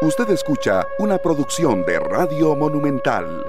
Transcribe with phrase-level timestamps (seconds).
[0.00, 3.44] Usted escucha una producción de Radio Monumental.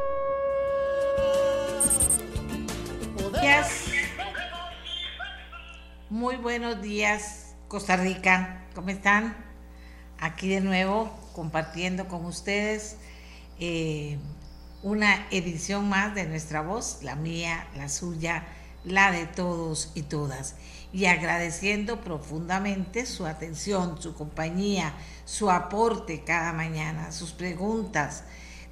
[6.10, 8.66] Muy buenos días, Costa Rica.
[8.74, 9.38] ¿Cómo están?
[10.20, 12.98] Aquí de nuevo compartiendo con ustedes
[13.60, 14.18] eh,
[14.82, 18.44] una edición más de nuestra voz, la mía, la suya,
[18.84, 20.56] la de todos y todas.
[20.92, 24.94] Y agradeciendo profundamente su atención, su compañía,
[25.26, 28.24] su aporte cada mañana, sus preguntas.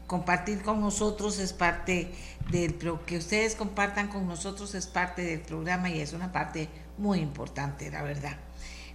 [0.08, 2.12] Compartir con nosotros es parte
[2.50, 7.20] del que ustedes compartan con nosotros es parte del programa y es una parte muy
[7.20, 8.38] importante, la verdad.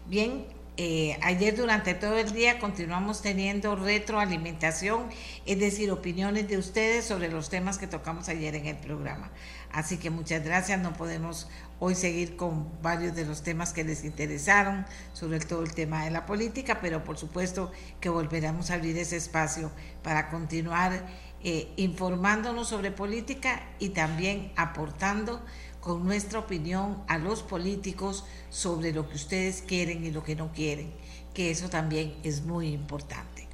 [0.07, 0.47] Bien,
[0.79, 5.03] eh, ayer durante todo el día continuamos teniendo retroalimentación,
[5.45, 9.31] es decir, opiniones de ustedes sobre los temas que tocamos ayer en el programa.
[9.71, 11.49] Así que muchas gracias, no podemos
[11.85, 16.13] hoy seguir con varios de los temas que les interesaron, sobre todo el tema de
[16.13, 19.73] la política, pero por supuesto que volveremos a abrir ese espacio
[20.05, 21.05] para continuar
[21.43, 25.45] eh, informándonos sobre política y también aportando
[25.81, 30.53] con nuestra opinión a los políticos sobre lo que ustedes quieren y lo que no
[30.53, 30.95] quieren,
[31.35, 33.49] que eso también es muy importante.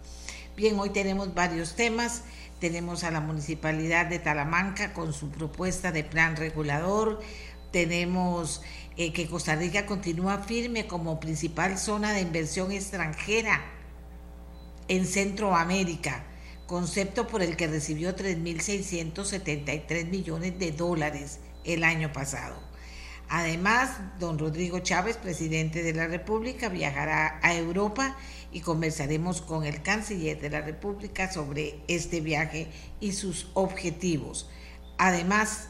[0.55, 2.25] Bien, hoy tenemos varios temas.
[2.60, 7.20] Tenemos a la Municipalidad de Talamanca con su propuesta de plan regulador.
[7.70, 8.62] Tenemos
[8.97, 13.62] eh, que Costa Rica continúa firme como principal zona de inversión extranjera
[14.88, 16.25] en Centroamérica,
[16.66, 22.69] concepto por el que recibió 3.673 millones de dólares el año pasado.
[23.30, 28.16] Además, don Rodrigo Chávez, presidente de la República, viajará a Europa
[28.53, 32.69] y conversaremos con el canciller de la República sobre este viaje
[33.00, 34.48] y sus objetivos.
[34.97, 35.69] Además,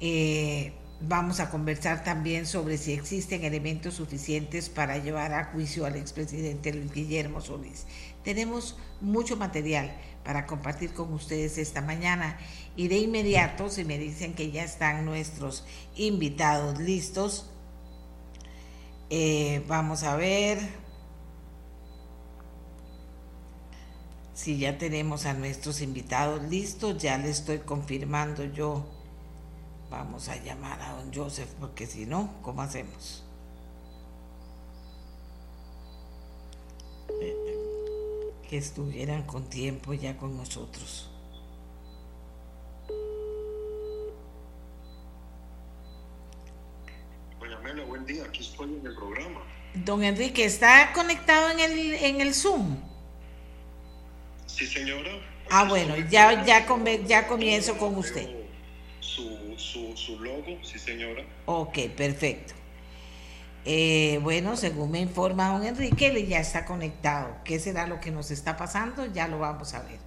[0.00, 5.96] eh, vamos a conversar también sobre si existen elementos suficientes para llevar a juicio al
[5.96, 7.86] expresidente Luis Guillermo Solís.
[8.22, 9.92] Tenemos mucho material
[10.24, 12.38] para compartir con ustedes esta mañana
[12.76, 15.64] y de inmediato, si me dicen que ya están nuestros
[15.96, 17.50] invitados listos,
[19.08, 20.58] eh, vamos a ver
[24.34, 27.02] si ya tenemos a nuestros invitados listos.
[27.02, 28.99] Ya le estoy confirmando yo.
[29.90, 33.24] Vamos a llamar a don Joseph, porque si no, ¿cómo hacemos?
[37.20, 37.36] Eh,
[38.48, 41.10] que estuvieran con tiempo ya con nosotros.
[47.90, 49.40] buen día, aquí estoy en el programa.
[49.74, 52.76] Don Enrique, ¿está conectado en el, en el Zoom?
[54.46, 55.10] Sí, señora.
[55.50, 56.66] Ah, bueno, ya, ya,
[57.06, 58.28] ya comienzo con usted.
[59.00, 61.24] Su, su, su logo, sí, señora.
[61.46, 62.54] Ok, perfecto.
[63.64, 67.36] Eh, bueno, según me informa don Enrique, ya está conectado.
[67.44, 69.06] ¿Qué será lo que nos está pasando?
[69.06, 69.98] Ya lo vamos a ver.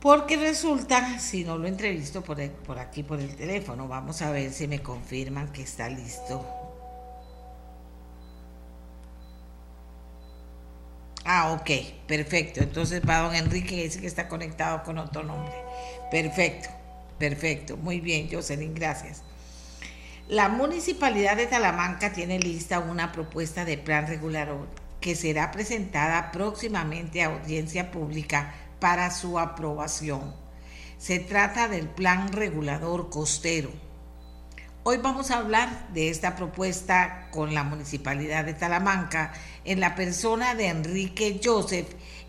[0.00, 4.52] Porque resulta, si no lo entrevisto por, por aquí por el teléfono, vamos a ver
[4.52, 6.46] si me confirman que está listo.
[11.24, 11.70] Ah, ok,
[12.06, 12.60] perfecto.
[12.60, 15.52] Entonces va don Enrique dice que está conectado con otro nombre.
[16.10, 16.70] Perfecto,
[17.18, 17.76] perfecto.
[17.76, 19.22] Muy bien, Jocelyn, gracias.
[20.28, 24.68] La municipalidad de Talamanca tiene lista una propuesta de plan regulador
[25.00, 30.34] que será presentada próximamente a audiencia pública para su aprobación.
[30.98, 33.70] Se trata del Plan Regulador Costero.
[34.82, 39.32] Hoy vamos a hablar de esta propuesta con la Municipalidad de Talamanca
[39.64, 41.88] en la persona de Enrique Joseph,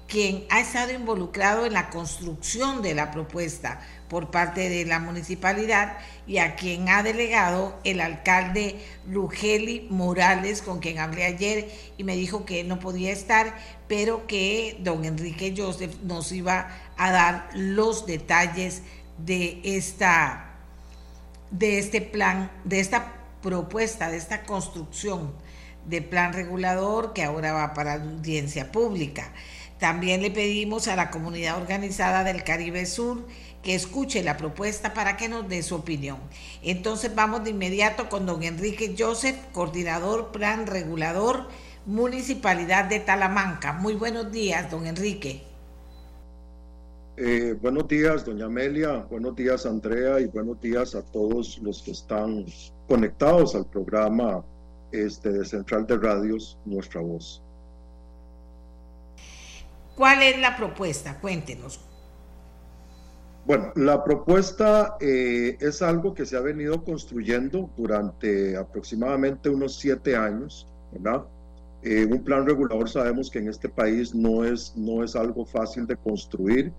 [0.10, 5.98] quien ha estado involucrado en la construcción de la propuesta por parte de la municipalidad
[6.26, 12.16] y a quien ha delegado el alcalde Lugeli Morales, con quien hablé ayer y me
[12.16, 13.56] dijo que no podía estar,
[13.88, 18.82] pero que don Enrique Joseph nos iba a dar los detalles
[19.20, 20.46] de esta
[21.52, 25.34] de este plan, de esta propuesta, de esta construcción
[25.86, 29.32] de plan regulador que ahora va para audiencia pública.
[29.80, 33.26] También le pedimos a la comunidad organizada del Caribe Sur
[33.64, 36.18] que escuche la propuesta para que nos dé su opinión.
[36.62, 41.48] Entonces vamos de inmediato con don Enrique Joseph, coordinador plan regulador
[41.86, 43.74] Municipalidad de Talamanca.
[43.74, 45.44] Muy buenos días, don Enrique.
[47.18, 51.92] Eh, buenos días, doña Amelia, buenos días, Andrea, y buenos días a todos los que
[51.92, 52.46] están
[52.88, 54.44] conectados al programa
[54.92, 57.42] este, de Central de Radios, Nuestra Voz.
[60.00, 61.20] ¿Cuál es la propuesta?
[61.20, 61.82] Cuéntenos.
[63.46, 70.16] Bueno, la propuesta eh, es algo que se ha venido construyendo durante aproximadamente unos siete
[70.16, 71.26] años, ¿verdad?
[71.84, 75.86] Eh, un plan regulador sabemos que en este país no es, no es algo fácil
[75.86, 76.72] de construir.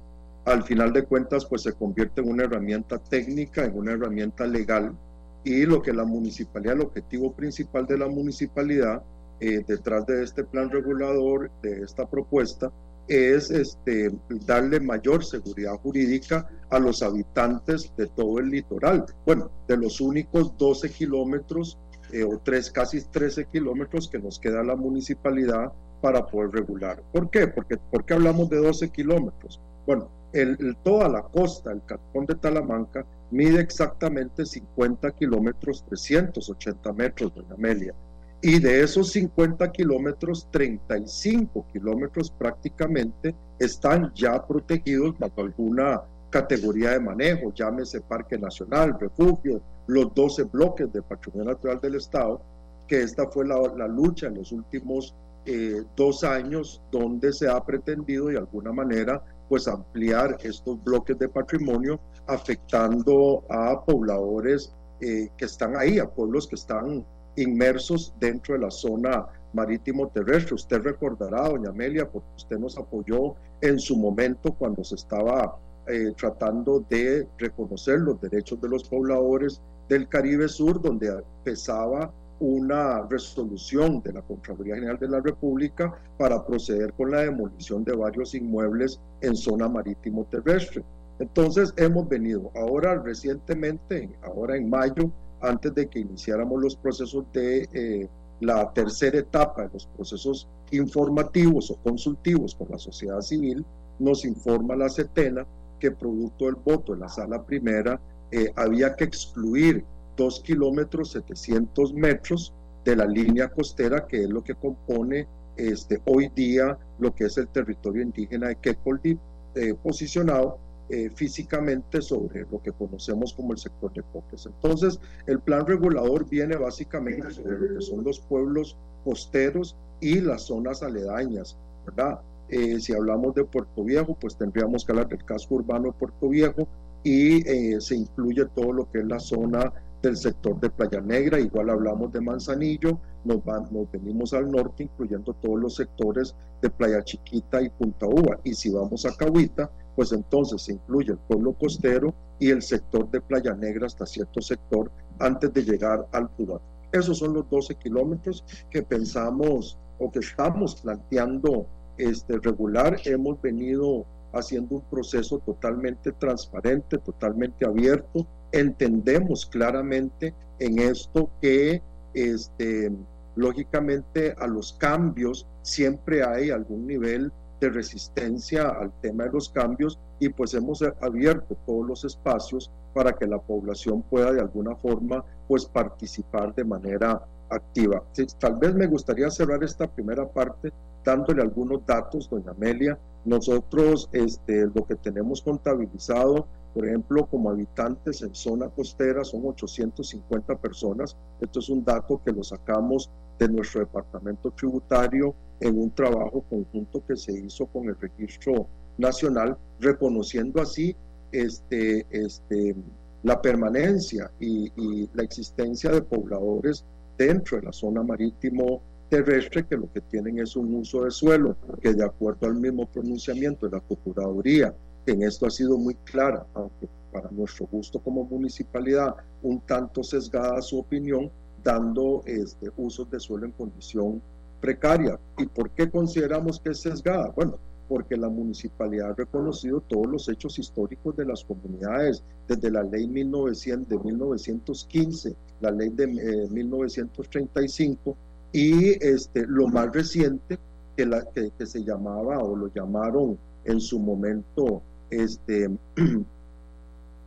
[0.47, 4.97] Al final de cuentas, pues se convierte en una herramienta técnica, en una herramienta legal.
[5.45, 9.03] Y lo que la municipalidad, el objetivo principal de la municipalidad
[9.41, 12.73] eh, detrás de este plan regulador, de esta propuesta,
[13.11, 14.13] es este,
[14.47, 19.05] darle mayor seguridad jurídica a los habitantes de todo el litoral.
[19.27, 21.77] Bueno, de los únicos 12 kilómetros
[22.13, 27.03] eh, o tres, casi 13 kilómetros que nos queda la municipalidad para poder regular.
[27.13, 27.49] ¿Por qué?
[27.49, 29.61] Porque, porque hablamos de 12 kilómetros.
[29.87, 37.35] Bueno, el, toda la costa, el cantón de Talamanca, mide exactamente 50 kilómetros, 380 metros,
[37.35, 37.95] doña Amelia.
[38.43, 47.01] Y de esos 50 kilómetros, 35 kilómetros prácticamente están ya protegidos bajo alguna categoría de
[47.01, 52.41] manejo, llámese Parque Nacional, Refugio, los 12 bloques de Patrimonio Natural del Estado,
[52.89, 55.15] que esta fue la, la lucha en los últimos
[55.47, 61.29] eh, dos años donde se ha pretendido de alguna manera pues ampliar estos bloques de
[61.29, 67.05] patrimonio afectando a pobladores eh, que están ahí, a pueblos que están
[67.41, 70.55] inmersos dentro de la zona marítimo terrestre.
[70.55, 75.57] Usted recordará, doña Amelia, porque usted nos apoyó en su momento cuando se estaba
[75.87, 81.11] eh, tratando de reconocer los derechos de los pobladores del Caribe Sur, donde
[81.43, 87.85] pesaba una resolución de la Contraloría General de la República para proceder con la demolición
[87.85, 90.83] de varios inmuebles en zona marítimo terrestre.
[91.19, 95.11] Entonces hemos venido ahora recientemente, ahora en mayo,
[95.41, 98.09] antes de que iniciáramos los procesos de eh,
[98.41, 103.65] la tercera etapa de los procesos informativos o consultivos con la sociedad civil,
[103.99, 105.47] nos informa la CETENA
[105.79, 108.01] que producto del voto en la sala primera
[108.31, 109.85] eh, había que excluir
[110.17, 112.53] dos kilómetros 700 metros
[112.85, 115.27] de la línea costera, que es lo que compone
[115.57, 119.19] este, hoy día lo que es el territorio indígena de Quecoldi,
[119.55, 120.59] eh, posicionado
[120.91, 124.47] eh, físicamente sobre lo que conocemos como el sector de Coques.
[124.47, 130.43] Entonces, el plan regulador viene básicamente sobre lo que son los pueblos costeros y las
[130.43, 131.57] zonas aledañas,
[131.87, 132.21] ¿verdad?
[132.49, 136.29] Eh, si hablamos de Puerto Viejo, pues tendríamos que hablar del casco urbano de Puerto
[136.29, 136.67] Viejo
[137.05, 139.73] y eh, se incluye todo lo que es la zona
[140.03, 145.35] del sector de Playa Negra, igual hablamos de Manzanillo, nos, nos venimos al norte, incluyendo
[145.35, 150.13] todos los sectores de Playa Chiquita y Punta Uva, y si vamos a Cahuita, pues
[150.13, 154.91] entonces se incluye el pueblo costero y el sector de Playa Negra hasta cierto sector
[155.19, 156.61] antes de llegar al Cuba.
[156.93, 161.67] Esos son los 12 kilómetros que pensamos o que estamos planteando
[161.99, 168.27] este, regular, hemos venido haciendo un proceso totalmente transparente, totalmente abierto.
[168.53, 171.83] Entendemos claramente en esto que
[172.15, 172.91] este,
[173.37, 179.99] lógicamente a los cambios siempre hay algún nivel de resistencia al tema de los cambios
[180.19, 185.25] y pues hemos abierto todos los espacios para que la población pueda de alguna forma
[185.47, 188.03] pues participar de manera activa.
[188.39, 190.73] Tal vez me gustaría cerrar esta primera parte
[191.05, 192.99] dándole algunos datos, doña Amelia.
[193.25, 200.57] Nosotros este, lo que tenemos contabilizado, por ejemplo, como habitantes en zona costera son 850
[200.57, 201.17] personas.
[201.41, 207.05] Esto es un dato que lo sacamos de nuestro departamento tributario en un trabajo conjunto
[207.07, 208.67] que se hizo con el registro
[208.99, 210.97] nacional, reconociendo así
[211.33, 212.75] este, este,
[213.23, 216.85] la permanencia y, la existencia de pobladores
[217.19, 221.57] dentro de la zona marítimo terrestre que lo que tienen es un uso de suelo
[221.83, 224.75] que de acuerdo al mismo pronunciamiento de la Procuraduría,
[225.07, 230.63] en esto ha sido muy clara, aunque para nuestro gusto como municipalidad un tanto sesgada
[230.63, 231.31] su opinión,
[231.63, 234.23] dando este, usos de suelo en condición
[234.61, 235.19] precaria.
[235.39, 237.33] ¿Y por qué consideramos que es sesgada?
[237.35, 237.59] Bueno,
[237.91, 243.09] porque la municipalidad ha reconocido todos los hechos históricos de las comunidades, desde la ley
[243.09, 248.15] 1900, de 1915, la ley de 1935, eh,
[248.53, 250.57] y este, lo más reciente
[250.97, 255.69] que, la, que, se llamaba o lo llamaron en su momento este,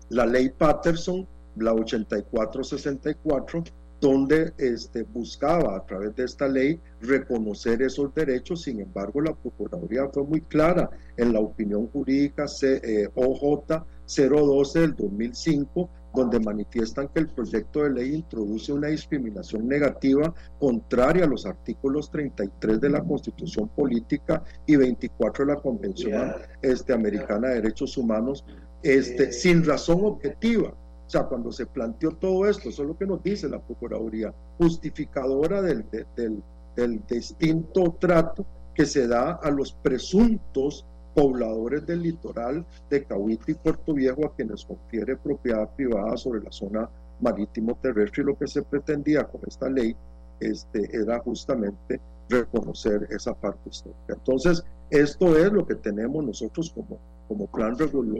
[0.10, 3.64] la ley Patterson, la 8464,
[4.04, 8.64] donde este, buscaba a través de esta ley reconocer esos derechos.
[8.64, 13.64] Sin embargo, la Procuraduría fue muy clara en la opinión jurídica eh, OJ
[14.06, 21.24] 012 del 2005 donde manifiestan que el proyecto de ley introduce una discriminación negativa contraria
[21.24, 27.48] a los artículos 33 de la Constitución Política y 24 de la Convención este, Americana
[27.48, 28.46] de Derechos Humanos,
[28.84, 30.76] este, sin razón objetiva.
[31.06, 34.34] O sea, cuando se planteó todo esto, eso es lo que nos dice la Procuraduría,
[34.58, 36.42] justificadora del, del,
[36.76, 43.54] del distinto trato que se da a los presuntos pobladores del litoral de Cahuita y
[43.54, 48.48] Puerto Viejo a quienes confiere propiedad privada sobre la zona marítimo terrestre y lo que
[48.48, 49.96] se pretendía con esta ley
[50.40, 54.14] este, era justamente reconocer esa parte histórica.
[54.14, 57.76] Entonces, esto es lo que tenemos nosotros como, como plan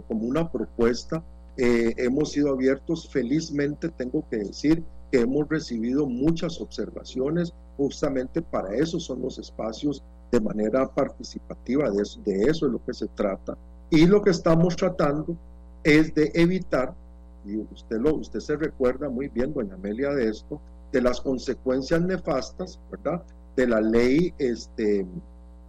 [0.08, 1.24] como una propuesta.
[1.58, 8.76] Eh, hemos sido abiertos, felizmente tengo que decir que hemos recibido muchas observaciones, justamente para
[8.76, 13.08] eso son los espacios de manera participativa, de eso, de eso es lo que se
[13.10, 13.56] trata.
[13.92, 15.38] Y lo que estamos tratando
[15.84, 16.96] es de evitar,
[17.46, 20.60] y usted, lo, usted se recuerda muy bien, doña Amelia, de esto,
[20.92, 23.22] de las consecuencias nefastas, ¿verdad?
[23.56, 25.06] De la ley, este,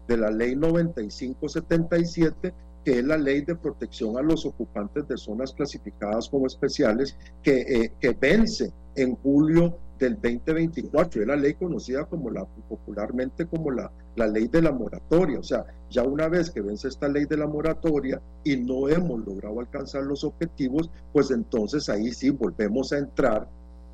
[0.09, 5.53] de la ley 9577, que es la ley de protección a los ocupantes de zonas
[5.53, 11.23] clasificadas como especiales, que, eh, que vence en julio del 2024.
[11.23, 15.39] Es la ley conocida como la, popularmente como la, la ley de la moratoria.
[15.39, 19.25] O sea, ya una vez que vence esta ley de la moratoria y no hemos
[19.25, 23.49] logrado alcanzar los objetivos, pues entonces ahí sí volvemos a entrar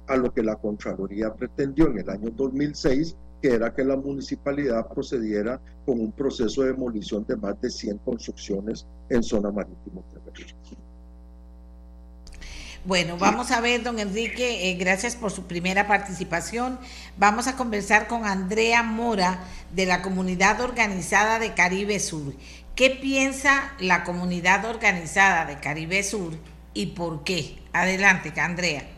[0.06, 4.86] a lo que la Contraloría pretendió en el año 2006, que era que la municipalidad
[4.88, 10.78] procediera con un proceso de demolición de más de 100 construcciones en zona marítimo terrestre.
[12.84, 16.78] Bueno, vamos a ver, don Enrique, eh, gracias por su primera participación.
[17.18, 19.44] Vamos a conversar con Andrea Mora
[19.74, 22.32] de la Comunidad Organizada de Caribe Sur.
[22.74, 26.32] ¿Qué piensa la comunidad organizada de Caribe Sur
[26.72, 27.58] y por qué?
[27.74, 28.88] Adelante, Andrea.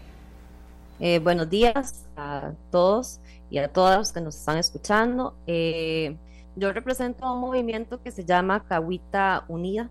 [1.00, 3.18] Eh, buenos días a todos
[3.52, 5.36] y a todas los que nos están escuchando.
[5.46, 6.16] Eh,
[6.56, 9.88] yo represento un movimiento que se llama Cahuita Unida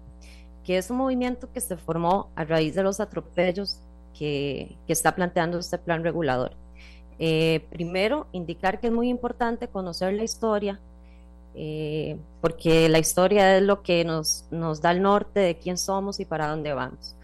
[0.63, 3.79] que es un movimiento que se formó a raíz de los atropellos
[4.17, 6.53] que, que está planteando este plan regulador.
[7.19, 10.79] Eh, primero, indicar que es muy importante conocer la historia,
[11.55, 16.19] eh, porque la historia es lo que nos, nos da el norte de quién somos
[16.19, 17.15] y para dónde vamos.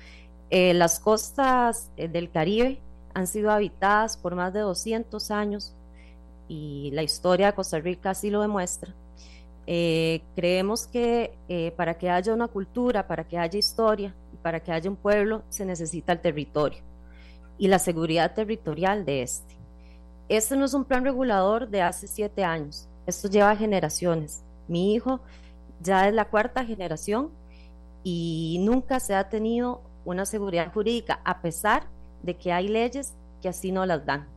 [0.49, 2.79] Eh, las costas del Caribe
[3.13, 5.73] han sido habitadas por más de 200 años
[6.47, 8.93] y la historia de Costa Rica así lo demuestra.
[9.65, 14.15] Eh, creemos que eh, para que haya una cultura, para que haya historia
[14.47, 16.79] para que haya un pueblo, se necesita el territorio
[17.57, 19.57] y la seguridad territorial de este.
[20.29, 24.43] Este no es un plan regulador de hace siete años, esto lleva generaciones.
[24.69, 25.19] Mi hijo
[25.81, 27.31] ya es la cuarta generación
[28.03, 31.87] y nunca se ha tenido una seguridad jurídica, a pesar
[32.23, 34.27] de que hay leyes que así no las dan.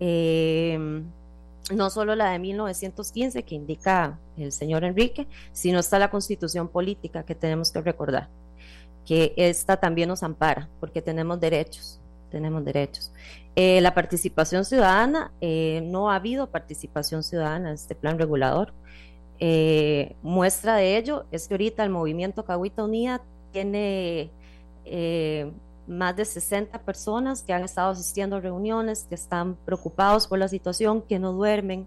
[0.00, 1.04] Eh,
[1.74, 7.24] no solo la de 1915 que indica el señor Enrique, sino está la constitución política
[7.24, 8.28] que tenemos que recordar,
[9.06, 13.12] que esta también nos ampara, porque tenemos derechos, tenemos derechos.
[13.56, 18.72] Eh, la participación ciudadana, eh, no ha habido participación ciudadana en este plan regulador.
[19.38, 24.30] Eh, muestra de ello es que ahorita el movimiento Cahuita Unida tiene
[25.90, 30.48] más de 60 personas que han estado asistiendo a reuniones, que están preocupados por la
[30.48, 31.86] situación, que no duermen,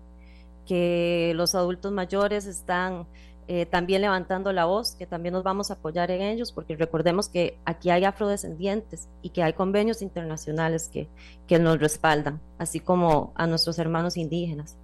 [0.65, 3.07] que los adultos mayores están
[3.47, 7.29] eh, también levantando la voz, que también nos vamos a apoyar en ellos, porque recordemos
[7.29, 11.07] que aquí hay afrodescendientes y que hay convenios internacionales que,
[11.47, 14.77] que nos respaldan, así como a nuestros hermanos indígenas.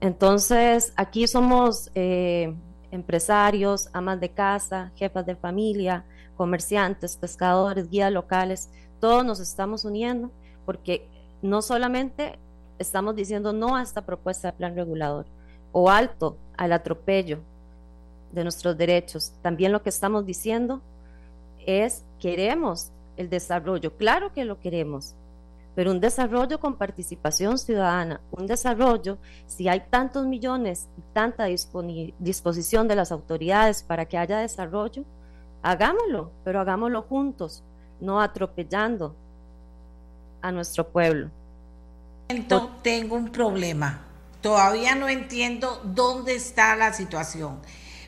[0.00, 2.54] Entonces, aquí somos eh,
[2.90, 6.04] empresarios, amas de casa, jefas de familia,
[6.36, 10.30] comerciantes, pescadores, guías locales, todos nos estamos uniendo
[10.64, 11.06] porque
[11.42, 12.38] no solamente
[12.78, 15.26] estamos diciendo no a esta propuesta de plan regulador
[15.72, 17.40] o alto al atropello
[18.32, 20.80] de nuestros derechos, también lo que estamos diciendo
[21.66, 25.14] es queremos el desarrollo, claro que lo queremos,
[25.74, 32.88] pero un desarrollo con participación ciudadana, un desarrollo, si hay tantos millones y tanta disposición
[32.88, 35.04] de las autoridades para que haya desarrollo,
[35.64, 37.64] hagámoslo, pero hagámoslo juntos,
[37.98, 39.16] no atropellando
[40.42, 41.30] a nuestro pueblo.
[42.82, 44.02] Tengo un problema.
[44.42, 47.60] Todavía no entiendo dónde está la situación.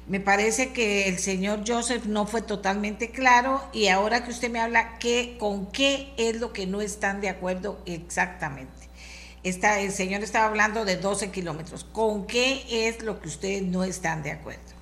[0.07, 4.61] Me parece que el señor Joseph no fue totalmente claro y ahora que usted me
[4.61, 8.87] habla, ¿qué, ¿con qué es lo que no están de acuerdo exactamente?
[9.43, 11.85] El señor estaba hablando de 12 kilómetros.
[11.85, 14.76] ¿Con qué es lo que ustedes no están de acuerdo?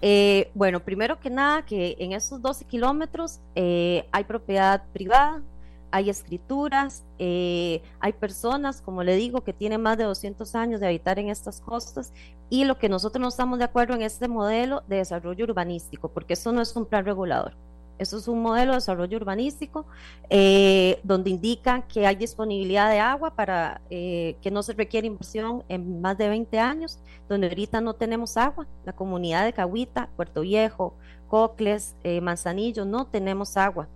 [0.00, 5.42] Eh, bueno, primero que nada, que en esos 12 kilómetros eh, hay propiedad privada,
[5.90, 10.86] hay escrituras, eh, hay personas, como le digo, que tienen más de 200 años de
[10.86, 12.12] habitar en estas costas
[12.50, 16.34] y lo que nosotros no estamos de acuerdo en este modelo de desarrollo urbanístico, porque
[16.34, 17.54] eso no es un plan regulador.
[17.98, 19.86] Eso es un modelo de desarrollo urbanístico
[20.30, 25.64] eh, donde indican que hay disponibilidad de agua para eh, que no se requiere inversión
[25.68, 28.66] en más de 20 años, donde ahorita no tenemos agua.
[28.84, 30.94] La comunidad de Cahuita, Puerto Viejo,
[31.28, 33.88] Cocles, eh, Manzanillo, no tenemos agua.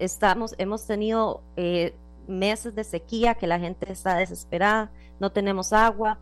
[0.00, 1.40] Estamos, hemos tenido
[2.26, 6.18] meses de sequía que la gente está desesperada, no tenemos agua.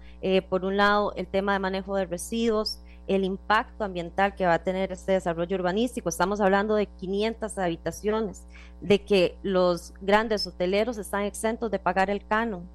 [0.49, 4.63] por un lado, el tema de manejo de residuos, el impacto ambiental que va a
[4.63, 6.09] tener este desarrollo urbanístico.
[6.09, 8.47] Estamos hablando de 500 habitaciones,
[8.81, 12.69] de que los grandes hoteleros están exentos de pagar el canon.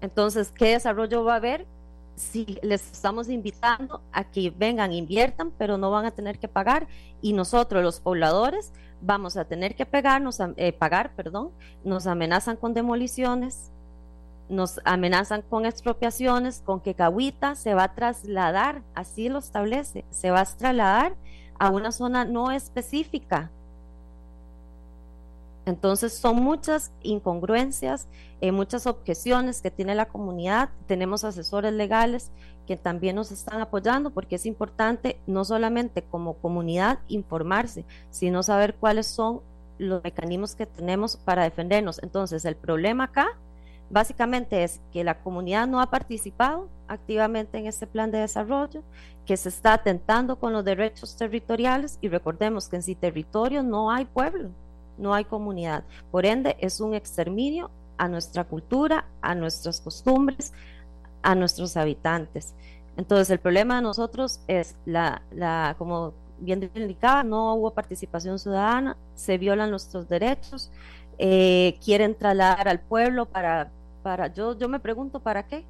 [0.00, 1.66] Entonces, ¿qué desarrollo va a haber
[2.16, 6.86] si les estamos invitando a que vengan, inviertan, pero no van a tener que pagar?
[7.20, 9.86] Y nosotros, los pobladores, vamos a tener que
[10.56, 11.50] eh, pagar, perdón,
[11.84, 13.72] nos amenazan con demoliciones,
[14.50, 20.30] nos amenazan con expropiaciones, con que Cahuita se va a trasladar, así lo establece, se
[20.30, 21.14] va a trasladar
[21.58, 23.50] a una zona no específica.
[25.66, 28.08] Entonces son muchas incongruencias,
[28.40, 30.70] eh, muchas objeciones que tiene la comunidad.
[30.86, 32.30] Tenemos asesores legales
[32.66, 38.74] que también nos están apoyando porque es importante no solamente como comunidad informarse, sino saber
[38.74, 39.42] cuáles son
[39.78, 42.02] los mecanismos que tenemos para defendernos.
[42.02, 43.28] Entonces el problema acá
[43.90, 48.82] básicamente es que la comunidad no ha participado activamente en este plan de desarrollo,
[49.26, 53.90] que se está atentando con los derechos territoriales y recordemos que en sí territorio no
[53.90, 54.50] hay pueblo,
[54.96, 55.84] no hay comunidad.
[56.10, 60.52] Por ende, es un exterminio a nuestra cultura, a nuestras costumbres,
[61.22, 62.54] a nuestros habitantes.
[62.96, 65.22] Entonces, el problema de nosotros es la,
[65.78, 70.70] como bien indicaba, no hubo participación ciudadana, se violan nuestros derechos,
[71.18, 73.70] eh, quieren trasladar al pueblo para
[74.02, 75.64] para, yo, yo me pregunto, ¿para qué?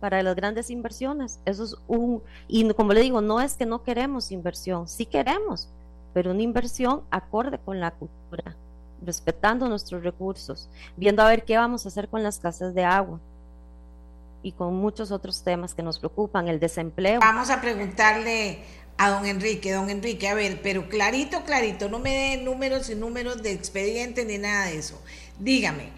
[0.00, 1.40] Para las grandes inversiones.
[1.44, 5.68] Eso es un, y como le digo, no es que no queremos inversión, sí queremos,
[6.14, 8.56] pero una inversión acorde con la cultura,
[9.04, 13.20] respetando nuestros recursos, viendo a ver qué vamos a hacer con las casas de agua
[14.42, 17.20] y con muchos otros temas que nos preocupan, el desempleo.
[17.20, 18.64] Vamos a preguntarle
[18.96, 22.94] a don Enrique, don Enrique, a ver, pero clarito, clarito, no me dé números y
[22.94, 25.00] números de expediente ni nada de eso.
[25.38, 25.90] Dígame,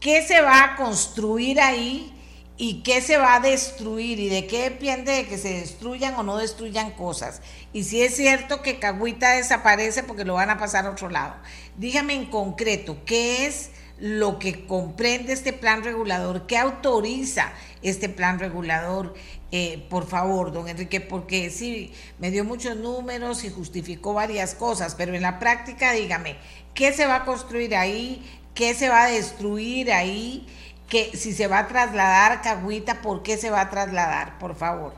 [0.00, 2.12] qué se va a construir ahí
[2.56, 6.22] y qué se va a destruir y de qué depende de que se destruyan o
[6.22, 7.40] no destruyan cosas.
[7.72, 11.36] Y si es cierto que Cagüita desaparece porque lo van a pasar a otro lado.
[11.78, 16.46] Dígame en concreto, ¿qué es lo que comprende este plan regulador?
[16.46, 19.14] ¿Qué autoriza este plan regulador?
[19.52, 24.94] Eh, por favor, don Enrique, porque sí, me dio muchos números y justificó varias cosas,
[24.94, 26.36] pero en la práctica, dígame,
[26.74, 28.22] ¿qué se va a construir ahí?
[28.54, 30.46] Qué se va a destruir ahí,
[30.88, 34.38] que si se va a trasladar Cahuita, ¿por qué se va a trasladar?
[34.38, 34.92] Por favor.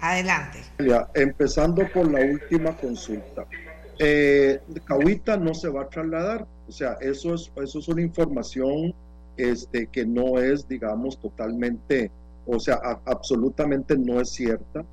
[0.00, 0.60] Adelante.
[1.14, 3.44] Empezando por la última consulta.
[3.98, 8.94] Eh, Cahuita no se va a trasladar, o sea, eso es, eso es una información
[9.36, 12.10] este, que no es, digamos, totalmente,
[12.46, 14.84] o sea, absolutamente no es cierta.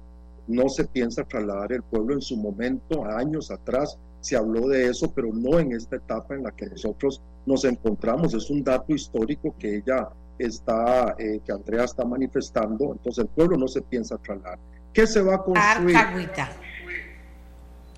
[0.48, 5.10] No se piensa trasladar el pueblo en su momento, años atrás, se habló de eso,
[5.14, 8.34] pero no en esta etapa en la que nosotros nos encontramos.
[8.34, 12.92] Es un dato histórico que ella está, eh, que Andrea está manifestando.
[12.92, 14.60] Entonces el pueblo no se piensa trasladar.
[14.92, 15.96] ¿Qué se va a construir?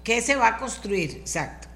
[0.03, 1.11] ¿Qué se va a construir?
[1.17, 1.67] Exacto.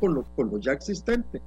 [0.00, 1.42] Con lo, con lo ya existente,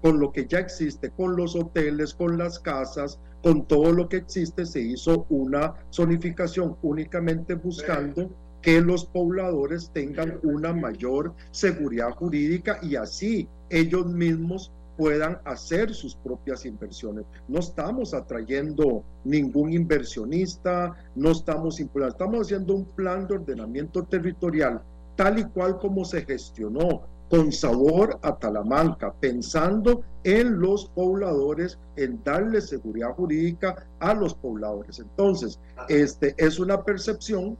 [0.00, 4.16] con lo que ya existe, con los hoteles, con las casas, con todo lo que
[4.16, 8.28] existe, se hizo una zonificación únicamente buscando
[8.60, 16.16] que los pobladores tengan una mayor seguridad jurídica y así ellos mismos puedan hacer sus
[16.16, 17.24] propias inversiones.
[17.46, 24.82] No estamos atrayendo ningún inversionista, no estamos estamos haciendo un plan de ordenamiento territorial
[25.14, 32.22] tal y cual como se gestionó con sabor a Talamanca, pensando en los pobladores, en
[32.22, 34.98] darle seguridad jurídica a los pobladores.
[34.98, 35.58] Entonces,
[35.88, 37.56] este es una percepción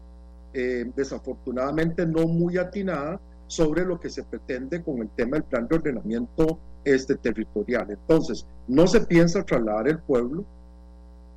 [0.59, 5.69] eh, desafortunadamente no muy atinada sobre lo que se pretende con el tema del plan
[5.69, 7.91] de ordenamiento este, territorial.
[7.91, 10.45] Entonces, no se piensa trasladar el pueblo,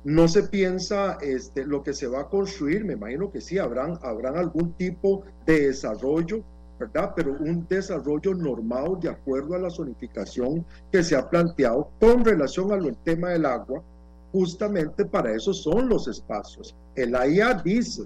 [0.04, 3.98] no se piensa este, lo que se va a construir, me imagino que sí, habrán,
[4.02, 6.42] habrán algún tipo de desarrollo,
[6.80, 7.12] ¿verdad?
[7.14, 12.72] Pero un desarrollo normado de acuerdo a la zonificación que se ha planteado con relación
[12.72, 13.82] al tema del agua,
[14.32, 16.74] justamente para eso son los espacios.
[16.96, 18.04] El AIA dice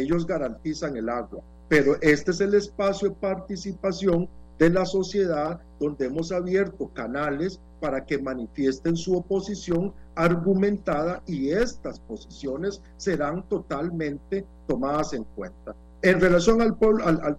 [0.00, 6.06] ellos garantizan el agua, pero este es el espacio de participación de la sociedad, donde
[6.06, 15.14] hemos abierto canales para que manifiesten su oposición argumentada y estas posiciones serán totalmente tomadas
[15.14, 15.74] en cuenta.
[16.02, 16.76] En relación al,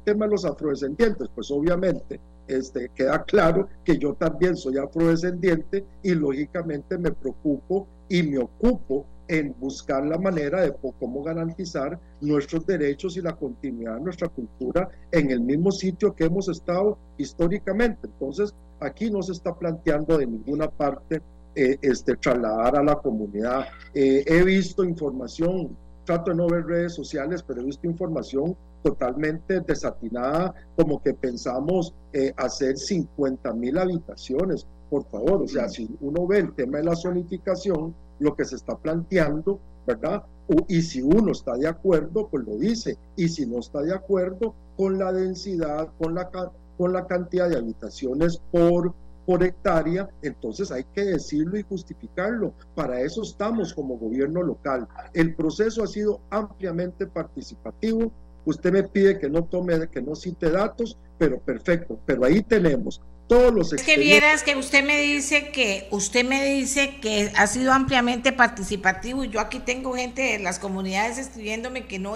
[0.06, 6.16] tema de los afrodescendientes, pues obviamente este, queda claro que yo también soy afrodescendiente y
[6.16, 13.18] lógicamente me preocupo y me ocupo en buscar la manera de cómo garantizar nuestros derechos
[13.18, 18.08] y la continuidad de nuestra cultura en el mismo sitio que hemos estado históricamente.
[18.08, 21.22] Entonces, aquí no se está planteando de ninguna parte
[21.56, 23.68] eh, este, trasladar a la comunidad.
[23.94, 29.62] Eh, he visto información, trato de no ver redes sociales, pero he visto información totalmente
[29.62, 34.68] desatinada, como que pensamos eh, hacer 50 mil habitaciones.
[34.90, 38.56] Por favor, o sea, si uno ve el tema de la zonificación, lo que se
[38.56, 40.24] está planteando, ¿verdad?
[40.68, 42.98] Y si uno está de acuerdo, pues lo dice.
[43.16, 46.30] Y si no está de acuerdo con la densidad, con la,
[46.78, 48.94] con la cantidad de habitaciones por,
[49.26, 52.54] por hectárea, entonces hay que decirlo y justificarlo.
[52.76, 54.88] Para eso estamos como gobierno local.
[55.14, 58.12] El proceso ha sido ampliamente participativo.
[58.46, 62.00] Usted me pide que no tome, que no cite datos, pero perfecto.
[62.06, 66.44] Pero ahí tenemos todos los es que vieras que usted me dice que usted me
[66.44, 71.88] dice que ha sido ampliamente participativo y yo aquí tengo gente de las comunidades escribiéndome
[71.88, 72.16] que no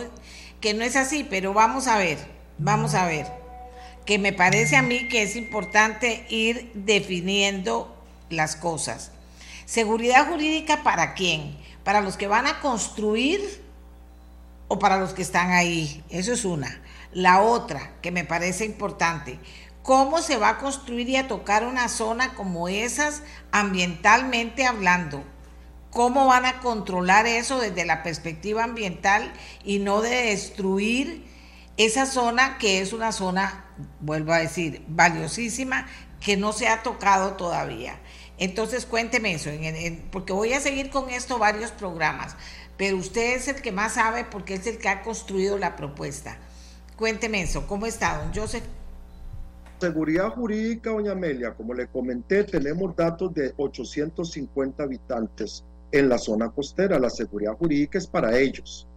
[0.59, 2.17] que no es así, pero vamos a ver,
[2.57, 3.46] vamos a ver.
[4.07, 7.95] Que me parece a mí que es importante ir definiendo
[8.29, 9.11] las cosas.
[9.65, 11.57] Seguridad jurídica para quién?
[11.83, 13.61] Para los que van a construir
[14.69, 16.03] o para los que están ahí.
[16.09, 16.81] Eso es una.
[17.11, 19.39] La otra que me parece importante,
[19.83, 25.23] cómo se va a construir y a tocar una zona como esas ambientalmente hablando.
[25.91, 29.31] ¿Cómo van a controlar eso desde la perspectiva ambiental
[29.63, 31.25] y no de destruir
[31.77, 33.65] esa zona que es una zona,
[33.99, 35.87] vuelvo a decir, valiosísima,
[36.19, 37.99] que no se ha tocado todavía?
[38.37, 39.49] Entonces cuénteme eso,
[40.11, 42.35] porque voy a seguir con esto varios programas,
[42.77, 46.37] pero usted es el que más sabe porque es el que ha construido la propuesta.
[46.95, 48.63] Cuénteme eso, ¿cómo está, don Joseph?
[49.79, 56.49] Seguridad jurídica, doña Amelia, como le comenté, tenemos datos de 850 habitantes en la zona
[56.49, 56.97] costera.
[56.97, 58.87] La seguridad jurídica es para ellos.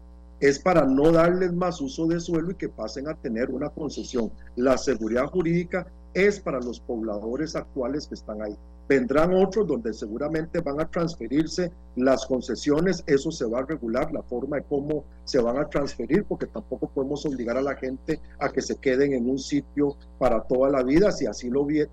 [0.41, 4.33] Es para no darles más uso de suelo y que pasen a tener una concesión.
[4.57, 8.57] La seguridad jurídica es para los pobladores actuales que están ahí.
[8.89, 14.23] Vendrán otros donde seguramente van a transferirse las concesiones, eso se va a regular, la
[14.23, 18.49] forma de cómo se van a transferir, porque tampoco podemos obligar a la gente a
[18.49, 21.89] que se queden en un sitio para toda la vida, si así lo bien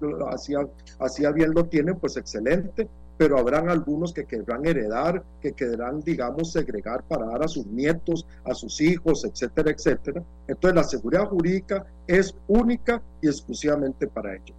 [1.53, 7.25] lo tienen, pues excelente, pero habrán algunos que querrán heredar, que querrán, digamos, segregar para
[7.25, 10.23] dar a sus nietos, a sus hijos, etcétera, etcétera.
[10.47, 14.55] Entonces la seguridad jurídica es única y exclusivamente para ellos.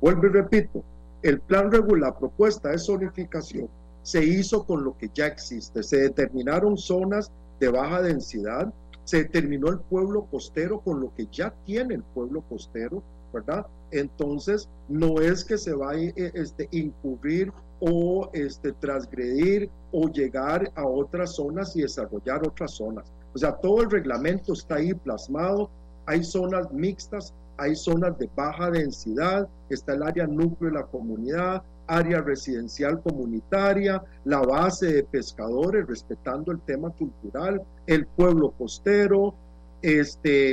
[0.00, 0.84] Vuelvo y repito,
[1.22, 3.68] el plan regular, propuesta de zonificación,
[4.02, 5.82] se hizo con lo que ya existe.
[5.82, 8.72] Se determinaron zonas de baja densidad,
[9.04, 13.66] se determinó el pueblo costero con lo que ya tiene el pueblo costero, ¿verdad?
[13.90, 20.70] Entonces, no es que se va a eh, este, incurrir o este, transgredir o llegar
[20.74, 23.12] a otras zonas y desarrollar otras zonas.
[23.34, 25.70] O sea, todo el reglamento está ahí plasmado.
[26.06, 31.62] Hay zonas mixtas, hay zonas de baja densidad, está el área núcleo de la comunidad,
[31.86, 39.34] área residencial comunitaria, la base de pescadores, respetando el tema cultural, el pueblo costero,
[39.82, 40.52] este,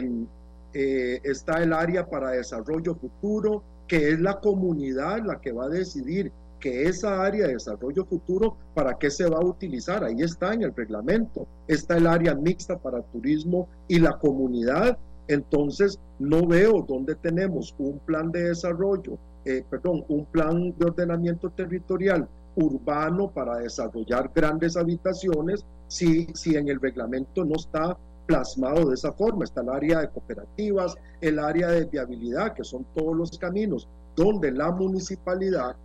[0.74, 5.70] eh, está el área para desarrollo futuro, que es la comunidad la que va a
[5.70, 10.04] decidir que esa área de desarrollo futuro, ¿para qué se va a utilizar?
[10.04, 11.48] Ahí está en el reglamento.
[11.68, 18.00] Está el área mixta para turismo y la comunidad entonces, no veo dónde tenemos un
[18.00, 25.66] plan de desarrollo, eh, perdón, un plan de ordenamiento territorial urbano para desarrollar grandes habitaciones
[25.88, 29.44] si, si en el reglamento no está plasmado de esa forma.
[29.44, 34.52] Está el área de cooperativas, el área de viabilidad, que son todos los caminos donde
[34.52, 35.76] la municipalidad,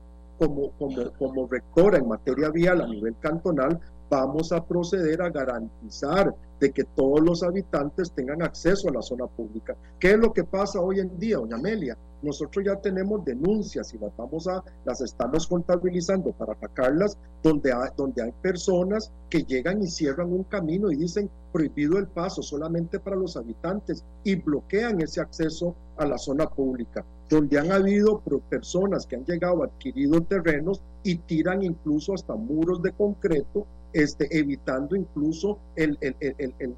[0.42, 3.80] como, como, como rectora en materia vial a nivel cantonal,
[4.12, 9.26] vamos a proceder a garantizar de que todos los habitantes tengan acceso a la zona
[9.26, 9.74] pública.
[9.98, 11.96] ¿Qué es lo que pasa hoy en día, doña Amelia?
[12.20, 17.88] Nosotros ya tenemos denuncias y las vamos a, las estamos contabilizando para atacarlas, donde hay,
[17.96, 23.00] donde hay personas que llegan y cierran un camino y dicen prohibido el paso solamente
[23.00, 28.20] para los habitantes y bloquean ese acceso a la zona pública, donde han habido
[28.50, 34.96] personas que han llegado adquirido terrenos y tiran incluso hasta muros de concreto este, evitando
[34.96, 35.98] incluso el,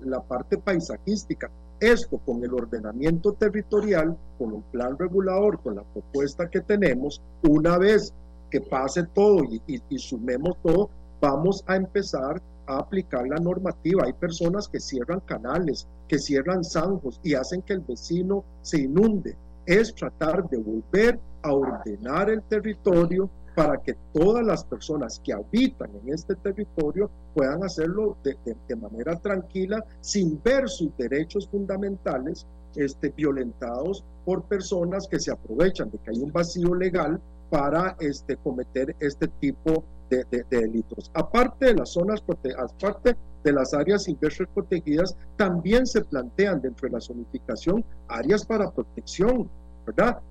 [0.04, 1.50] la parte paisajística.
[1.80, 7.78] esto con el ordenamiento territorial, con el plan regulador, con la propuesta que tenemos, una
[7.78, 8.12] vez
[8.50, 10.88] que pase todo y, sumemos todo,
[11.20, 14.04] vamos a empezar a aplicar la normativa.
[14.04, 19.36] Hay personas que cierran canales, que cierran zanjos y hacen que el vecino se inunde.
[19.66, 25.90] Es tratar de volver a ordenar el territorio para que todas las personas que habitan
[26.02, 34.04] en este territorio puedan hacerlo de, manera tranquila, sin ver sus derechos fundamentales este, violentados
[34.24, 39.28] por personas que se aprovechan de que hay un vacío legal para este, cometer este
[39.40, 41.10] tipo de, delitos.
[41.14, 42.22] Aparte de las zonas
[42.58, 48.70] aparte de las áreas silvestres protegidas, también se plantean dentro de la zonificación áreas para
[48.70, 49.50] protección,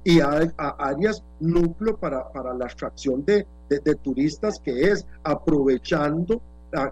[0.03, 6.41] Y hay, áreas núcleo para, para la extracción de, de, turistas, que es aprovechando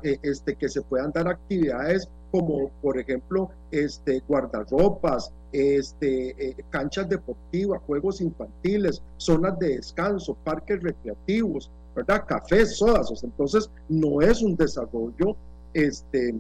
[0.03, 7.09] eh, este, que se puedan dar actividades como, por ejemplo, este, guardarropas, este, eh, canchas
[7.09, 12.25] deportivas, juegos infantiles, zonas de descanso, parques recreativos, ¿verdad?
[12.25, 13.21] Cafés, sodas.
[13.23, 15.35] Entonces, no es un desarrollo
[15.73, 16.35] este,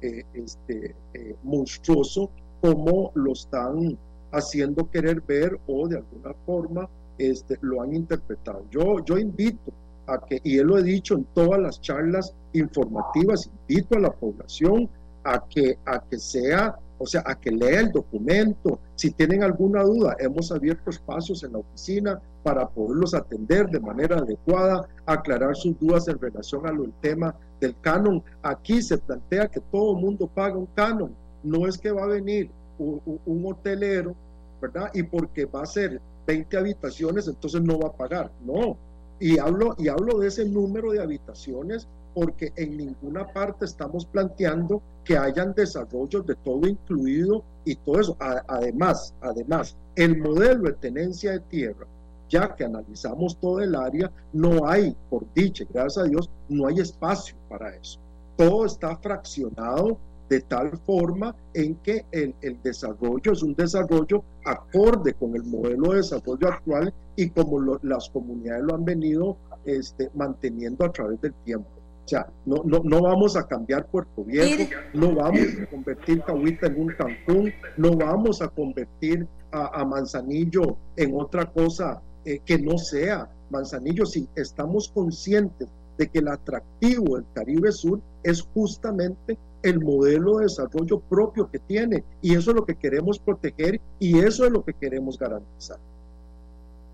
[0.00, 0.94] eh, este,
[1.42, 2.30] monstruoso
[2.60, 3.98] como lo están
[4.32, 8.64] haciendo querer ver o de alguna forma este, lo han interpretado.
[8.70, 9.72] Yo, yo invito
[10.06, 14.10] a que, y él lo he dicho en todas las charlas informativas, invito a la
[14.10, 14.88] población
[15.24, 18.80] a que, a que sea, o sea, a que lea el documento.
[18.96, 24.18] Si tienen alguna duda, hemos abierto espacios en la oficina para poderlos atender de manera
[24.18, 28.22] adecuada, aclarar sus dudas en relación al tema del canon.
[28.42, 31.14] Aquí se plantea que todo el mundo paga un canon.
[31.44, 32.50] No es que va a venir
[32.82, 34.14] un, hotelero,
[34.60, 34.90] ¿verdad?
[34.94, 38.30] Y porque va a ser 20 habitaciones, entonces no va a pagar.
[38.44, 38.76] No.
[39.20, 44.82] Y hablo, y hablo de ese número de habitaciones porque en ninguna parte estamos planteando
[45.04, 48.16] que hayan desarrollos de todo incluido y todo eso.
[48.18, 51.86] además, además, el modelo de tenencia de tierra,
[52.28, 56.80] ya que analizamos todo el área, no hay, por dicha, gracias a Dios, no hay
[56.80, 57.98] espacio para eso.
[58.36, 59.98] Todo está fraccionado
[60.32, 65.96] de tal forma en que el, desarrollo es un desarrollo acorde con el modelo de
[65.96, 71.68] desarrollo actual y como las comunidades lo han venido este, manteniendo a través del tiempo.
[72.06, 76.68] O sea, no, no, no vamos a cambiar Puerto Viejo, no vamos a convertir Cahuita
[76.68, 82.78] en un Cancún, no vamos a convertir a, Manzanillo en otra cosa eh, que no
[82.78, 85.68] sea Manzanillo, si estamos conscientes
[85.98, 91.58] de que el atractivo del Caribe Sur es justamente el modelo de desarrollo propio que
[91.58, 95.78] tiene y eso es lo que queremos proteger y eso es lo que queremos garantizar.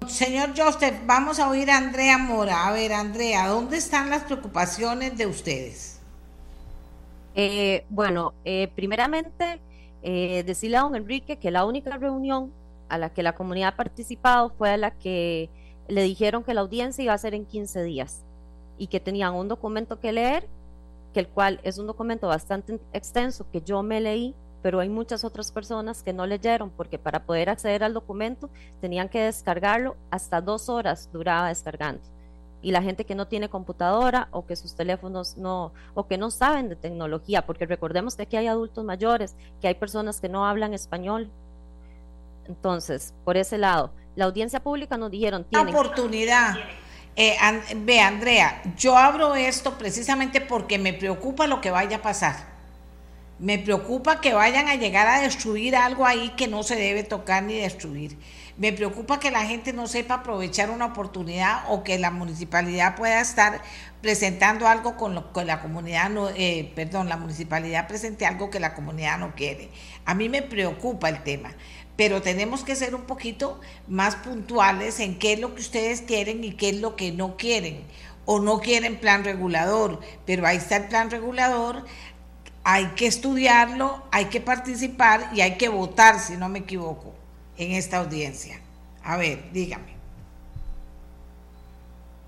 [0.07, 2.67] Señor Joseph, vamos a oír a Andrea Mora.
[2.67, 6.01] A ver, Andrea, ¿dónde están las preocupaciones de ustedes?
[7.35, 9.61] Eh, bueno, eh, primeramente,
[10.03, 12.53] eh, decirle a don Enrique que la única reunión
[12.89, 15.51] a la que la comunidad ha participado fue a la que
[15.89, 18.25] le dijeron que la audiencia iba a ser en 15 días
[18.79, 20.49] y que tenían un documento que leer
[21.13, 25.25] que el cual es un documento bastante extenso que yo me leí, pero hay muchas
[25.25, 30.41] otras personas que no leyeron porque para poder acceder al documento tenían que descargarlo, hasta
[30.41, 32.03] dos horas duraba descargando.
[32.61, 36.31] Y la gente que no tiene computadora o que sus teléfonos no, o que no
[36.31, 40.45] saben de tecnología, porque recordemos que aquí hay adultos mayores, que hay personas que no
[40.45, 41.31] hablan español.
[42.49, 45.45] Entonces, por ese lado, la audiencia pública nos dijeron...
[45.45, 46.57] Tienen, oportunidad
[47.21, 47.37] eh,
[47.79, 52.37] ve, Andrea, yo abro esto precisamente porque me preocupa lo que vaya a pasar.
[53.41, 57.43] Me preocupa que vayan a llegar a destruir algo ahí que no se debe tocar
[57.43, 58.17] ni destruir.
[58.57, 63.21] Me preocupa que la gente no sepa aprovechar una oportunidad o que la municipalidad pueda
[63.21, 63.63] estar
[64.01, 68.61] presentando algo con lo que la comunidad no, eh, perdón, la municipalidad presente algo que
[68.61, 69.71] la comunidad no quiere.
[70.05, 71.51] A mí me preocupa el tema
[71.99, 76.45] pero tenemos que ser un poquito más puntuales en qué es lo que ustedes quieren
[76.45, 77.83] y qué es lo que no quieren.
[78.25, 81.85] O no quieren plan regulador, pero ahí está el plan regulador,
[82.63, 87.15] hay que estudiarlo, hay que participar y hay que votar, si no me equivoco,
[87.57, 88.61] en esta audiencia.
[89.03, 89.97] A ver, dígame.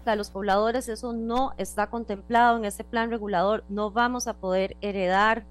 [0.05, 4.77] A los pobladores eso no está contemplado en ese plan regulador, no vamos a poder
[4.81, 5.45] heredar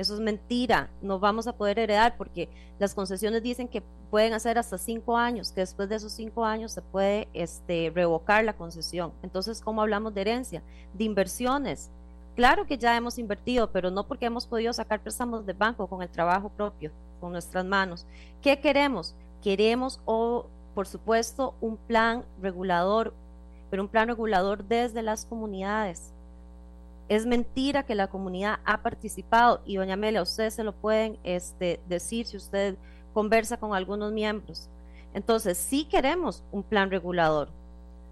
[0.00, 4.56] eso es mentira, no vamos a poder heredar porque las concesiones dicen que pueden hacer
[4.56, 9.12] hasta cinco años, que después de esos cinco años se puede este, revocar la concesión.
[9.22, 10.62] Entonces, ¿cómo hablamos de herencia?
[10.94, 11.90] De inversiones.
[12.34, 16.00] Claro que ya hemos invertido, pero no porque hemos podido sacar préstamos de banco con
[16.00, 18.06] el trabajo propio, con nuestras manos.
[18.40, 19.14] ¿Qué queremos?
[19.42, 23.12] Queremos, o por supuesto, un plan regulador,
[23.68, 26.14] pero un plan regulador desde las comunidades
[27.10, 31.80] Es mentira que la comunidad ha participado y doña Amelia, ustedes se lo pueden este,
[31.88, 32.76] decir si usted
[33.12, 34.68] conversa con algunos miembros.
[35.12, 37.48] Entonces, sí queremos un plan regulador,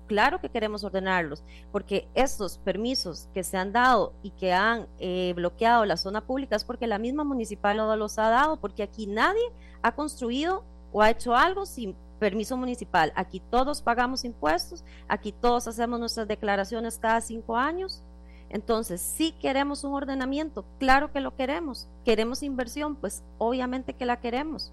[0.09, 5.33] claro que queremos ordenarlos, porque estos permisos que se han dado y que han eh,
[5.37, 9.53] bloqueado la zona pública es porque la misma municipal los ha dado, porque aquí nadie
[9.81, 13.13] ha construido o ha hecho algo sin permiso municipal.
[13.15, 18.03] Aquí todos pagamos impuestos, aquí todos hacemos nuestras declaraciones cada cinco años.
[18.51, 21.89] Entonces, si queremos un ordenamiento, claro que lo queremos.
[22.05, 24.73] Queremos inversión, pues obviamente que la queremos,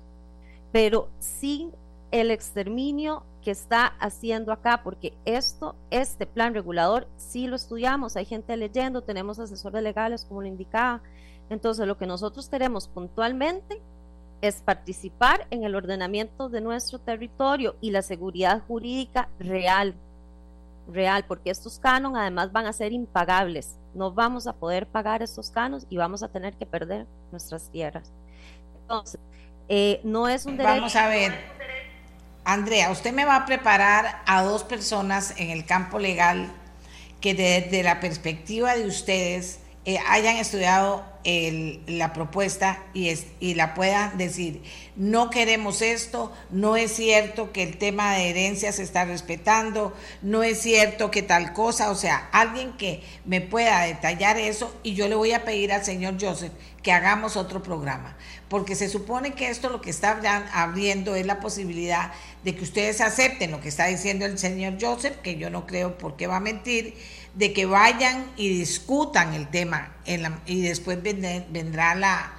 [0.71, 1.71] pero sin
[2.11, 8.25] el exterminio que está haciendo acá, porque esto, este plan regulador, sí lo estudiamos, hay
[8.25, 11.01] gente leyendo, tenemos asesores legales, como lo indicaba.
[11.49, 13.81] Entonces, lo que nosotros queremos puntualmente
[14.41, 19.95] es participar en el ordenamiento de nuestro territorio y la seguridad jurídica real,
[20.87, 23.77] real, porque estos canos además van a ser impagables.
[23.93, 28.11] No vamos a poder pagar estos canos y vamos a tener que perder nuestras tierras.
[28.81, 29.19] Entonces,
[29.67, 30.75] eh, no es un derecho.
[30.75, 31.33] Vamos a ver.
[32.43, 36.51] Andrea, usted me va a preparar a dos personas en el campo legal
[37.19, 41.03] que desde la perspectiva de ustedes eh, hayan estudiado
[41.87, 44.61] la propuesta y, y la puedan decir,
[44.95, 50.43] no queremos esto, no es cierto que el tema de herencia se está respetando, no
[50.43, 55.07] es cierto que tal cosa, o sea, alguien que me pueda detallar eso y yo
[55.07, 58.15] le voy a pedir al señor Joseph que hagamos otro programa,
[58.47, 60.21] porque se supone que esto lo que está
[60.53, 62.11] abriendo es la posibilidad
[62.43, 65.97] de que ustedes acepten lo que está diciendo el señor Joseph, que yo no creo
[65.97, 66.93] por qué va a mentir,
[67.35, 69.95] de que vayan y discutan el tema
[70.45, 72.33] y después vendrá la,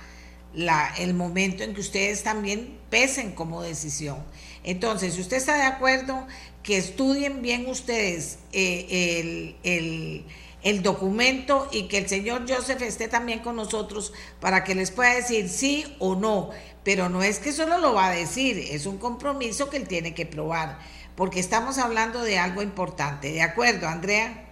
[0.55, 4.19] la, el momento en que ustedes también pesen como decisión.
[4.65, 6.27] Entonces, si usted está de acuerdo,
[6.63, 10.25] que estudien bien ustedes eh, el,
[10.63, 15.15] el, documento y que el señor Joseph esté también con nosotros para que les pueda
[15.15, 16.51] decir sí o no.
[16.83, 20.15] Pero no es que solo lo va a decir, es un compromiso que él tiene
[20.15, 20.79] que probar,
[21.17, 23.33] porque estamos hablando de algo importante.
[23.33, 24.46] ¿De acuerdo, Andrea?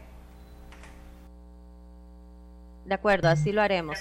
[2.85, 3.99] De acuerdo, así lo haremos.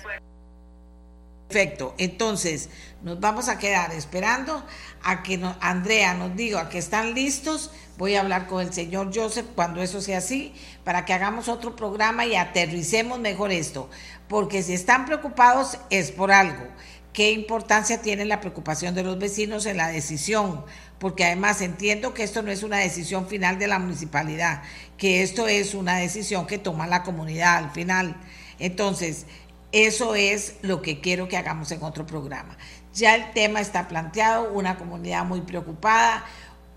[1.47, 2.69] Perfecto, entonces
[3.03, 4.65] nos vamos a quedar esperando
[5.03, 7.69] a que Andrea nos diga que están listos.
[7.97, 11.75] Voy a hablar con el señor Joseph cuando eso sea así, para que hagamos otro
[11.75, 13.89] programa y aterricemos mejor esto.
[14.27, 16.65] Porque si están preocupados es por algo.
[17.13, 20.65] ¿Qué importancia tiene la preocupación de los vecinos en la decisión?
[20.97, 24.63] Porque además entiendo que esto no es una decisión final de la municipalidad,
[24.97, 28.15] que esto es una decisión que toma la comunidad al final.
[28.59, 29.25] Entonces,
[29.71, 32.57] eso es lo que quiero que hagamos en otro programa.
[32.93, 36.23] Ya el tema está planteado, una comunidad muy preocupada,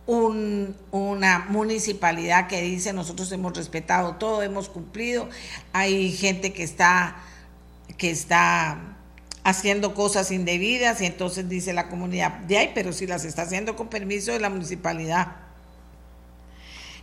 [0.06, 5.28] una municipalidad que dice nosotros hemos respetado todo, hemos cumplido.
[5.72, 7.16] Hay gente que está,
[7.98, 8.96] que está
[9.44, 13.76] haciendo cosas indebidas y entonces dice la comunidad, de ahí, pero si las está haciendo
[13.76, 15.45] con permiso de la municipalidad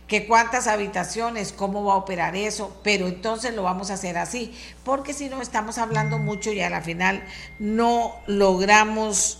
[0.06, 4.54] que cuántas habitaciones, cómo va a operar eso, pero entonces lo vamos a hacer así,
[4.84, 7.24] porque si no estamos hablando mucho y a la final
[7.58, 9.38] no logramos,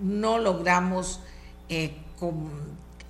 [0.00, 1.20] no logramos
[1.68, 1.96] eh,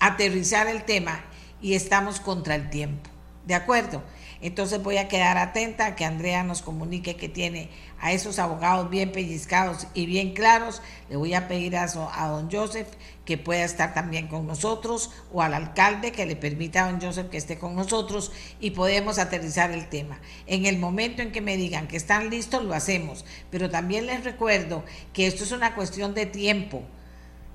[0.00, 1.24] aterrizar el tema
[1.62, 3.08] y estamos contra el tiempo.
[3.46, 4.02] ¿De acuerdo?
[4.40, 7.70] Entonces voy a quedar atenta a que Andrea nos comunique que tiene
[8.04, 10.82] a esos abogados bien pellizcados y bien claros.
[11.08, 12.86] Le voy a pedir a, don Joseph
[13.24, 17.30] que pueda estar también con nosotros o al alcalde que le permita a don Joseph
[17.30, 20.20] que esté con nosotros y podemos aterrizar el tema.
[20.46, 23.24] En el momento en que me digan que están listos, lo hacemos.
[23.50, 26.82] Pero también les recuerdo que esto es una cuestión de tiempo.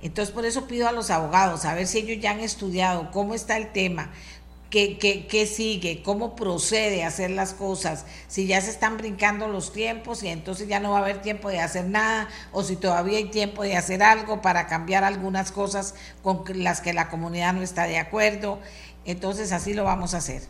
[0.02, 3.34] Entonces por eso pido a los abogados a ver si ellos ya han estudiado cómo
[3.34, 4.10] está el tema,
[4.70, 6.00] ¿Qué, sigue?
[6.04, 8.06] ¿Cómo procede a hacer las cosas?
[8.28, 11.48] Si ya se están brincando los tiempos y entonces ya no va a haber tiempo
[11.48, 15.96] de hacer nada o si todavía hay tiempo de hacer algo para cambiar algunas cosas
[16.22, 18.60] con las que la comunidad no está de acuerdo.
[19.04, 20.42] Entonces así lo vamos a hacer.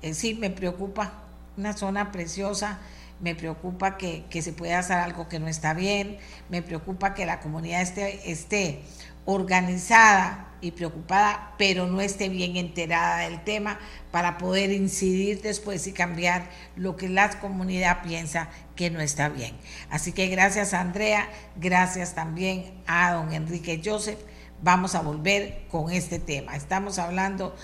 [0.00, 1.12] Eh, sí, me preocupa
[1.58, 2.78] una zona preciosa,
[3.20, 6.18] me preocupa que, que, se pueda hacer algo que no está bien,
[6.48, 8.82] me preocupa que la comunidad esté, esté
[9.26, 13.78] organizada y preocupada, pero no esté bien enterada del tema
[14.10, 19.54] para poder incidir después y cambiar lo que la comunidad piensa que no está bien.
[19.90, 24.18] Así que gracias Andrea, gracias también a don Enrique Joseph.
[24.62, 26.56] Vamos a volver con este tema.
[26.56, 27.54] Estamos hablando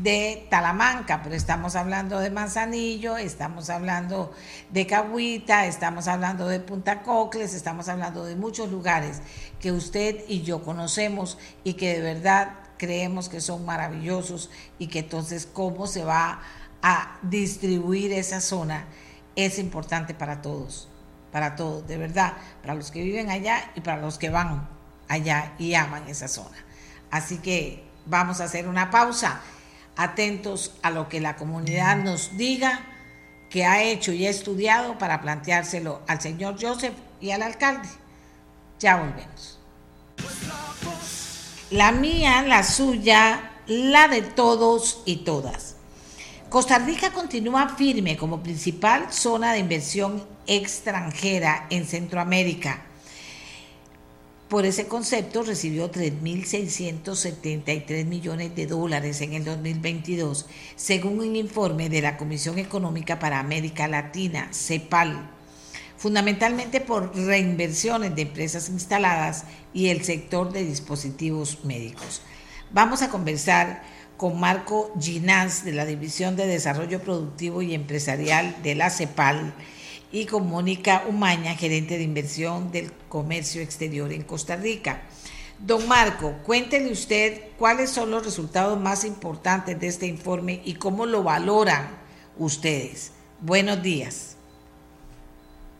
[0.00, 4.32] de Talamanca, pero estamos hablando de Manzanillo, estamos hablando
[4.70, 9.20] de Cahuita, estamos hablando de Punta Cocles, estamos hablando de muchos lugares
[9.60, 15.00] que usted y yo conocemos y que de verdad creemos que son maravillosos y que
[15.00, 16.40] entonces cómo se va
[16.80, 18.86] a distribuir esa zona
[19.36, 20.88] es importante para todos,
[21.30, 22.32] para todos, de verdad,
[22.62, 24.68] para los que viven allá y para los que van
[25.08, 26.56] allá y aman esa zona.
[27.10, 29.42] Así que vamos a hacer una pausa,
[29.96, 32.86] atentos a lo que la comunidad nos diga
[33.50, 37.88] que ha hecho y ha estudiado para planteárselo al señor Joseph y al alcalde.
[38.80, 39.58] Ya volvemos.
[41.70, 45.76] La mía, la suya, la de todos y todas.
[46.48, 52.82] Costa Rica continúa firme como principal zona de inversión extranjera en Centroamérica.
[54.52, 60.44] Por ese concepto recibió 3.673 millones de dólares en el 2022,
[60.76, 65.30] según un informe de la Comisión Económica para América Latina, CEPAL,
[65.96, 72.20] fundamentalmente por reinversiones de empresas instaladas y el sector de dispositivos médicos.
[72.72, 73.82] Vamos a conversar
[74.18, 79.54] con Marco Ginás de la División de Desarrollo Productivo y Empresarial de la CEPAL
[80.12, 85.02] y con Mónica Umaña, gerente de inversión del comercio exterior en Costa Rica.
[85.58, 91.06] Don Marco, cuéntele usted cuáles son los resultados más importantes de este informe y cómo
[91.06, 91.88] lo valoran
[92.36, 93.12] ustedes.
[93.40, 94.36] Buenos días.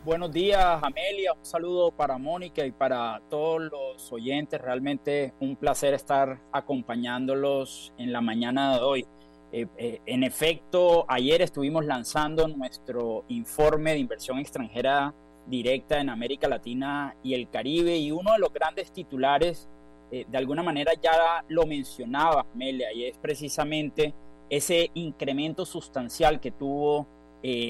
[0.04, 1.32] Buenos días, Amelia.
[1.32, 4.60] Un saludo para Mónica y para todos los oyentes.
[4.60, 9.06] Realmente un placer estar acompañándolos en la mañana de hoy.
[9.54, 15.14] Eh, eh, en efecto, ayer estuvimos lanzando nuestro informe de inversión extranjera
[15.46, 19.68] directa en América Latina y el Caribe y uno de los grandes titulares,
[20.10, 24.14] eh, de alguna manera ya lo mencionaba Amelia, y es precisamente
[24.48, 27.06] ese incremento sustancial que tuvo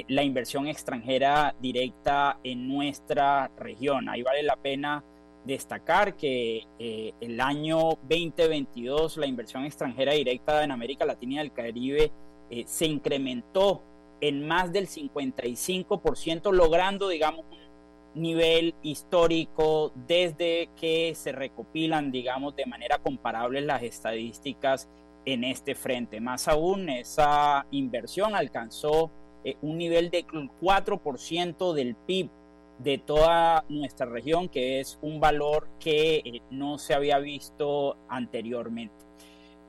[0.09, 4.07] la inversión extranjera directa en nuestra región.
[4.11, 5.03] Ahí vale la pena
[5.45, 11.53] destacar que eh, el año 2022 la inversión extranjera directa en América Latina y el
[11.53, 12.13] Caribe
[12.51, 13.83] eh, se incrementó
[14.21, 17.45] en más del 55%, logrando, digamos,
[18.15, 24.89] un nivel histórico desde que se recopilan, digamos, de manera comparable las estadísticas
[25.25, 26.21] en este frente.
[26.21, 29.11] Más aún, esa inversión alcanzó
[29.45, 32.31] eh, un nivel de 4% del PIB
[32.79, 38.95] de toda nuestra región, que es un valor que eh, no se había visto anteriormente.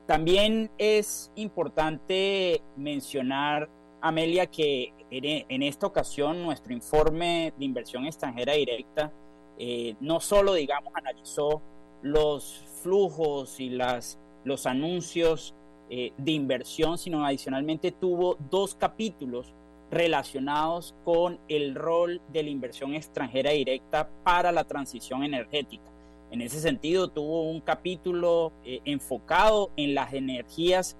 [0.06, 9.12] También es importante mencionar, Amelia, que en esta ocasión nuestro informe de inversión extranjera directa
[9.56, 11.62] eh, no solo, digamos, analizó
[12.02, 15.54] los flujos y las, los anuncios
[15.88, 19.54] de inversión, sino adicionalmente tuvo dos capítulos
[19.94, 25.84] relacionados con el rol de la inversión extranjera directa para la transición energética.
[26.30, 30.96] En ese sentido, tuvo un capítulo eh, enfocado en las energías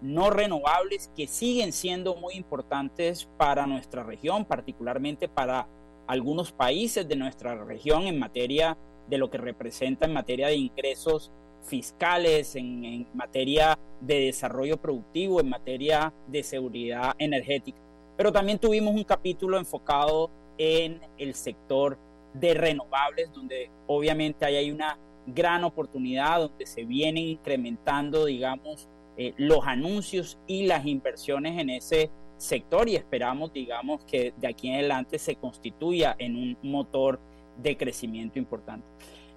[0.00, 5.66] no renovables que siguen siendo muy importantes para nuestra región, particularmente para
[6.06, 8.78] algunos países de nuestra región en materia
[9.10, 11.30] de lo que representa en materia de ingresos
[11.64, 17.87] fiscales, en, en materia de desarrollo productivo, en materia de seguridad energética.
[18.18, 21.96] Pero también tuvimos un capítulo enfocado en el sector
[22.34, 29.34] de renovables, donde obviamente ahí hay una gran oportunidad, donde se vienen incrementando, digamos, eh,
[29.36, 34.74] los anuncios y las inversiones en ese sector y esperamos, digamos, que de aquí en
[34.74, 37.20] adelante se constituya en un motor
[37.62, 38.84] de crecimiento importante.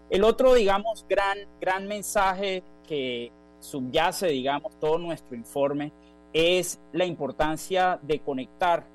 [0.09, 5.91] El otro, digamos, gran, gran mensaje que subyace, digamos, todo nuestro informe
[6.33, 8.85] es la importancia de conectar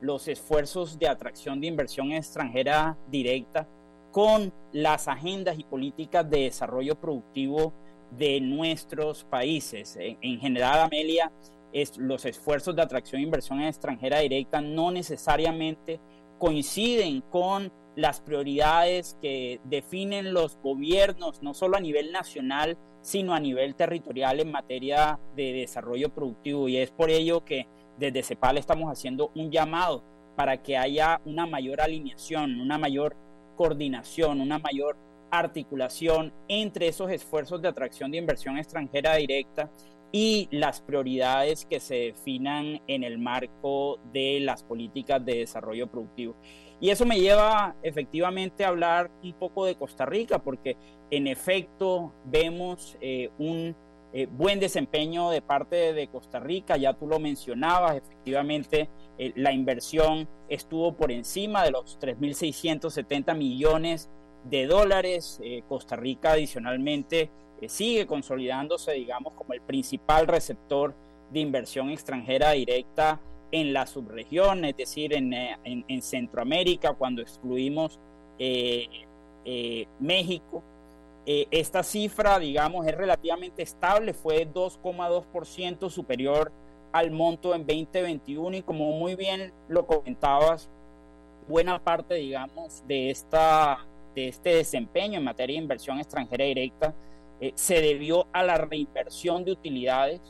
[0.00, 3.66] los esfuerzos de atracción de inversión extranjera directa
[4.12, 7.72] con las agendas y políticas de desarrollo productivo
[8.16, 9.96] de nuestros países.
[9.98, 11.32] En, general, Amelia,
[11.72, 15.98] es, los esfuerzos de atracción de inversión extranjera directa no necesariamente
[16.38, 23.40] coinciden con las prioridades que definen los gobiernos, no solo a nivel nacional, sino a
[23.40, 26.68] nivel territorial en materia de desarrollo productivo.
[26.68, 27.66] Y es por ello que
[27.98, 30.02] desde CEPAL estamos haciendo un llamado
[30.36, 33.16] para que haya una mayor alineación, una mayor
[33.56, 34.96] coordinación, una mayor
[35.30, 39.70] articulación entre esos esfuerzos de atracción de inversión extranjera directa
[40.12, 46.36] y las prioridades que se definan en el marco de las políticas de desarrollo productivo.
[46.84, 50.76] Y eso me lleva efectivamente a hablar un poco de Costa Rica, porque
[51.10, 53.74] en efecto vemos eh, un
[54.12, 59.50] eh, buen desempeño de parte de Costa Rica, ya tú lo mencionabas, efectivamente eh, la
[59.50, 64.10] inversión estuvo por encima de los 3.670 millones
[64.44, 65.40] de dólares.
[65.66, 67.30] Costa Rica adicionalmente
[67.66, 70.94] sigue consolidándose, digamos, como el principal receptor
[71.32, 73.22] de inversión extranjera directa
[73.54, 78.00] en la subregión, es decir, en, en, Centroamérica, cuando excluimos
[80.00, 80.62] México.
[81.24, 86.50] esta cifra, digamos, es relativamente estable, fue 2,2% superior
[86.92, 90.68] al monto en 2021 y como muy bien lo comentabas,
[91.48, 93.84] buena parte, digamos, de, esta,
[94.14, 96.94] de este desempeño en materia de inversión extranjera directa
[97.40, 100.20] eh, se debió a la reinversión de utilidades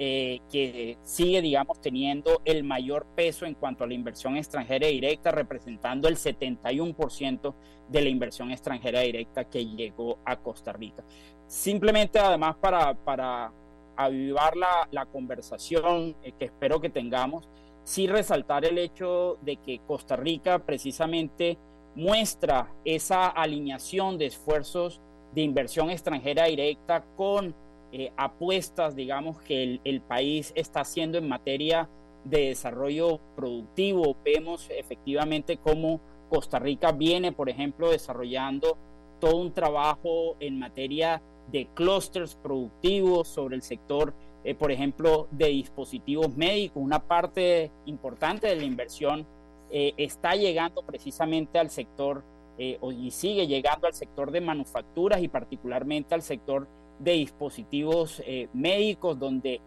[0.00, 5.32] eh, que sigue, digamos, teniendo el mayor peso en cuanto a la inversión extranjera directa,
[5.32, 7.54] representando el 71%
[7.88, 11.02] de la inversión extranjera directa que llegó a Costa Rica.
[11.48, 13.52] Simplemente, además, para, para
[13.96, 17.48] avivar la, la conversación eh, que espero que tengamos,
[17.82, 21.58] sí resaltar el hecho de que Costa Rica precisamente
[21.96, 25.00] muestra esa alineación de esfuerzos
[25.34, 27.52] de inversión extranjera directa con
[27.92, 31.88] eh, apuestas, digamos, que el, país está haciendo en materia
[32.24, 34.16] de desarrollo productivo.
[34.24, 38.76] Vemos efectivamente cómo Costa Rica viene, por ejemplo, desarrollando
[39.20, 44.12] todo un trabajo en materia de clústeres productivos sobre el sector,
[44.44, 46.82] eh, por ejemplo, de dispositivos médicos.
[46.82, 49.26] Una parte importante de la inversión
[49.70, 52.22] eh, está llegando precisamente al sector
[52.58, 56.66] eh, y sigue llegando al sector de manufacturas y particularmente al sector
[56.98, 58.22] de dispositivos
[58.52, 59.60] médicos, donde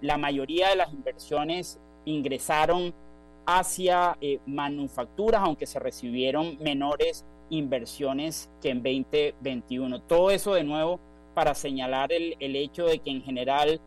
[0.00, 2.92] la mayoría de las inversiones ingresaron
[3.46, 10.00] hacia manufacturas, aunque se recibieron menores inversiones que en 2021.
[10.02, 11.00] Todo eso de nuevo
[11.34, 13.80] para señalar el, el hecho de que en general,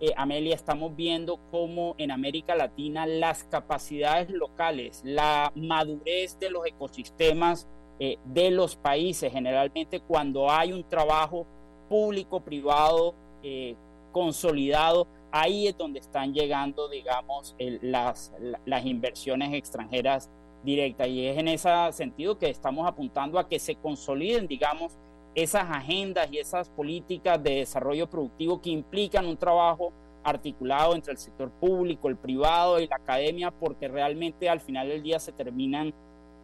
[0.00, 6.66] eh, Amelia, estamos viendo cómo en América Latina las capacidades locales, la madurez de los
[6.66, 7.66] ecosistemas
[7.98, 11.46] eh, de los países, generalmente cuando hay un trabajo
[11.92, 13.76] público-privado eh,
[14.12, 18.32] consolidado, ahí es donde están llegando, digamos, las,
[18.64, 20.30] las inversiones extranjeras
[20.64, 21.06] directa.
[21.06, 24.96] Y es en ese sentido que estamos apuntando a que se consoliden, digamos,
[25.34, 29.92] esas agendas y esas políticas de desarrollo productivo que implican un trabajo
[30.24, 35.02] articulado entre el sector público, el privado y la academia, porque realmente al final del
[35.02, 35.92] día se terminan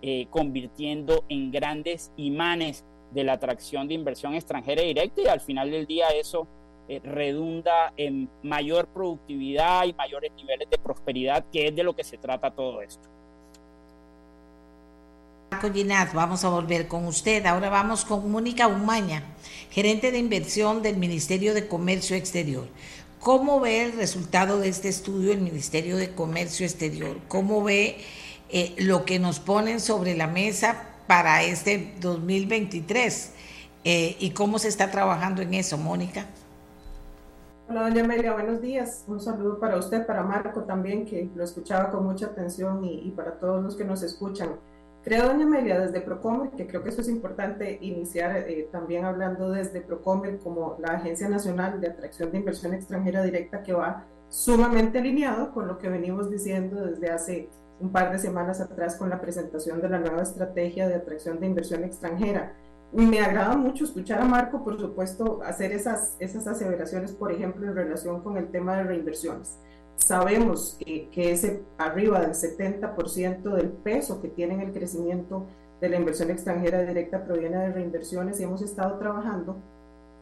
[0.02, 5.70] eh, convirtiendo en grandes imanes de la atracción de inversión extranjera directa y al final
[5.70, 6.46] del día eso
[6.88, 12.04] eh, redunda en mayor productividad y mayores niveles de prosperidad, que es de lo que
[12.04, 13.08] se trata todo esto.
[16.14, 17.44] Vamos a volver con usted.
[17.44, 19.22] Ahora vamos con Mónica Umaña,
[19.70, 22.68] gerente de inversión del Ministerio de Comercio Exterior.
[23.20, 27.18] ¿Cómo ve el resultado de este estudio el Ministerio de Comercio Exterior?
[27.28, 27.98] ¿Cómo ve
[28.50, 33.32] eh, lo que nos ponen sobre la mesa para este 2023?
[33.82, 36.26] Eh, ¿Y cómo se está trabajando en eso, Mónica?
[37.68, 39.04] Hola, doña Amelia, buenos días.
[39.08, 43.32] Un saludo para usted, para Marco también, que lo escuchaba con mucha atención, y, para
[43.32, 44.50] todos los que nos escuchan.
[45.02, 49.50] Creo, doña Amelia, desde Procomer, que creo que eso es importante iniciar eh, también hablando
[49.50, 54.98] desde Procomer como la Agencia Nacional de Atracción de Inversión Extranjera Directa que va sumamente
[54.98, 57.48] alineado con lo que venimos diciendo desde hace
[57.80, 61.46] un par de semanas atrás con la presentación de la nueva estrategia de atracción de
[61.46, 62.54] inversión extranjera.
[62.92, 67.74] Me agrada mucho escuchar a Marco, por supuesto, hacer esas, esas aseveraciones, por ejemplo, en
[67.74, 69.58] relación con el tema de reinversiones.
[69.96, 75.46] Sabemos que, ese arriba del 70% del peso que tiene en el crecimiento
[75.80, 79.56] de la inversión extranjera directa proviene de reinversiones y hemos estado trabajando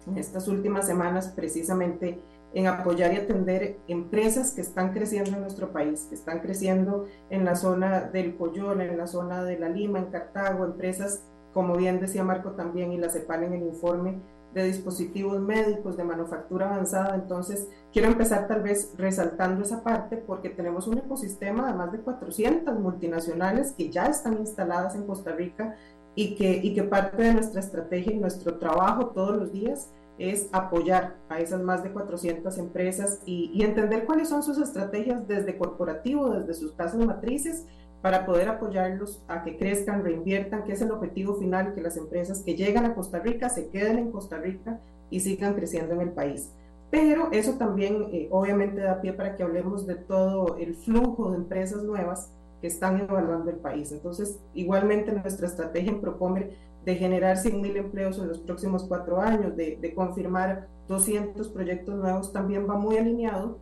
[0.07, 2.19] en estas últimas semanas precisamente
[2.57, 7.45] en apoyar y atender empresas que están creciendo en nuestro país, que están creciendo en
[7.45, 12.01] la zona del Coyol, en la zona de La Lima, en Cartago, empresas, como bien
[12.01, 14.23] decía Marco también y la CEPAL en el informe,
[14.55, 17.15] de dispositivos médicos de manufactura avanzada.
[17.15, 21.99] Entonces, quiero empezar tal vez resaltando esa parte porque tenemos un ecosistema de más de
[21.99, 25.77] 400 multinacionales que ya están instaladas en Costa Rica
[26.15, 30.49] y que, y que parte de nuestra estrategia y nuestro trabajo todos los días es
[30.53, 36.31] apoyar a esas más de 400 empresas y, entender cuáles son sus estrategias desde corporativo,
[36.31, 37.67] desde sus casas matrices,
[38.03, 42.41] para poder apoyarlos a que crezcan, reinviertan, que es el objetivo final, que las empresas
[42.41, 46.11] que llegan a Costa Rica se queden en Costa Rica y sigan creciendo en el
[46.11, 46.53] país.
[46.91, 51.39] Pero eso también eh, obviamente da pie para que hablemos de todo el flujo de
[51.39, 53.91] empresas nuevas que están evaluando el país.
[53.93, 56.57] Entonces, igualmente nuestra estrategia en Procomer
[56.87, 62.33] de generar 100.000 empleos en los próximos cuatro años, de, de confirmar 200 proyectos nuevos,
[62.33, 63.59] también va muy alineado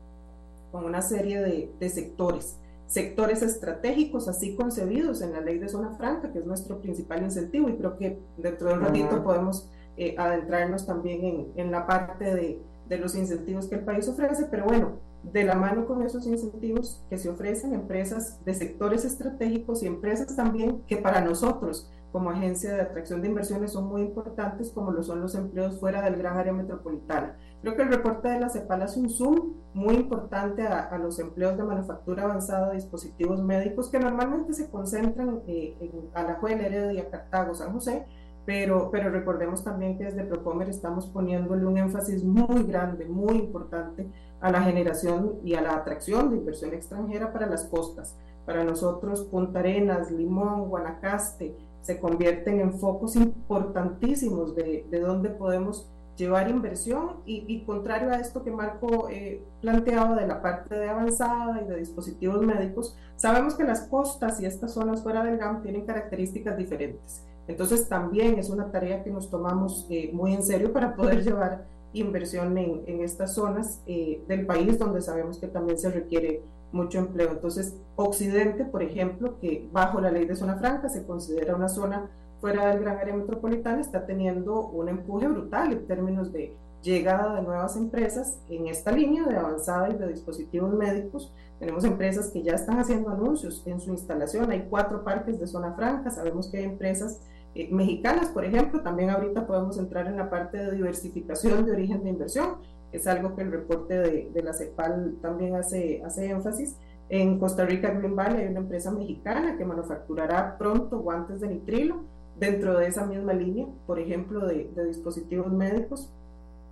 [0.70, 2.58] con una serie de, de sectores.
[2.86, 7.70] Sectores estratégicos así concebidos en la ley de zona franca, que es nuestro principal incentivo,
[7.70, 12.24] y creo que dentro de un ratito podemos eh, adentrarnos también en, en la parte
[12.26, 12.60] de,
[12.90, 17.02] de, los incentivos que el país ofrece, pero bueno, de la mano con esos incentivos
[17.08, 22.72] que se ofrecen empresas de sectores estratégicos y empresas también que para nosotros como agencia
[22.72, 26.38] de atracción de inversiones son muy importantes, como lo son los empleos fuera del gran
[26.38, 27.36] área metropolitana.
[27.60, 31.56] Creo que el reporte de la CEPAL hace un zoom muy importante a, los empleos
[31.56, 37.52] de manufactura avanzada de dispositivos médicos que normalmente se concentran eh, en Alajuela, Heredia, Cartago,
[37.52, 38.06] San José,
[38.46, 44.08] pero, pero recordemos también que desde Procomer estamos poniéndole un énfasis muy grande, muy importante
[44.40, 48.16] a la generación y a la atracción de inversión extranjera para las costas.
[48.46, 55.86] Para nosotros, Punta Arenas, Limón, Guanacaste, se convierten en focos importantísimos de, de dónde podemos
[56.16, 61.60] llevar inversión y, contrario a esto que Marco eh, planteaba de la parte de avanzada
[61.60, 65.84] y de dispositivos médicos, sabemos que las costas y estas zonas fuera del GAM tienen
[65.84, 67.24] características diferentes.
[67.46, 71.66] Entonces también es una tarea que nos tomamos eh, muy en serio para poder llevar
[71.92, 76.42] inversión en, en estas zonas eh, del país donde sabemos que también se requiere
[76.74, 77.30] mucho empleo.
[77.30, 82.10] Entonces, Occidente, por ejemplo, que bajo la ley de zona franca se considera una zona
[82.40, 87.42] fuera del gran área metropolitana, está teniendo un empuje brutal en términos de llegada de
[87.42, 91.32] nuevas empresas en esta línea de avanzada y de dispositivos médicos.
[91.58, 94.50] Tenemos empresas que ya están haciendo anuncios en su instalación.
[94.50, 96.10] Hay cuatro parques de zona franca.
[96.10, 97.22] Sabemos que hay empresas
[97.54, 98.82] eh, mexicanas, por ejemplo.
[98.82, 102.56] También ahorita podemos entrar en la parte de diversificación de origen de inversión
[102.94, 106.76] es algo que el reporte de, de, la CEPAL también hace, hace énfasis.
[107.08, 112.02] En Costa Rica, Green Valley, hay una empresa mexicana que manufacturará pronto guantes de nitrilo
[112.38, 116.10] dentro de esa misma línea, por ejemplo, de, dispositivos médicos.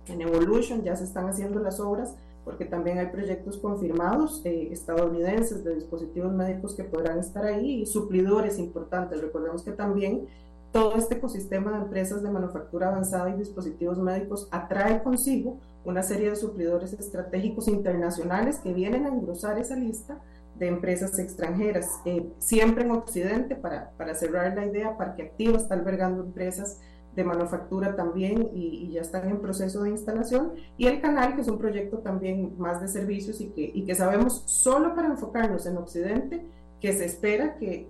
[0.07, 5.63] En Evolution ya se están haciendo las obras porque también hay proyectos confirmados eh, estadounidenses
[5.63, 9.21] de dispositivos médicos que podrán estar ahí y suplidores importantes.
[9.21, 10.27] Recordemos que también
[10.73, 16.29] todo este ecosistema de empresas de manufactura avanzada y dispositivos médicos atrae consigo una serie
[16.29, 20.19] de suplidores estratégicos internacionales que vienen a engrosar esa lista
[20.55, 21.87] de empresas extranjeras.
[22.05, 26.79] Eh, siempre en Occidente, para, para, cerrar la idea, Parque Activo está albergando empresas
[27.15, 30.53] de manufactura también y, ya están en proceso de instalación.
[30.77, 33.95] Y el canal, que es un proyecto también más de servicios y que, y que
[33.95, 36.45] sabemos solo para enfocarnos en Occidente,
[36.79, 37.87] que se espera que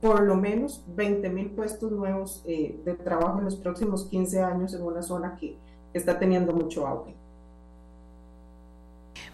[0.00, 4.74] por lo menos 20 mil puestos nuevos eh, de trabajo en los próximos 15 años
[4.74, 5.56] en una zona que
[5.94, 7.15] está teniendo mucho auge.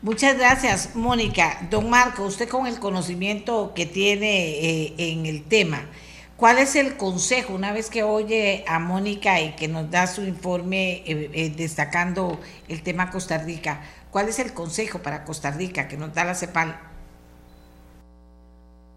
[0.03, 1.67] Muchas gracias, Mónica.
[1.71, 5.87] Don Marco, usted con el conocimiento que tiene eh, en el tema,
[6.37, 10.25] ¿cuál es el consejo una vez que oye a Mónica y que nos da su
[10.25, 13.83] informe eh, eh, destacando el tema Costa Rica?
[14.11, 16.92] ¿Cuál es el consejo para Costa Rica que nos da la CEPAL?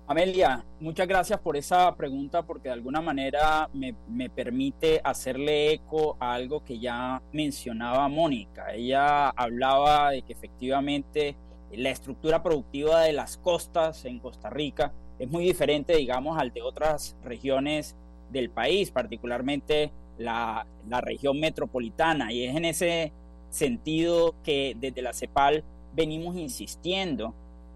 [0.08, 6.36] Amelia, muchas gracias por esa pregunta porque de alguna manera me, permite hacerle eco a
[6.36, 8.72] algo que ya mencionaba Mónica.
[8.72, 11.36] Ella hablaba de que efectivamente
[11.72, 16.62] la estructura productiva de las costas en Costa Rica es muy diferente, digamos, al de
[16.62, 17.96] otras regiones
[18.30, 22.32] del país, particularmente la, la región metropolitana.
[22.32, 23.12] Y es en ese
[23.50, 25.64] sentido que desde la CEPAL
[25.96, 27.34] venimos insistiendo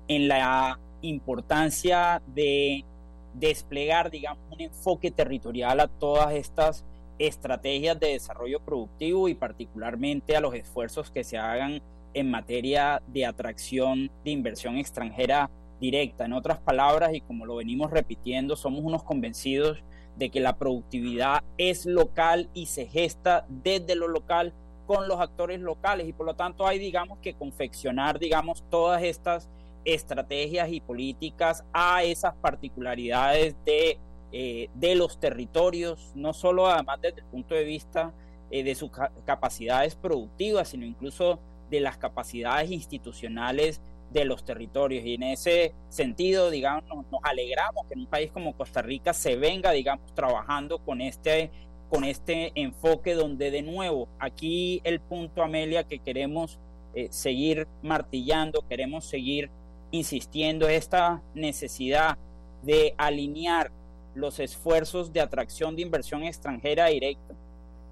[0.08, 2.86] en la importancia de
[3.34, 6.86] desplegar, digamos, un enfoque territorial a todas estas
[7.20, 11.82] estrategias de desarrollo productivo y particularmente a los esfuerzos que se hagan
[12.14, 16.26] en materia de atracción de inversión extranjera directa.
[16.26, 19.84] En otras palabras, y como lo venimos repitiendo, somos unos convencidos
[20.18, 24.54] de que la productividad es local y se gesta desde lo local
[24.86, 29.50] con los actores locales y por lo tanto hay, digamos, que confeccionar, digamos, todas estas
[29.86, 33.98] estrategias y políticas a esas particularidades de,
[34.32, 38.14] eh, de los territorios, no solo además desde el punto de vista
[38.52, 38.92] eh, de sus
[39.26, 45.06] capacidades productivas, sino incluso de las capacidades institucionales de los territorios.
[45.06, 49.36] Y en ese sentido, digamos, nos, alegramos que en un país como Costa Rica se
[49.36, 51.52] venga, digamos, trabajando con este,
[51.90, 56.60] con este enfoque donde de nuevo, aquí el punto, Amelia, que queremos
[56.96, 59.52] eh, seguir martillando, queremos seguir
[59.92, 62.18] insistiendo esta necesidad
[62.62, 63.72] de alinear
[64.16, 67.36] los esfuerzos de atracción de inversión extranjera directa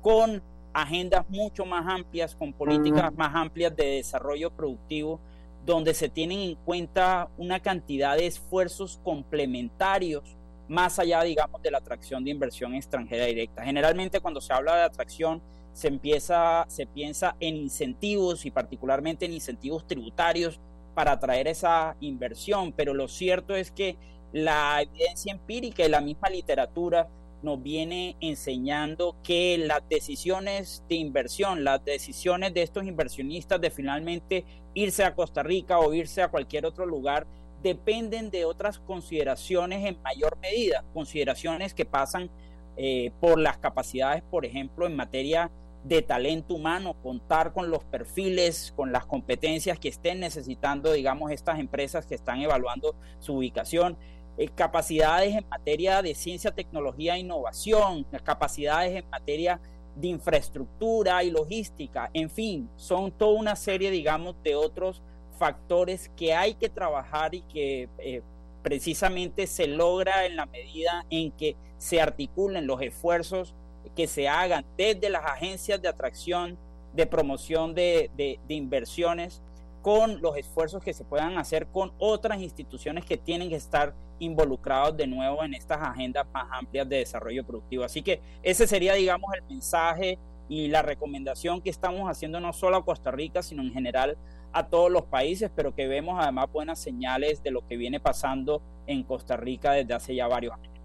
[0.02, 0.42] con
[0.74, 5.20] agendas mucho más amplias, con políticas más amplias de desarrollo productivo,
[5.66, 10.38] donde se tienen en cuenta una cantidad de esfuerzos complementarios
[10.68, 13.64] más allá, digamos, de la atracción de inversión extranjera directa.
[13.64, 15.42] Generalmente cuando se habla de atracción,
[15.74, 20.60] se empieza, se piensa en incentivos y particularmente en incentivos tributarios
[20.98, 24.00] para atraer esa inversión, pero lo cierto es que
[24.34, 27.08] la evidencia empírica y la misma literatura
[27.44, 34.44] nos viene enseñando que las decisiones de inversión, las decisiones de estos inversionistas de finalmente
[34.74, 37.28] irse a Costa Rica o irse a cualquier otro lugar
[37.62, 42.32] dependen de otras consideraciones en mayor medida, consideraciones que pasan
[42.76, 45.52] eh, por las capacidades, por ejemplo, en materia
[45.84, 51.60] de talento humano, contar con los perfiles, con las competencias que estén necesitando, digamos, estas
[51.60, 53.98] empresas que están evaluando su ubicación,
[54.38, 59.60] eh, capacidades en materia de ciencia, tecnología e innovación, capacidades en materia
[59.96, 65.02] de infraestructura y logística, en fin, son toda una serie, digamos, de otros
[65.40, 68.22] factores que hay que trabajar y que eh,
[68.62, 73.56] precisamente se logra en la medida en que se articulen los esfuerzos
[73.98, 76.56] que se hagan desde las agencias de atracción,
[76.94, 79.42] de promoción de, de, inversiones,
[79.82, 84.96] con los esfuerzos que se puedan hacer con otras instituciones que tienen que estar involucrados
[84.96, 87.86] de nuevo en estas agendas más amplias de desarrollo productivo.
[87.86, 92.78] Así que ese sería, digamos, el mensaje y la recomendación que estamos haciendo no solo
[92.78, 94.16] a Costa Rica, sino en general
[94.54, 98.62] a todos los países, pero que vemos además buenas señales de lo que viene pasando
[98.86, 100.77] en Costa Rica desde hace ya varios años.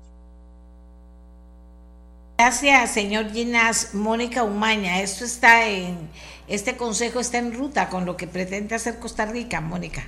[2.39, 3.95] Gracias, señor Ginás.
[3.95, 6.09] Mónica Umaña, esto está en,
[6.49, 10.03] este consejo está en ruta con lo que pretende hacer Costa Rica, Mónica.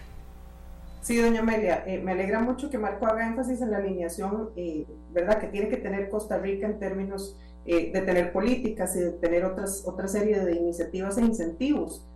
[1.04, 4.86] Sí, doña Amelia, eh, me alegra mucho que Marco haga énfasis en la alineación, eh,
[5.12, 9.10] ¿verdad?, que tiene que tener Costa Rica en términos eh, de tener políticas y de
[9.12, 12.06] tener otras, otra serie de iniciativas e incentivos.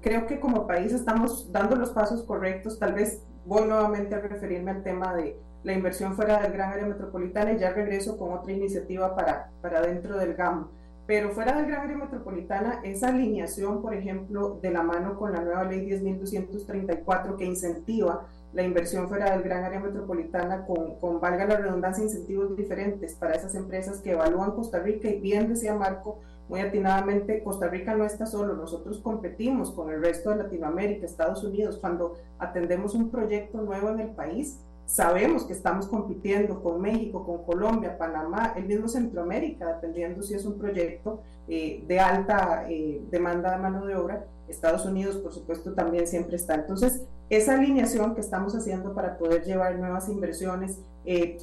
[0.00, 4.70] creo que como país estamos dando los pasos correctos, tal vez voy nuevamente a referirme
[4.70, 8.52] al tema de la inversión fuera del gran área metropolitana y ya regreso con otra
[8.52, 10.68] iniciativa para, para dentro del GAM.
[11.06, 15.42] Pero fuera del gran área metropolitana, esa alineación, por ejemplo, de la mano con la
[15.42, 21.46] nueva ley 10.234 que incentiva la inversión fuera del gran área metropolitana con, con, valga
[21.46, 26.20] la redundancia, incentivos diferentes para esas empresas que evalúan Costa Rica y bien decía Marco,
[26.48, 31.42] muy atinadamente, Costa Rica no está solo, nosotros competimos con el resto de Latinoamérica, Estados
[31.44, 37.24] Unidos, cuando atendemos un proyecto nuevo en el país, Sabemos que estamos compitiendo con México,
[37.24, 43.02] con Colombia, Panamá, el mismo Centroamérica, dependiendo si es un proyecto eh, de alta eh,
[43.10, 44.26] demanda de mano de obra.
[44.48, 46.54] Estados Unidos, por supuesto, también siempre está.
[46.54, 51.38] Entonces, esa alineación que estamos haciendo para poder llevar nuevas inversiones, eh,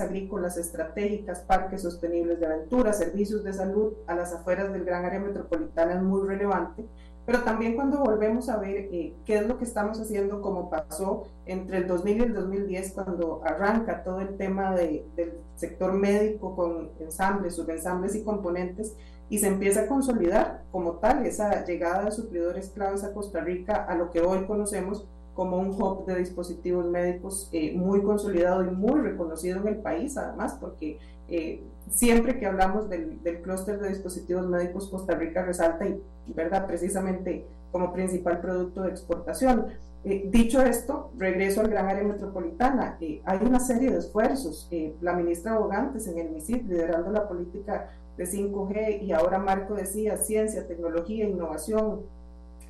[0.00, 5.18] agrícolas estratégicas, parques sostenibles de aventura, servicios de salud a las afueras del gran área
[5.18, 6.86] metropolitana es muy relevante
[7.28, 11.24] pero también cuando volvemos a ver eh, qué es lo que estamos haciendo, como pasó
[11.44, 16.56] entre el 2000 y el 2010, cuando arranca todo el tema de, del sector médico
[16.56, 18.96] con ensambles, subensambles y componentes,
[19.28, 23.84] y se empieza a consolidar como tal esa llegada de suplidores claves a Costa Rica
[23.84, 28.70] a lo que hoy conocemos como un hub de dispositivos médicos eh, muy consolidado y
[28.70, 30.98] muy reconocido en el país, además, porque
[31.28, 36.00] eh, siempre que hablamos del, del clúster de dispositivos médicos, Costa Rica resalta y,
[36.34, 36.66] ¿verdad?
[36.66, 39.66] Precisamente como principal producto de exportación.
[40.04, 42.96] Eh, dicho esto, regreso al gran área metropolitana.
[43.00, 44.68] Eh, hay una serie de esfuerzos.
[44.70, 49.74] Eh, la ministra Bogantes en el MISIP liderando la política de 5G y ahora Marco
[49.74, 52.02] decía ciencia, tecnología, innovación,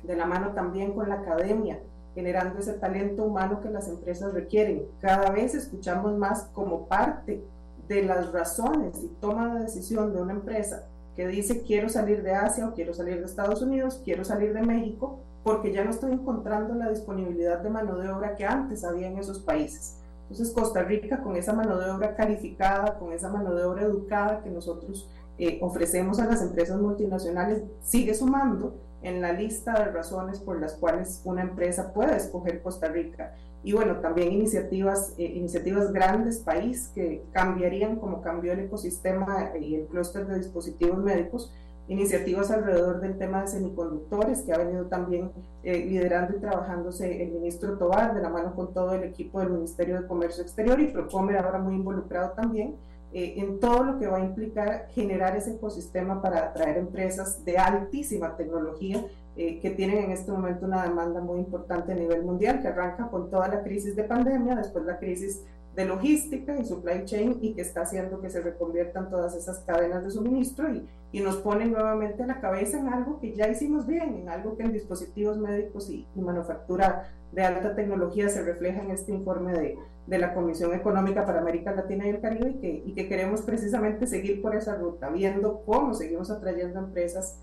[0.03, 1.79] de la mano también con la academia,
[2.15, 4.85] generando ese talento humano que las empresas requieren.
[5.01, 7.41] Cada vez escuchamos más como parte
[7.89, 12.33] de las razones y toma de decisión de una empresa que dice quiero salir de
[12.33, 16.13] Asia o quiero salir de Estados Unidos, quiero salir de México, porque ya no estoy
[16.13, 19.97] encontrando la disponibilidad de mano de obra que antes había en esos países.
[20.29, 24.41] Entonces Costa Rica con esa mano de obra calificada, con esa mano de obra educada
[24.43, 25.09] que nosotros
[25.39, 30.73] eh, ofrecemos a las empresas multinacionales, sigue sumando en la lista de razones por las
[30.73, 33.33] cuales una empresa puede escoger Costa Rica
[33.63, 39.75] y bueno, también iniciativas, eh, iniciativas grandes país que cambiarían como cambió el ecosistema y
[39.75, 41.51] el clúster de dispositivos médicos,
[41.89, 45.31] iniciativas alrededor del tema de semiconductores que ha venido también
[45.63, 49.49] eh, liderando y trabajándose el ministro Tobar de la mano con todo el equipo del
[49.49, 52.75] Ministerio de Comercio Exterior y Procomer ahora muy involucrado también
[53.11, 57.57] eh, en todo lo que va a implicar generar ese ecosistema para atraer empresas de
[57.57, 59.03] altísima tecnología
[59.41, 63.07] eh, que tienen en este momento una demanda muy importante a nivel mundial, que arranca
[63.07, 65.45] con toda la crisis de pandemia, después la crisis
[65.77, 70.03] de logística y supply chain y que está haciendo que se reconviertan todas esas cadenas
[70.03, 74.13] de suministro y, y nos pone nuevamente la cabeza en algo que ya hicimos bien,
[74.15, 79.13] en algo que en dispositivos médicos y, manufactura de alta tecnología se refleja en este
[79.13, 82.93] informe de, de, la Comisión Económica para América Latina y el Caribe y que, y
[82.93, 87.39] que queremos precisamente seguir por esa ruta, viendo cómo seguimos atrayendo empresas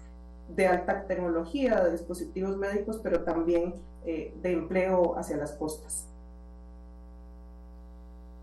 [0.49, 3.75] de alta tecnología, de dispositivos médicos, pero también
[4.05, 6.07] eh, de empleo hacia las costas.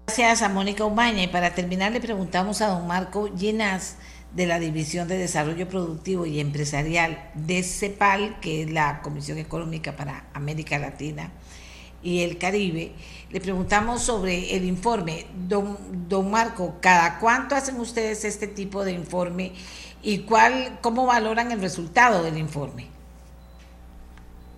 [0.08, 3.98] Gracias a Mónica Umaña y para terminar le preguntamos a don Marco Llenas
[4.36, 9.96] de la División de Desarrollo Productivo y Empresarial de CEPAL, que es la Comisión Económica
[9.96, 11.32] para América Latina
[12.04, 12.92] y el Caribe.
[13.32, 15.26] Le preguntamos sobre el informe.
[15.48, 15.78] Don,
[16.10, 19.54] don Marco, ¿cada cuánto hacen ustedes este tipo de informe
[20.04, 22.88] y cuál, cómo valoran el resultado del informe?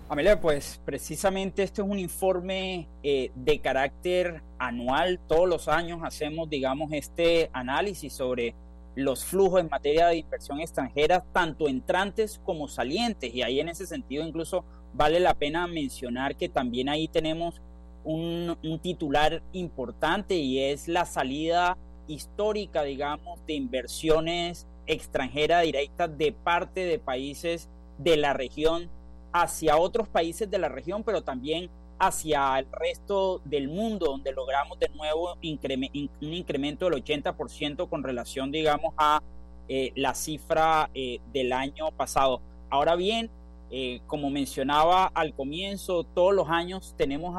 [0.10, 5.20] Amelia, pues precisamente este es un informe eh, de carácter anual.
[5.28, 8.56] Todos los años hacemos, digamos, este análisis sobre
[8.96, 13.34] los flujos en materia de inversión extranjera, tanto entrantes como salientes.
[13.34, 17.62] Y ahí en ese sentido incluso vale la pena mencionar que también ahí tenemos
[18.04, 21.78] un, un titular importante y es la salida
[22.08, 28.90] histórica, digamos, de inversiones extranjeras directas de parte de países de la región
[29.32, 31.70] hacia otros países de la región, pero también
[32.00, 38.52] hacia el resto del mundo, donde logramos de nuevo un incremento del 80% con relación,
[38.52, 39.22] digamos, a
[39.68, 42.42] eh, la cifra eh, del año pasado.
[42.70, 43.30] Ahora bien,
[43.72, 47.36] eh, como mencionaba al comienzo, todos los años tenemos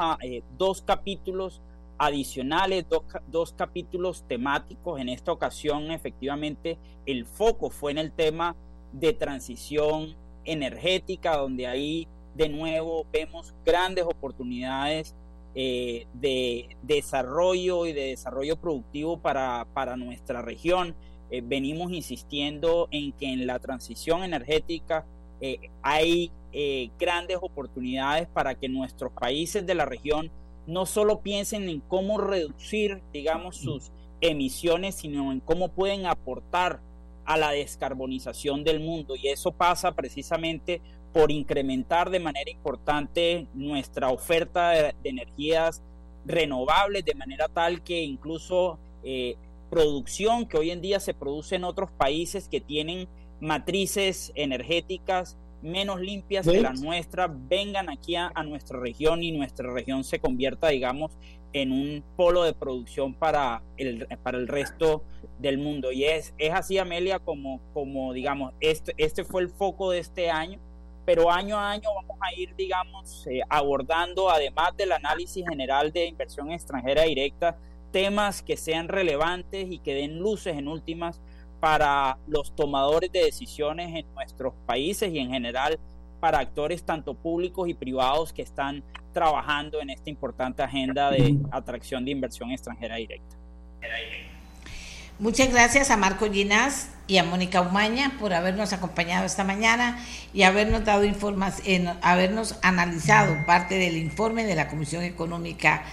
[0.59, 1.61] dos capítulos
[1.99, 2.87] adicionales,
[3.29, 5.01] dos, capítulos temáticos.
[5.01, 8.57] En esta ocasión, efectivamente, el foco fue en el tema
[8.93, 15.15] de transición energética, donde ahí de nuevo vemos grandes oportunidades
[15.55, 20.95] eh, de desarrollo y de desarrollo productivo para, para nuestra región.
[21.31, 25.07] Eh, venimos insistiendo en que en la transición energética
[25.41, 26.31] eh, hay
[26.99, 30.31] grandes oportunidades para que nuestros países de la región
[30.67, 33.91] no solo piensen en cómo reducir, digamos, sus
[34.21, 36.81] emisiones, sino en cómo pueden aportar
[37.25, 39.15] a la descarbonización del mundo.
[39.17, 40.81] Y eso pasa precisamente
[41.13, 45.83] por incrementar de manera importante nuestra oferta de, energías
[46.25, 49.37] renovables de manera tal que incluso eh,
[49.71, 53.09] producción que hoy en día se produce en otros países que tienen
[53.41, 55.37] matrices energéticas
[55.67, 60.69] menos limpias que las nuestras vengan aquí a, nuestra región y nuestra región se convierta,
[60.69, 61.13] digamos,
[61.53, 65.03] en un polo de producción para el, para el resto
[65.39, 65.93] del mundo.
[65.93, 70.31] Y es, es así, Amelia, como, como digamos, este, este fue el foco de este
[70.31, 70.61] año,
[71.05, 76.07] pero año a año vamos a ir, digamos, eh, abordando, además del análisis general de
[76.07, 77.57] inversión extranjera directa,
[77.93, 81.21] temas que sean relevantes y que den luces en últimas
[81.61, 85.79] para los tomadores de decisiones en nuestros países y en general
[86.21, 88.83] para actores tanto públicos y privados que están
[89.13, 93.37] trabajando en esta importante agenda de atracción de inversión extranjera directa.
[95.19, 99.99] Muchas gracias a Marco Ginás y a Mónica Umaña por habernos acompañado esta mañana
[100.35, 105.85] y habernos dado información, habernos analizado parte del informe de la Comisión Económica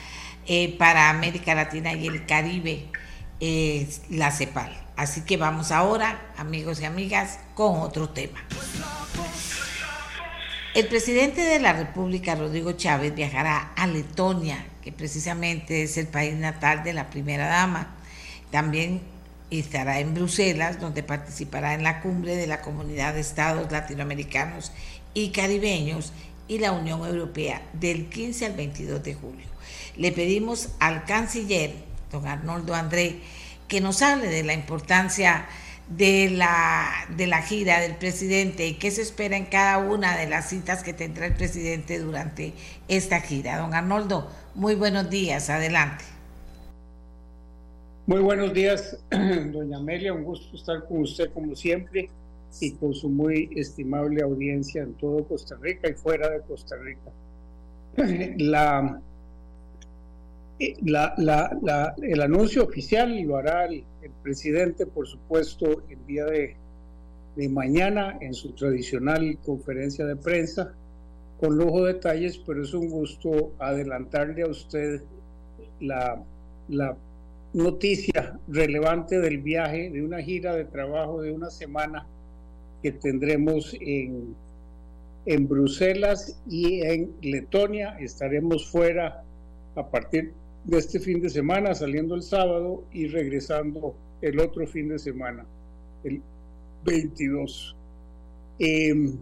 [0.45, 2.87] eh, para América Latina y el Caribe,
[3.39, 4.77] eh, la CEPAL.
[4.95, 8.39] Así que vamos ahora, amigos y amigas, con otro tema.
[10.73, 16.35] El presidente de la República, Rodrigo Chávez, viajará a Letonia, que precisamente es el país
[16.35, 17.95] natal de la primera dama.
[18.49, 19.01] También
[19.51, 24.71] estará en Bruselas, donde participará en la cumbre de la Comunidad de Estados Latinoamericanos
[25.13, 26.11] y Caribeños
[26.47, 29.45] y la Unión Europea del 15 al 22 de julio.
[29.95, 31.73] Le pedimos al canciller,
[32.13, 33.19] don Arnoldo André,
[33.67, 35.47] que nos hable de la importancia
[35.89, 36.87] de la,
[37.17, 40.83] de la gira del presidente y qué se espera en cada una de las citas
[40.83, 42.53] que tendrá el presidente durante
[42.87, 43.57] esta gira.
[43.57, 46.05] Don Arnoldo, muy buenos días, adelante.
[48.05, 52.09] Muy buenos días, doña Amelia, un gusto estar con usted como siempre
[52.61, 57.11] y con su muy estimable audiencia en todo Costa Rica y fuera de Costa Rica.
[58.37, 59.01] La
[60.59, 60.75] eh,
[62.01, 63.83] el anuncio oficial lo hará el,
[64.21, 66.55] presidente, por supuesto, el día de,
[67.49, 70.73] mañana en su tradicional conferencia de prensa,
[71.39, 75.01] con lujo de detalles, pero es un gusto adelantarle a usted
[75.81, 76.23] la,
[76.69, 76.95] la
[77.53, 82.05] noticia relevante del viaje, de una gira de trabajo de una semana
[82.81, 84.35] que tendremos en,
[85.25, 87.97] en Bruselas y en Letonia.
[87.99, 89.23] Estaremos fuera
[89.75, 90.33] a partir
[90.65, 95.45] de este fin de semana, saliendo el sábado y regresando el otro fin de semana,
[96.03, 96.21] el
[96.85, 97.75] 22.
[98.59, 99.17] Em,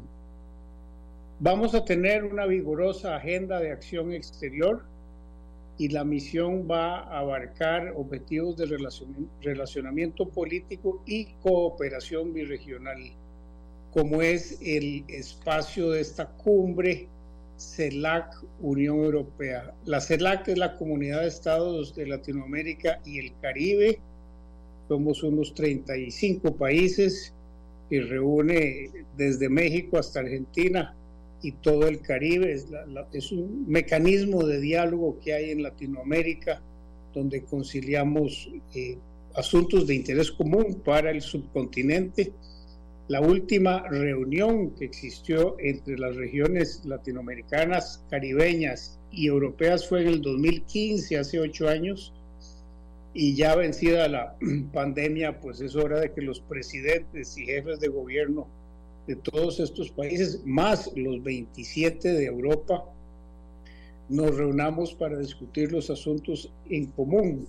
[1.40, 4.84] vamos a tener una vigorosa agenda de acción exterior
[5.78, 8.78] y la misión va a abarcar objetivos de
[9.42, 13.00] relacionamiento político y cooperación birregional,
[13.92, 17.08] como es el espacio de esta cumbre
[17.62, 19.74] CELAC Unión Europea.
[19.86, 24.00] La CELAC es la Comunidad de Estados de Latinoamérica y el Caribe.
[24.88, 27.34] Somos unos 35 países
[27.90, 30.96] y reúne desde México hasta Argentina
[31.44, 32.54] y todo el Caribe.
[33.14, 36.62] Es, un mecanismo de diálogo que hay en Latinoamérica
[37.14, 38.98] donde conciliamos eh,
[39.36, 42.34] asuntos de interés común para el subcontinente
[43.12, 50.22] la última reunión que existió entre las regiones latinoamericanas, caribeñas y europeas fue en el
[50.22, 52.14] 2015, hace ocho años,
[53.14, 54.38] y ya vencida la
[54.74, 58.48] pandemia, pues es hora de que los presidentes y jefes de gobierno
[59.08, 62.86] de todos estos países, más los 27 de Europa,
[64.08, 67.46] nos reunamos para discutir los asuntos en común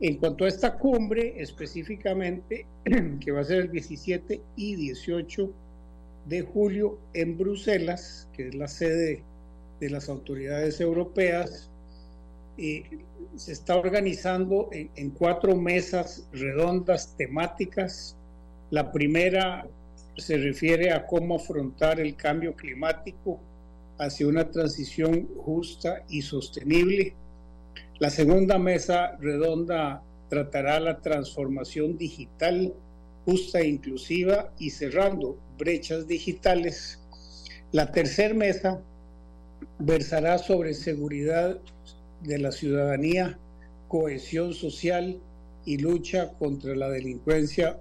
[0.00, 2.66] en cuanto a esta cumbre específicamente,
[3.20, 5.50] que va a ser el 17 y 18
[6.26, 9.22] de julio en Bruselas, que es la sede
[9.80, 11.70] de las autoridades europeas,
[12.58, 12.84] eh,
[13.36, 18.16] se está organizando en, en, cuatro mesas redondas temáticas.
[18.70, 19.66] La primera
[20.16, 23.38] se refiere a cómo afrontar el cambio climático
[23.98, 27.14] hacia una transición justa y sostenible
[27.98, 32.72] la segunda mesa redonda tratará la transformación digital
[33.24, 37.00] justa e inclusiva y cerrando brechas digitales.
[37.72, 38.80] La tercera mesa
[39.78, 41.58] versará sobre seguridad
[42.22, 43.38] de la ciudadanía,
[43.88, 45.20] cohesión social
[45.64, 47.80] y lucha contra la delincuencia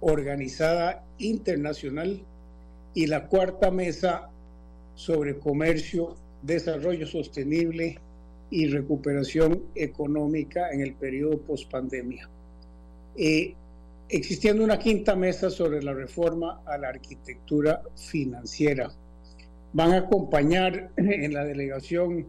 [0.00, 2.22] organizada internacional.
[2.94, 4.30] Y la cuarta mesa
[4.94, 7.98] sobre comercio, desarrollo sostenible
[8.50, 12.28] y recuperación económica en el periodo post-pandemia.
[13.16, 13.54] Eh,
[14.08, 18.90] existiendo una quinta mesa sobre la reforma a la arquitectura financiera.
[19.72, 22.26] Van a acompañar en la delegación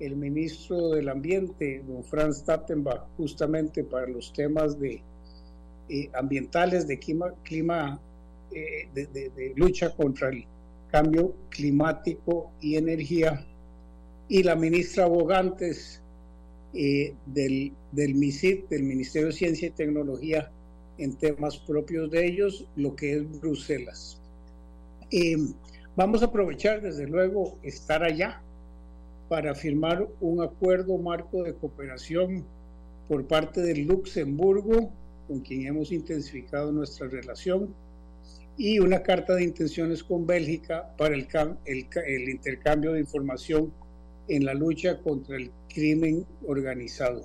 [0.00, 5.02] el ministro del Ambiente, don Franz Tattenbach, justamente para los temas de,
[5.88, 8.00] eh, ambientales, de clima, clima
[8.52, 10.44] eh, de, de lucha contra el
[10.90, 13.44] cambio climático y energía
[14.28, 16.02] y la ministra Bogantes
[16.74, 20.50] eh, del, del MISIT, del Ministerio de Ciencia y Tecnología,
[20.98, 24.20] en temas propios de ellos, lo que es Bruselas.
[25.10, 25.36] Eh,
[25.96, 28.42] vamos a aprovechar, desde luego, estar allá
[29.28, 32.44] para firmar un acuerdo marco de cooperación
[33.08, 34.90] por parte de Luxemburgo,
[35.26, 37.74] con quien hemos intensificado nuestra relación,
[38.56, 41.28] y una carta de intenciones con Bélgica para el,
[41.64, 43.72] el, el intercambio de información
[44.28, 47.24] en la lucha contra el crimen organizado.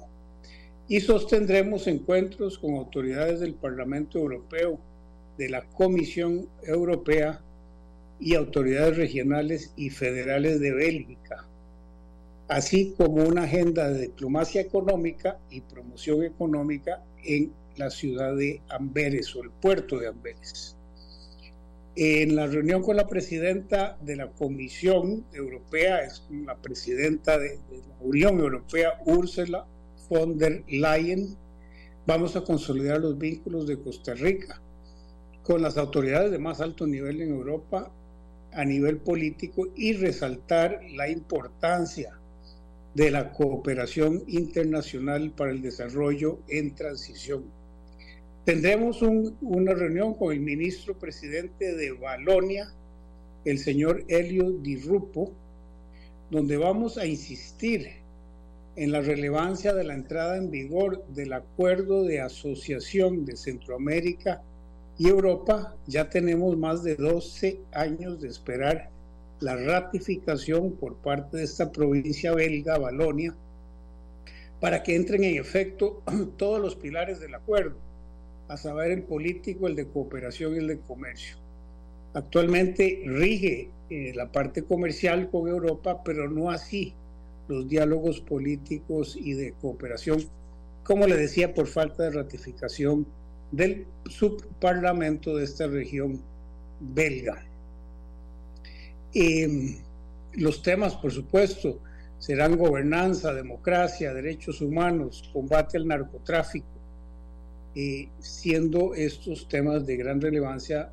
[0.88, 4.80] Y sostendremos encuentros con autoridades del Parlamento Europeo,
[5.38, 7.41] de la Comisión Europea
[8.20, 11.45] y autoridades regionales y federales de Bélgica,
[12.47, 19.36] así como una agenda de diplomacia económica y promoción económica en la ciudad de Amberes
[19.36, 20.78] o el puerto de Amberes.
[21.96, 27.96] En la reunión con la presidenta de la Comisión Europea, es la presidenta de, la
[28.02, 29.68] Unión Europea, Ursula
[30.10, 31.38] von der Leyen,
[32.08, 34.60] vamos a consolidar los vínculos de Costa Rica
[35.44, 37.91] con las autoridades de más alto nivel en Europa
[38.54, 42.20] a nivel político y resaltar la importancia
[42.96, 47.44] de la cooperación internacional para el desarrollo en transición
[48.46, 52.74] Tendremos una reunión con el ministro presidente de Valonia,
[53.46, 55.32] el señor Elio Di Rupo,
[56.30, 57.88] donde vamos a insistir
[58.76, 64.41] en la relevancia de la entrada en vigor del acuerdo de asociación de Centroamérica
[64.98, 65.78] y Europa.
[65.88, 68.89] Ya tenemos más de 12 años de esperar
[69.39, 73.34] la ratificación por parte de esta provincia belga, Valonia,
[74.60, 76.02] para que entren en efecto
[76.38, 77.93] todos los pilares del acuerdo
[78.48, 81.38] a saber el político, el de cooperación y el de comercio.
[82.14, 86.94] Actualmente rige eh, la parte comercial con Europa, pero no así
[87.48, 90.24] los diálogos políticos y de cooperación,
[90.84, 93.06] como le decía, por falta de ratificación
[93.52, 96.22] del subparlamento de esta región
[96.80, 97.44] belga.
[99.14, 99.78] Em,
[100.34, 101.80] los temas, por supuesto,
[102.18, 106.72] serán gobernanza, democracia, derechos humanos, combate al narcotráfico,
[107.76, 110.91] eh, siendo estos temas de gran relevancia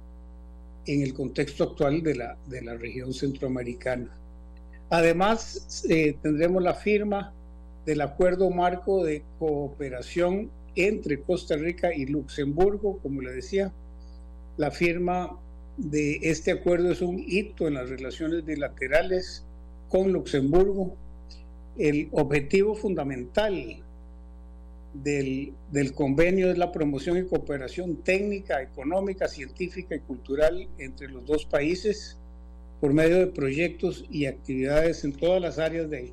[0.86, 4.10] en el contexto actual de la, de la región centroamericana.
[4.88, 7.32] Además, eh, tendremos la firma
[7.86, 13.72] del acuerdo marco de cooperación entre Costa Rica y Luxemburgo, como le decía.
[14.56, 15.38] La firma
[15.76, 19.44] de este acuerdo es un hito en las relaciones bilaterales
[19.88, 20.96] con Luxemburgo.
[21.78, 23.82] El objetivo fundamental
[24.94, 31.24] del, del, convenio es la promoción y cooperación técnica, económica, científica y cultural entre los
[31.26, 32.18] dos países
[32.80, 36.12] por medio de proyectos y actividades en todas las áreas de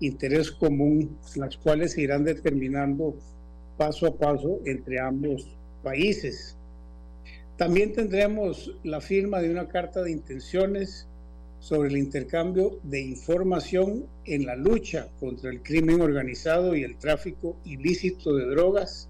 [0.00, 3.14] interés común, las cuales se irán determinando
[3.76, 6.56] paso a paso entre ambos países.
[7.56, 11.06] También tendremos la firma de una carta de intenciones
[11.60, 17.56] sobre el intercambio de información en la lucha contra el crimen organizado y el tráfico
[17.64, 19.08] ilícito de drogas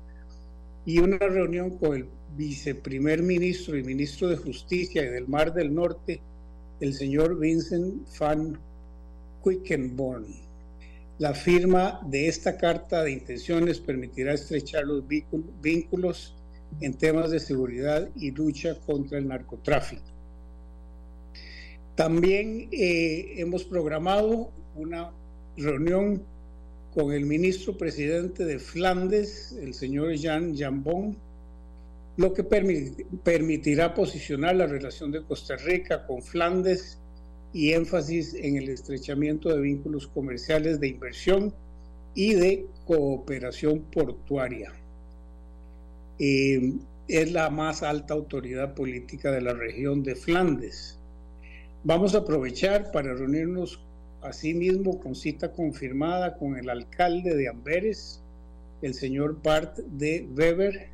[0.84, 5.74] y una reunión con el viceprimer ministro y ministro de Justicia y del Mar del
[5.74, 6.20] Norte,
[6.80, 8.59] el señor Vincent van
[9.44, 10.26] Quickenborn.
[11.18, 15.05] La firma de esta carta de intenciones permitirá estrechar los
[15.61, 16.34] vínculos
[16.80, 20.03] en temas de seguridad y lucha contra el narcotráfico.
[22.01, 25.11] También eh, hemos programado una
[25.59, 26.22] reunión
[26.94, 31.18] con el ministro presidente de Flandes, el señor Jean Jambon,
[32.16, 36.98] lo que permitirá posicionar la relación de Costa Rica con Flandes
[37.53, 41.55] y énfasis en el estrechamiento de vínculos comerciales de inversión
[42.14, 44.72] y de cooperación portuaria.
[46.18, 46.72] Eh,
[47.09, 50.96] es la más alta autoridad política de la región de Flandes.
[51.83, 53.81] Vamos a aprovechar para reunirnos
[54.20, 58.20] asimismo con cita confirmada con el alcalde de Amberes,
[58.83, 60.91] el señor Bart de Weber.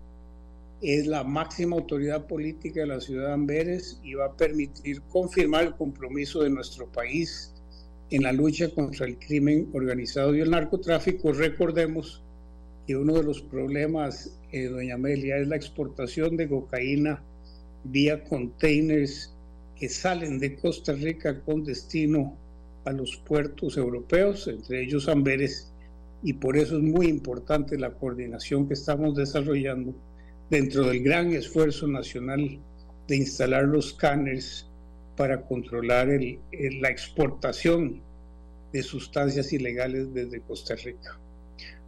[0.80, 5.64] Es la máxima autoridad política de la ciudad de Amberes y va a permitir confirmar
[5.64, 7.53] el compromiso de nuestro país
[8.11, 11.32] en la lucha contra el crimen organizado y el narcotráfico.
[11.32, 12.22] Recordemos
[12.87, 17.20] que uno de los problemas, eh, doña Amelia, es la exportación de cocaína
[17.82, 19.32] vía containers
[19.79, 22.37] que salen de Costa Rica con destino
[22.85, 25.72] a los puertos europeos, entre ellos Amberes,
[26.22, 29.95] y por eso es muy importante la coordinación que estamos desarrollando
[30.51, 32.59] dentro del gran esfuerzo nacional
[33.07, 34.68] de instalar los scanners
[35.16, 38.01] para controlar la exportación
[38.72, 41.18] de sustancias ilegales desde Costa Rica.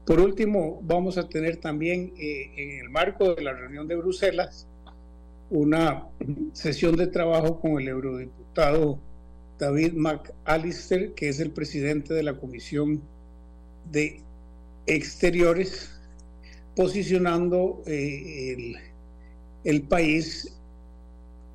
[0.06, 4.67] Por último, vamos a tener también eh, en el marco de la reunión de Bruselas
[5.50, 6.06] una
[6.52, 8.98] sesión de trabajo con el eurodiputado
[9.58, 13.02] David McAllister, que es el presidente de la Comisión
[13.90, 14.20] de
[14.86, 15.90] Exteriores,
[16.76, 18.74] posicionando eh,
[19.64, 20.54] el, país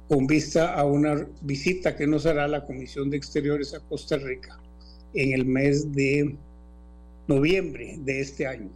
[0.10, 4.60] con vista a una visita que nos hará la Comisión de Exteriores a Costa Rica
[5.14, 6.36] en el mes de
[7.28, 8.70] noviembre de este año.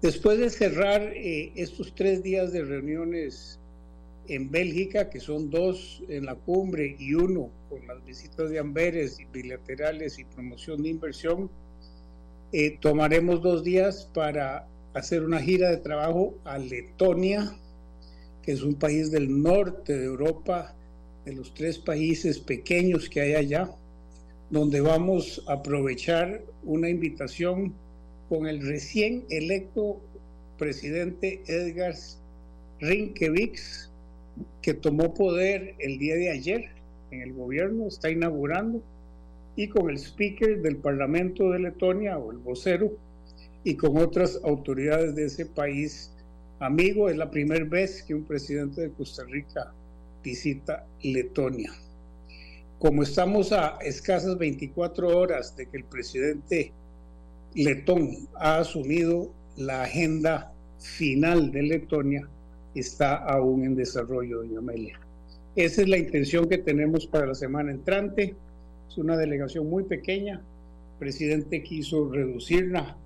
[0.00, 3.59] Después de cerrar eh, estos tres días de reuniones
[4.28, 9.18] en Bélgica, que son dos en la cumbre y uno con las visitas de Amberes
[9.18, 11.50] y bilaterales y promoción de inversión,
[12.52, 17.56] eh, tomaremos dos días para hacer una gira de trabajo a Letonia,
[18.42, 20.74] que es un país del norte de Europa,
[21.24, 23.70] de los tres países pequeños que hay allá,
[24.50, 27.74] donde vamos a aprovechar una invitación
[28.28, 30.00] con el recién electo
[30.58, 31.94] presidente Edgar
[32.80, 33.89] Rinkevics,
[34.62, 36.70] que tomó poder el día de ayer
[37.10, 38.82] en el gobierno, está inaugurando,
[39.56, 42.92] y con el speaker del Parlamento de Letonia o el vocero,
[43.64, 46.12] y con otras autoridades de ese país
[46.60, 47.08] amigo.
[47.08, 49.72] Es la primera vez que un presidente de Costa Rica
[50.22, 51.72] visita Letonia
[52.80, 56.72] como estamos a escasas 24 horas de que el presidente
[57.54, 62.26] letón ha asumido la agenda final de Letonia,
[62.74, 65.00] está aún en desarrollo, doña Amelia.
[65.56, 68.34] Esa es la intención que tenemos para la semana entrante.
[68.88, 70.34] Es una delegación muy pequeña.
[70.34, 72.96] El presidente quiso reducirla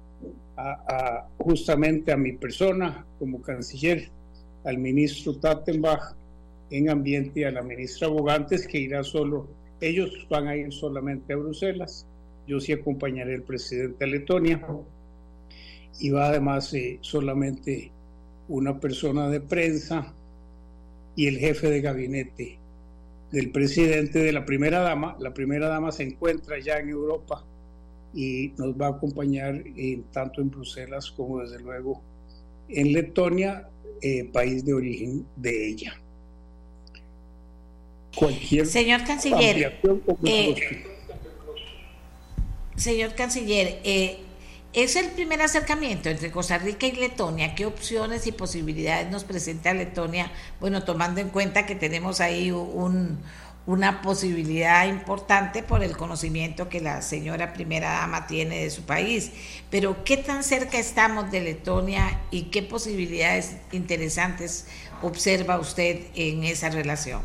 [0.57, 4.09] a, justamente a mi persona como canciller,
[4.65, 6.15] al ministro Tattenbach
[6.71, 9.49] en ambiente y a la ministra Bogantes, que irá solo
[9.81, 12.07] ellos van a ir solamente a Bruselas,
[12.47, 14.67] yo sí acompañaré al presidente de Letonia
[15.99, 17.93] y va además eh, solamente
[18.49, 20.13] una persona de prensa
[21.17, 22.59] y el jefe de gabinete
[23.31, 25.17] del presidente de la primera dama.
[25.19, 27.45] La primera dama se encuentra ya en Europa
[28.13, 29.63] y nos va a acompañar
[30.13, 32.01] tanto en Bruselas como desde luego
[32.69, 33.69] en Letonia,
[34.01, 36.01] eh, país de origen de ella
[38.65, 39.79] señor canciller
[40.25, 40.85] eh,
[42.77, 44.19] señor canciller eh,
[44.75, 47.55] es el primer acercamiento entre Costa Rica y Letonia.
[47.55, 50.33] ¿Qué opciones y posibilidades nos presenta Letonia?
[50.61, 53.21] Bueno, tomando en cuenta que tenemos ahí un,
[53.67, 59.31] una posibilidad importante por el conocimiento que la señora primera dama tiene de su país.
[59.71, 64.67] Pero ¿qué tan cerca estamos de Letonia y qué posibilidades interesantes
[65.03, 67.23] observa usted en esa relación?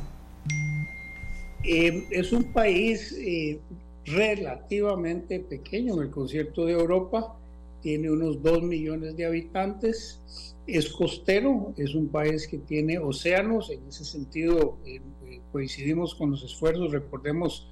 [1.63, 3.59] Eh, es un país eh,
[4.05, 7.38] relativamente pequeño en el concierto de Europa,
[7.81, 10.21] tiene unos 2 millones de habitantes,
[10.67, 15.01] es costero, es un país que tiene océanos, en ese sentido eh,
[15.51, 17.67] coincidimos con los esfuerzos, recordemos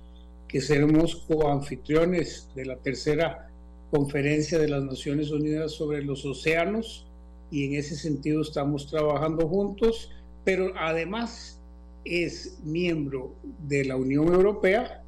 [0.47, 3.49] que seremos coanfitriones de la tercera
[3.91, 7.05] conferencia de las Naciones Unidas sobre los océanos
[7.51, 10.11] y en ese sentido estamos trabajando juntos,
[10.43, 11.59] pero además
[12.03, 13.35] es miembro
[13.67, 15.03] de la Unión Europea,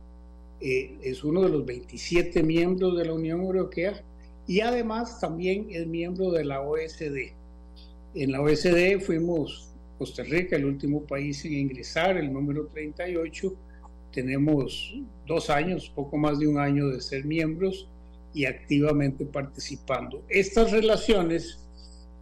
[0.62, 4.04] eh, es uno de los 27 miembros de la Unión Europea
[4.50, 7.36] y además también es miembro de la OSD.
[8.16, 9.70] En la OSD fuimos
[10.00, 13.54] Costa Rica, el último país en ingresar, el número 38.
[14.12, 14.96] Tenemos
[15.28, 17.88] dos años, poco más de un año de ser miembros
[18.34, 20.24] y activamente participando.
[20.28, 21.60] Estas relaciones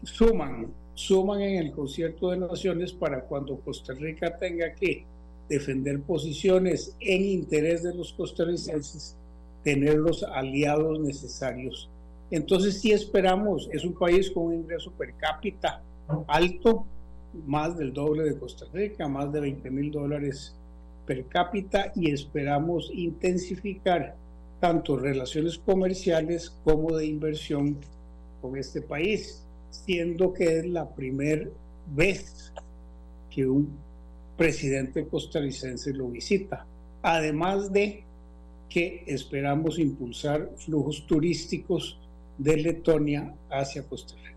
[0.03, 5.05] suman, suman en el concierto de naciones para cuando Costa Rica tenga que
[5.47, 9.15] defender posiciones en interés de los costarricenses,
[9.63, 11.89] tener los aliados necesarios.
[12.29, 15.81] Entonces sí esperamos, es un país con un ingreso per cápita
[16.27, 16.85] alto,
[17.45, 20.55] más del doble de Costa Rica, más de 20 mil dólares
[21.05, 24.15] per cápita y esperamos intensificar
[24.59, 27.77] tanto relaciones comerciales como de inversión
[28.41, 31.47] con este país, siendo que es la primera
[31.95, 32.51] vez
[33.29, 33.69] que un
[34.35, 36.65] presidente costarricense lo visita.
[37.01, 38.03] Además de
[38.69, 41.97] que esperamos impulsar flujos turísticos
[42.37, 44.27] de Letonia hacia Costa Rica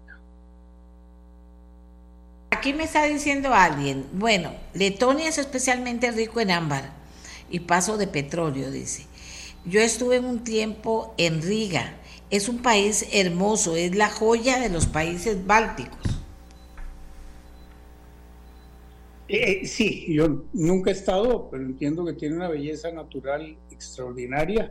[2.60, 6.93] aquí me está diciendo alguien, bueno, Letonia es especialmente rico en ámbar
[7.48, 9.06] y paso de petróleo, dice.
[9.64, 11.97] Yo estuve en un tiempo en Riga,
[12.28, 16.20] es un país hermoso, es la joya de los países bálticos.
[19.28, 24.70] Eh, sí, yo nunca he estado, pero entiendo que tiene una belleza natural extraordinaria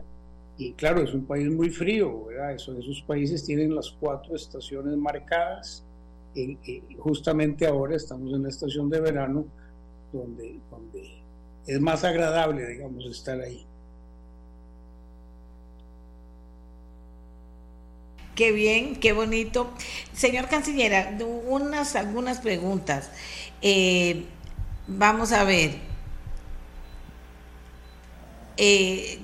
[0.60, 2.54] y claro, es un país muy frío, ¿verdad?
[2.54, 5.82] esos países tienen las cuatro estaciones marcadas
[6.98, 9.46] justamente ahora estamos en la estación de verano
[10.12, 11.22] donde, donde
[11.66, 13.64] es más agradable, digamos, estar ahí.
[18.34, 19.70] Qué bien, qué bonito.
[20.12, 21.16] Señor canciller,
[21.48, 23.10] unas, algunas preguntas.
[23.62, 24.26] Eh,
[24.86, 25.72] vamos a ver.
[28.56, 29.20] Eh,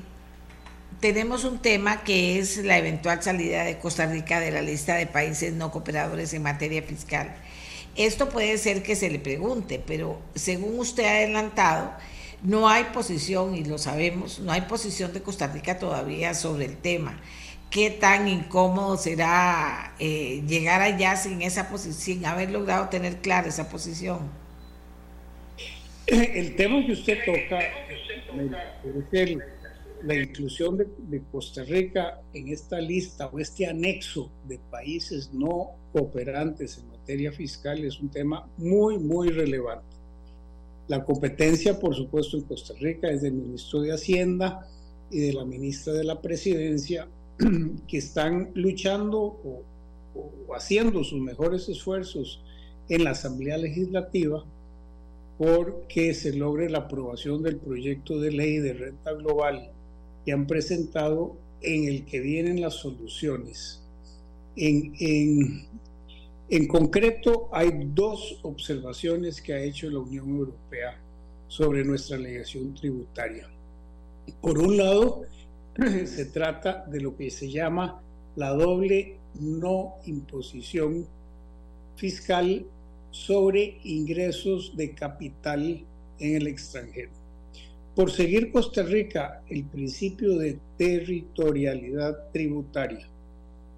[1.00, 5.06] tenemos un tema que es la eventual salida de Costa Rica de la lista de
[5.06, 7.34] países no cooperadores en materia fiscal.
[7.96, 11.92] Esto puede ser que se le pregunte, pero según usted ha adelantado,
[12.42, 16.76] no hay posición, y lo sabemos, no hay posición de Costa Rica todavía sobre el
[16.76, 17.18] tema.
[17.70, 23.48] ¿Qué tan incómodo será eh, llegar allá sin esa posición, sin haber logrado tener clara
[23.48, 24.30] esa posición?
[26.06, 29.42] El tema que usted toca es el
[30.04, 36.78] la inclusión de, Costa Rica en esta lista o este anexo de países no cooperantes
[36.78, 39.96] en materia fiscal es un tema muy, muy relevante.
[40.88, 44.68] La competencia, por supuesto, en Costa Rica es del ministro de Hacienda
[45.10, 47.08] y de la ministra de la Presidencia,
[47.88, 49.62] que están luchando o,
[50.14, 52.40] o haciendo sus mejores esfuerzos
[52.88, 54.44] en la Asamblea Legislativa
[55.38, 59.70] porque se logre la aprobación del proyecto de ley de renta global
[60.26, 63.80] que han presentado en el que vienen las soluciones.
[64.56, 65.66] En, en,
[66.50, 70.98] en concreto, hay dos observaciones que ha hecho la Unión Europea
[71.46, 73.48] sobre nuestra legislación tributaria.
[74.40, 75.22] Por un lado,
[76.06, 78.02] se trata de lo que se llama
[78.34, 81.06] la doble no imposición
[81.94, 82.66] fiscal
[83.10, 85.84] sobre ingresos de capital
[86.18, 87.25] en el extranjero.
[87.96, 93.08] Por seguir Costa Rica el principio de territorialidad tributaria,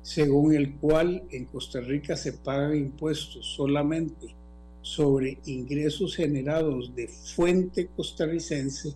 [0.02, 4.34] según el cual en Costa Rica se pagan impuestos solamente
[4.82, 8.88] sobre ingresos generados de fuente costarricense,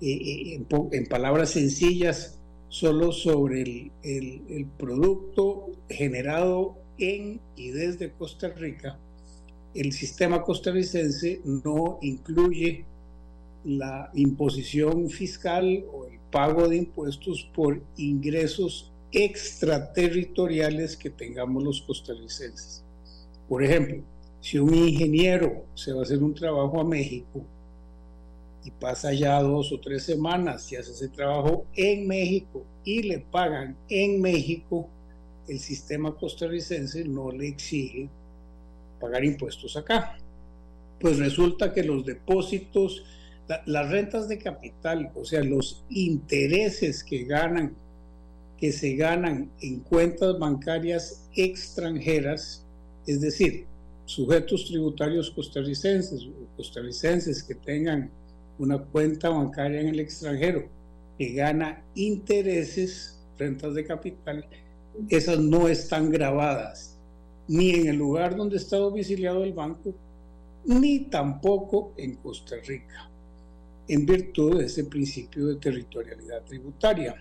[0.00, 0.62] eh, eh,
[0.92, 2.38] en, palabras sencillas,
[2.70, 8.98] solo sobre el, el producto generado en y desde Costa Rica,
[9.74, 12.86] el sistema costarricense no incluye
[13.64, 22.84] la imposición fiscal o el pago de impuestos por ingresos extraterritoriales que tengamos los costarricenses.
[23.48, 24.02] Por ejemplo,
[24.40, 27.42] si un ingeniero se va a hacer un trabajo a México
[28.64, 33.18] y pasa ya dos o tres semanas y hace ese trabajo en México y le
[33.20, 34.88] pagan en México,
[35.48, 38.08] el sistema costarricense no le exige
[39.00, 40.18] pagar impuestos acá.
[41.00, 43.04] Pues resulta que los depósitos,
[43.66, 47.74] las rentas de capital, o sea, los intereses que ganan,
[48.58, 52.64] que se ganan en cuentas bancarias extranjeras,
[53.06, 53.66] es decir,
[54.04, 58.10] sujetos tributarios costarricenses o costarricenses que tengan
[58.58, 60.68] una cuenta bancaria en el extranjero
[61.18, 64.46] que gana intereses, rentas de capital,
[65.08, 66.98] esas no están grabadas
[67.48, 69.94] ni en el lugar donde está domiciliado el banco,
[70.66, 73.07] ni tampoco en Costa Rica,
[73.88, 77.16] en virtud de ese principio de territorialidad tributaria.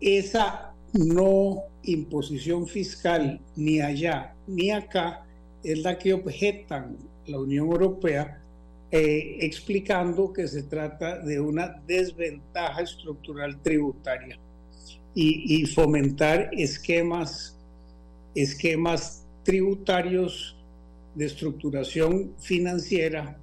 [0.00, 5.26] Esa no imposición fiscal ni allá ni acá
[5.62, 8.40] es la que objetan la Unión Europea
[8.90, 14.38] eh, explicando que se trata de una desventaja estructural tributaria
[15.14, 17.58] y, fomentar esquemas,
[18.36, 20.56] esquemas tributarios
[21.16, 23.36] de estructuración financiera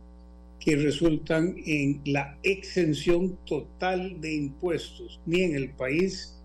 [0.65, 6.41] que resultan en la exención total de impuestos, ni en el país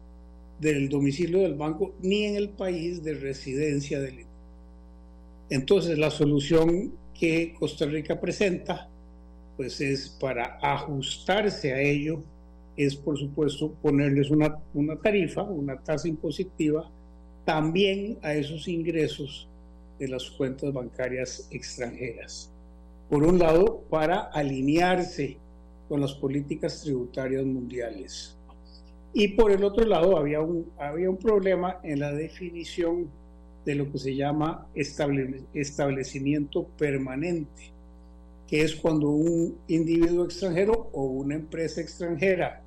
[0.61, 4.27] del domicilio del banco, ni en el país de residencia del
[5.49, 8.91] Entonces, la solución que Costa Rica presenta,
[9.57, 12.23] pues es para ajustarse a ello,
[12.77, 16.91] es por supuesto ponerles una, una tarifa, una tasa impositiva,
[17.47, 19.49] también a esos ingresos
[19.99, 22.50] de las cuentas bancarias extranjeras.
[23.11, 25.37] Por un lado, para alinearse
[25.89, 28.37] con las políticas tributarias mundiales.
[29.13, 33.09] Y por el otro lado, había un, había un problema en la definición
[33.65, 37.73] de lo que se llama establecimiento permanente,
[38.47, 42.63] que es cuando un individuo extranjero o una empresa extranjera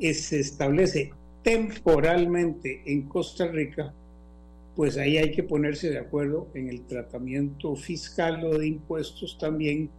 [0.00, 1.12] se establece
[1.42, 3.92] temporalmente en Costa Rica,
[4.78, 9.90] pues ahí hay que ponerse de acuerdo en el tratamiento fiscal o de impuestos también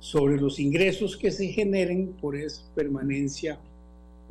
[0.00, 3.60] sobre los ingresos que se generen por esa permanencia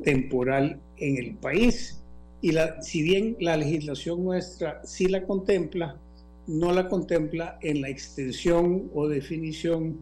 [0.04, 2.02] temporal en el país
[2.42, 2.52] y
[2.82, 5.96] si bien la legislación nuestra sí la contempla,
[6.46, 9.96] no la contempla en la extensión o definición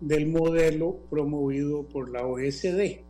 [0.00, 3.00] del modelo promovido por la OSD.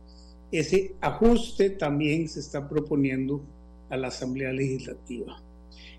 [0.51, 3.43] Ese ajuste también se está proponiendo
[3.91, 5.39] a la Asamblea Legislativa.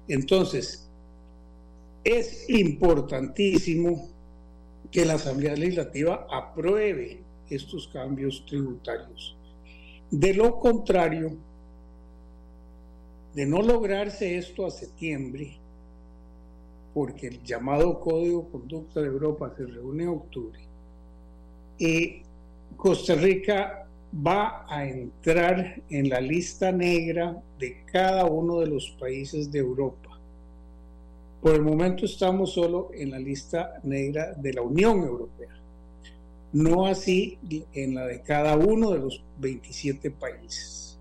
[0.08, 0.88] Entonces,
[2.04, 4.08] es importantísimo
[4.90, 9.36] que la Asamblea Legislativa apruebe estos cambios tributarios.
[10.10, 11.36] De lo contrario,
[13.34, 15.56] de no lograrse esto a septiembre,
[16.92, 20.60] porque el llamado Código de Conducta de Europa se reúne en octubre,
[21.78, 22.22] eh,
[22.76, 23.81] Costa Rica
[24.14, 30.18] va a entrar en la lista negra de cada uno de los países de Europa.
[31.40, 35.48] Por el momento estamos solo en la lista negra de la Unión Europea,
[36.52, 37.38] no así
[37.72, 40.98] en la de cada uno de los 27 países.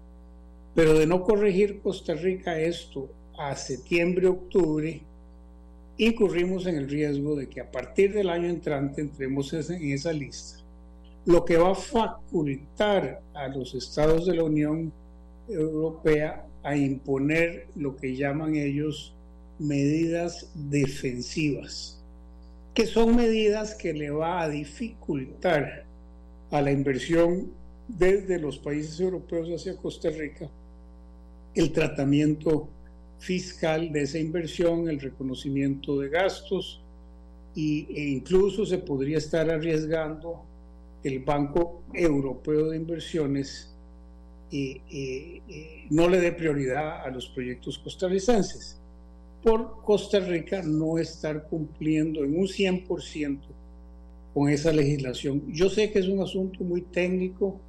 [0.74, 5.02] Pero de no corregir Costa Rica esto a septiembre, octubre,
[5.98, 10.61] incurrimos en el riesgo de que a partir del año entrante entremos en esa lista,
[11.26, 14.92] lo que va a facultar a los estados de la Unión
[15.48, 19.14] Europea a imponer lo que llaman ellos
[19.60, 22.02] medidas defensivas,
[22.74, 25.86] que son medidas que le va a dificultar
[26.50, 27.52] a la inversión
[27.88, 30.50] desde los países europeos hacia Costa Rica
[31.54, 32.70] el tratamiento
[33.20, 36.82] fiscal de esa inversión, el reconocimiento de gastos
[37.54, 40.44] y, e incluso se podría estar arriesgando
[41.04, 43.74] el Banco Europeo de Inversiones
[44.52, 44.82] y,
[45.90, 48.82] no le dé prioridad a los proyectos costarricenses
[49.42, 53.40] por Costa Rica no estar cumpliendo en un 100%
[54.34, 55.52] con esa legislación.
[55.52, 57.60] Yo sé que es un asunto muy técnico,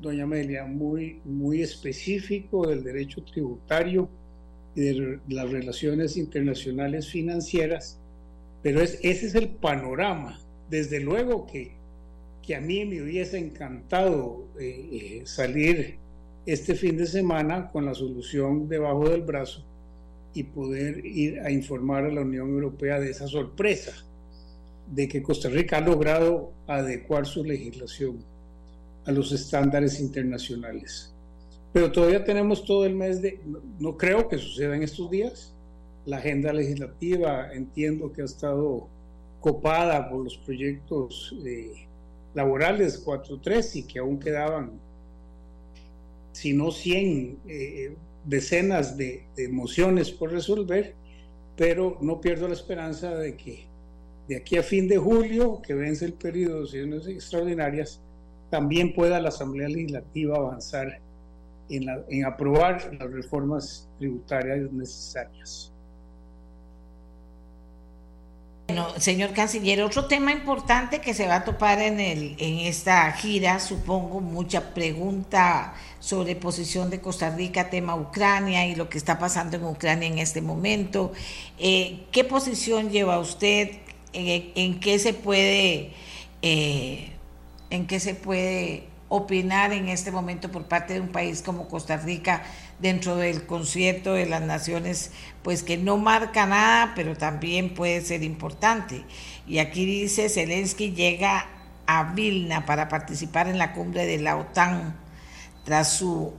[0.00, 4.08] doña Amelia, muy, muy específico del derecho tributario
[4.74, 7.98] y de las relaciones internacionales financieras,
[8.62, 10.40] pero es, ese es el panorama.
[10.70, 11.72] Desde luego que,
[12.44, 15.96] que a mí me hubiese encantado eh, eh, salir
[16.44, 19.64] este fin de semana con la solución debajo del brazo
[20.34, 23.92] y poder ir a informar a la Unión Europea de esa sorpresa
[24.92, 28.18] de que Costa Rica ha logrado adecuar su legislación
[29.06, 31.14] a los estándares internacionales.
[31.72, 33.40] Pero todavía tenemos todo el mes de,
[33.78, 35.54] no, creo que suceda en estos días.
[36.04, 38.88] La agenda legislativa entiendo que ha estado
[39.40, 41.34] copada por los proyectos
[42.34, 44.72] laborales 4.3 y que aún quedaban,
[46.32, 50.94] si no 100, eh, decenas de, de mociones por resolver,
[51.56, 53.66] pero no pierdo la esperanza de que
[54.28, 58.00] de aquí a fin de julio, que vence el periodo de sesiones extraordinarias,
[58.50, 61.00] también pueda la Asamblea Legislativa avanzar
[61.68, 65.73] en, en aprobar las reformas tributarias necesarias.
[68.66, 73.12] Bueno, señor canciller, otro tema importante que se va a topar en, el, en esta
[73.12, 79.18] gira, supongo, mucha pregunta sobre posición de Costa Rica, tema Ucrania y lo que está
[79.18, 81.12] pasando en Ucrania en este momento.
[81.58, 83.70] Eh, ¿Qué posición lleva usted?
[84.14, 85.92] ¿En, en qué se puede,
[86.40, 87.12] eh,
[87.68, 91.98] en qué se puede opinar en este momento por parte de un país como Costa
[91.98, 92.42] Rica
[92.84, 95.10] dentro del concierto de las naciones,
[95.42, 99.06] pues que no marca nada, pero también puede ser importante.
[99.46, 101.46] Y aquí dice, Zelensky llega
[101.86, 104.94] a Vilna para participar en la cumbre de la OTAN
[105.64, 106.34] tras su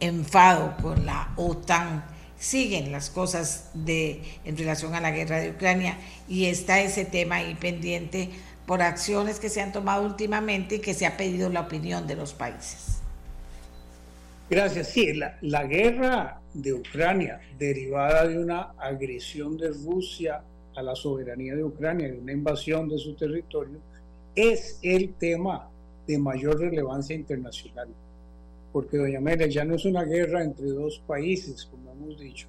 [0.00, 2.02] enfado con la OTAN.
[2.38, 7.36] Siguen las cosas de, en relación a la guerra de Ucrania y está ese tema
[7.36, 8.30] ahí pendiente
[8.64, 12.16] por acciones que se han tomado últimamente y que se ha pedido la opinión de
[12.16, 12.99] los países.
[14.50, 14.88] Gracias.
[14.88, 20.42] Sí, la, la, guerra de Ucrania, derivada de una agresión de Rusia
[20.74, 23.78] a la soberanía de Ucrania, de una invasión de su territorio,
[24.34, 25.70] es el tema
[26.06, 27.88] de mayor relevancia internacional.
[28.72, 32.48] Porque, doña Amelia, ya no es una guerra entre dos países, como hemos dicho,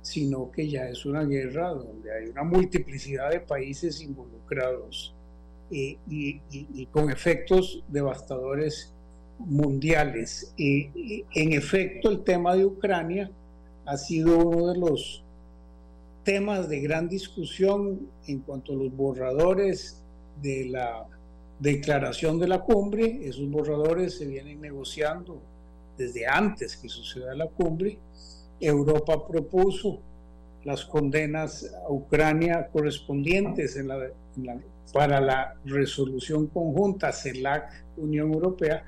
[0.00, 5.14] sino que ya es una guerra donde hay una multiplicidad de países involucrados
[5.70, 8.94] y, y, con efectos devastadores
[9.38, 10.52] mundiales.
[10.56, 13.30] Y, en efecto, el tema de Ucrania
[13.84, 15.22] ha sido uno de los
[16.24, 20.02] temas de gran discusión en cuanto a los borradores
[20.42, 21.06] de la
[21.60, 23.20] declaración de la cumbre.
[23.22, 25.40] Esos borradores se vienen negociando
[25.96, 27.98] desde antes que suceda la cumbre.
[28.60, 30.00] Europa propuso
[30.64, 34.06] las condenas a Ucrania correspondientes en la,
[34.36, 34.58] en la
[34.92, 38.84] para la resolución conjunta CELAC-Unión Europea,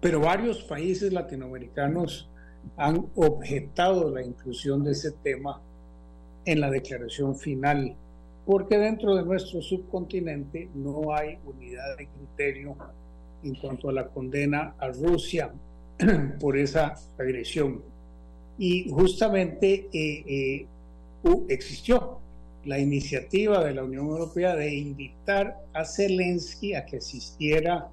[0.00, 2.28] pero varios países latinoamericanos
[2.76, 5.60] han objetado la inclusión de ese tema
[6.44, 7.94] en la declaración final,
[8.46, 12.76] porque dentro de nuestro subcontinente no hay unidad de criterio
[13.42, 15.52] en cuanto a la condena a Rusia
[16.40, 17.82] por esa agresión.
[18.58, 20.66] Y justamente eh, eh,
[21.48, 22.18] existió
[22.64, 27.88] la iniciativa de la Unión Europea de invitar a Zelensky a que asistiera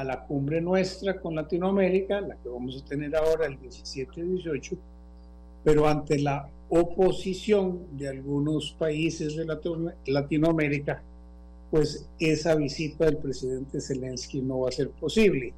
[0.00, 4.22] a la cumbre nuestra con Latinoamérica, la que vamos a tener ahora el 17 y
[4.22, 4.76] 18,
[5.62, 9.44] pero ante la oposición de algunos países de
[10.06, 11.02] Latinoamérica,
[11.70, 15.52] pues esa visita del presidente Zelensky no va a ser posible.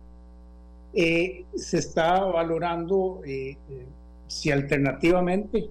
[0.95, 3.87] Eh, se está valorando eh, eh,
[4.27, 5.71] si alternativamente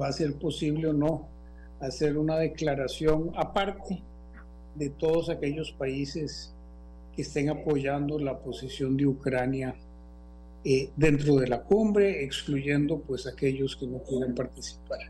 [0.00, 1.28] va a ser posible o no
[1.80, 4.02] hacer una declaración aparte
[4.74, 6.51] de todos aquellos países
[7.14, 9.74] que estén apoyando la posición de Ucrania
[10.64, 15.00] eh, dentro de la cumbre, excluyendo pues aquellos que no quieren participar.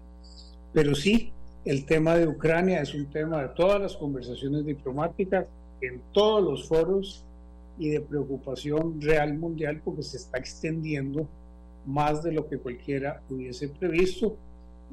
[0.73, 1.33] Pero sí,
[1.65, 5.47] el tema de Ucrania es un tema de todas las conversaciones diplomáticas,
[5.81, 7.24] en todos los foros
[7.79, 11.29] y de preocupación real mundial porque se está extendiendo
[11.87, 14.37] más de lo que cualquiera hubiese previsto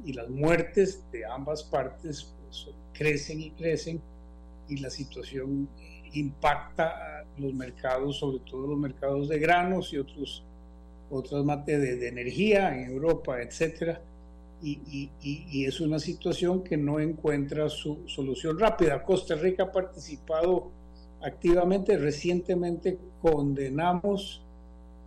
[0.04, 4.00] y las muertes de ambas partes pues, crecen y crecen
[4.68, 5.68] y la situación
[6.14, 10.44] impacta los mercados, sobre todo los mercados de granos y otros
[11.10, 14.00] otras materias de, energía en Europa, etcétera,
[14.62, 15.10] y, y,
[15.50, 19.02] y, es una situación que no encuentra su solución rápida.
[19.02, 20.70] Costa Rica ha participado
[21.22, 24.42] activamente, recientemente condenamos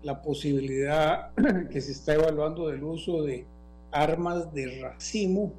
[0.02, 1.32] la posibilidad
[1.72, 3.46] que se está evaluando del uso de
[3.92, 5.54] armas de racimo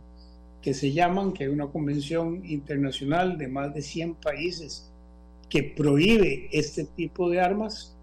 [0.60, 4.90] que se llaman, que hay una convención internacional de más de 100 países
[5.54, 7.94] que prohíbe este tipo de armas,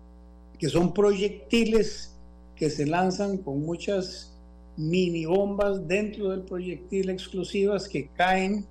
[0.57, 2.15] que son proyectiles
[2.55, 4.33] que se lanzan con muchas
[4.77, 8.65] mini bombas dentro del proyectil exclusivas que caen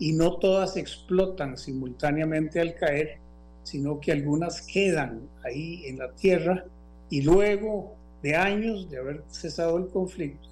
[0.00, 3.18] y no todas explotan simultáneamente al caer,
[3.62, 6.64] sino que algunas quedan ahí en la tierra
[7.08, 7.94] y luego
[8.24, 10.48] de años de haber cesado el conflicto,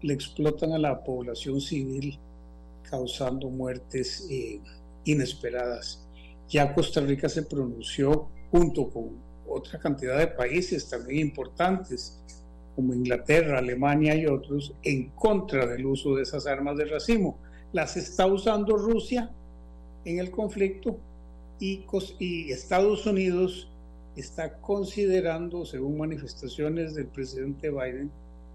[0.00, 2.18] le explotan a la población civil
[2.90, 4.58] causando muertes eh,
[5.04, 6.01] inesperadas.
[6.48, 9.16] Ya Costa Rica se pronunció junto con
[9.48, 12.18] otra cantidad de países también importantes,
[12.74, 17.38] como Inglaterra, Alemania y otros, en contra del uso de esas armas de racimo.
[17.72, 19.30] Las está usando Rusia
[20.04, 20.98] en el conflicto
[21.58, 23.68] y, Estados Unidos
[24.16, 28.10] está considerando, según manifestaciones del presidente Biden,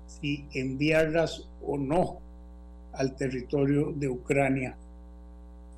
[0.08, 2.20] si enviarlas o no
[2.94, 4.76] al territorio de Ucrania.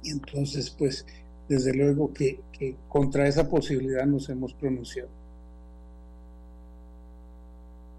[0.04, 1.06] Y entonces, pues,
[1.50, 5.10] desde luego que, que contra esa posibilidad nos hemos pronunciado.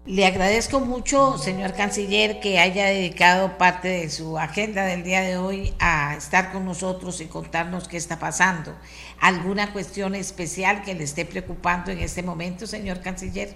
[0.07, 5.37] Le agradezco mucho, señor canciller, que haya dedicado parte de su agenda del día de
[5.37, 8.73] hoy a estar con nosotros y contarnos qué está pasando.
[9.19, 13.55] ¿Alguna cuestión especial que le esté preocupando en este momento, señor canciller?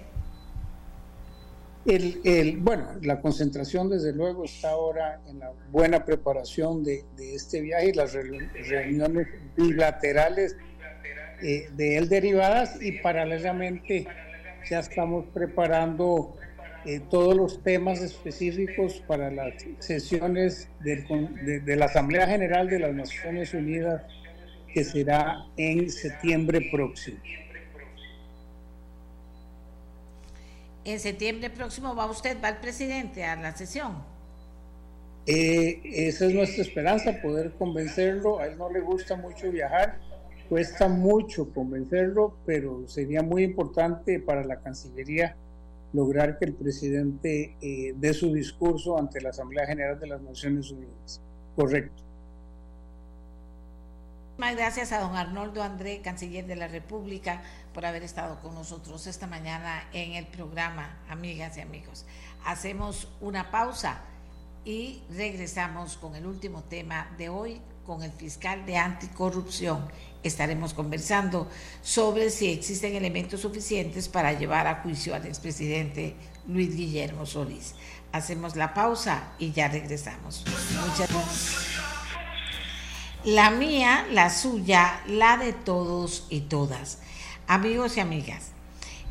[1.86, 7.60] El, bueno, la concentración desde luego está ahora en la buena preparación de, de este
[7.60, 10.56] viaje y las reuniones bilaterales
[11.42, 14.06] eh, de él derivadas y paralelamente
[14.68, 16.34] ya estamos preparando
[16.86, 21.06] eh, todos los temas específicos para las sesiones del,
[21.44, 24.02] de, de, la Asamblea General de las Naciones Unidas
[24.72, 27.18] que será en septiembre próximo.
[30.86, 34.04] En septiembre próximo va usted, va el presidente a la sesión.
[35.26, 38.38] Eh, esa es nuestra esperanza, poder convencerlo.
[38.38, 39.98] A él no le gusta mucho viajar,
[40.48, 45.34] cuesta mucho convencerlo, pero sería muy importante para la Cancillería
[45.92, 50.70] lograr que el presidente eh, dé su discurso ante la Asamblea General de las Naciones
[50.70, 51.20] Unidas.
[51.56, 52.06] Correcto.
[54.38, 57.42] Muchas gracias a don Arnoldo André, canciller de la República,
[57.76, 62.06] por haber estado con nosotros esta mañana en el programa, amigas y amigos.
[62.46, 64.00] Hacemos una pausa
[64.64, 69.86] y regresamos con el último tema de hoy, con el fiscal de anticorrupción.
[70.22, 71.50] Estaremos conversando
[71.82, 76.16] sobre si existen elementos suficientes para llevar a juicio al expresidente
[76.48, 77.74] Luis Guillermo Solís.
[78.10, 80.46] Hacemos la pausa y ya regresamos.
[80.46, 81.66] Muchas gracias.
[83.24, 87.00] La mía, la suya, la de todos y todas.
[87.48, 88.50] Amigos y amigas,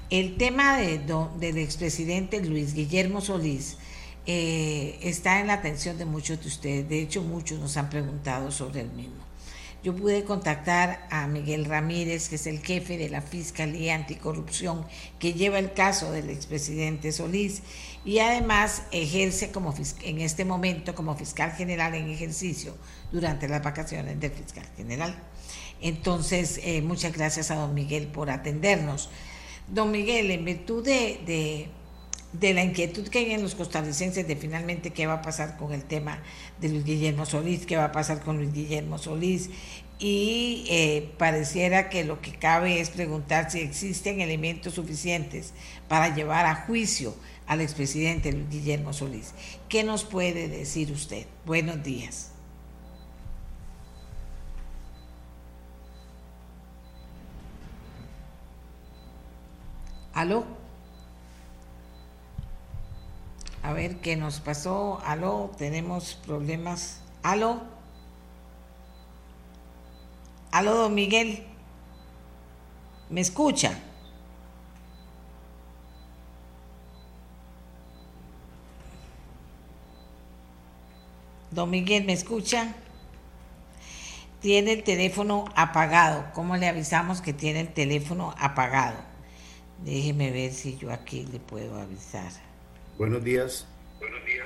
[0.10, 1.00] el tema de,
[1.40, 3.78] del expresidente Luis Guillermo Solís
[4.26, 6.90] eh, está en la atención de muchos de ustedes.
[6.90, 9.24] De hecho, muchos nos han preguntado sobre el mismo.
[9.86, 14.86] Yo pude contactar a Miguel Ramírez, que es el jefe de la Fiscalía Anticorrupción,
[15.18, 17.62] que lleva el caso del expresidente Solís
[18.04, 22.76] y además ejerce como en este momento como fiscal general en ejercicio
[23.14, 25.16] durante las vacaciones del fiscal general.
[25.82, 29.10] Entonces, eh, muchas gracias a don Miguel por atendernos.
[29.68, 31.70] Don Miguel, en virtud de,
[32.40, 35.74] de la inquietud que hay en los costarricenses de finalmente qué va a pasar con
[35.74, 36.20] el tema
[36.60, 39.50] de Luis Guillermo Solís, qué va a pasar con Luis Guillermo Solís.
[39.98, 45.54] Y eh, pareciera que lo que cabe es preguntar si existen elementos suficientes
[45.88, 47.16] para llevar a juicio
[47.48, 49.34] al expresidente Luis Guillermo Solís.
[49.70, 51.26] ¿Qué nos puede decir usted?
[51.46, 52.35] Buenos días.
[60.16, 60.46] ¿Aló?
[63.62, 65.02] A ver qué nos pasó.
[65.06, 67.02] Aló, tenemos problemas.
[67.22, 67.62] Aló.
[70.52, 71.46] Aló, don Miguel.
[73.10, 73.78] ¿Me escucha?
[81.52, 82.74] Don Miguel, ¿me escucha?
[84.40, 86.26] Tiene el teléfono apagado.
[86.34, 89.15] ¿Cómo le avisamos que tiene el teléfono apagado?
[89.84, 92.32] Déjeme ver si yo aquí le puedo avisar.
[92.98, 93.68] Buenos días.
[94.00, 94.46] Buenos días.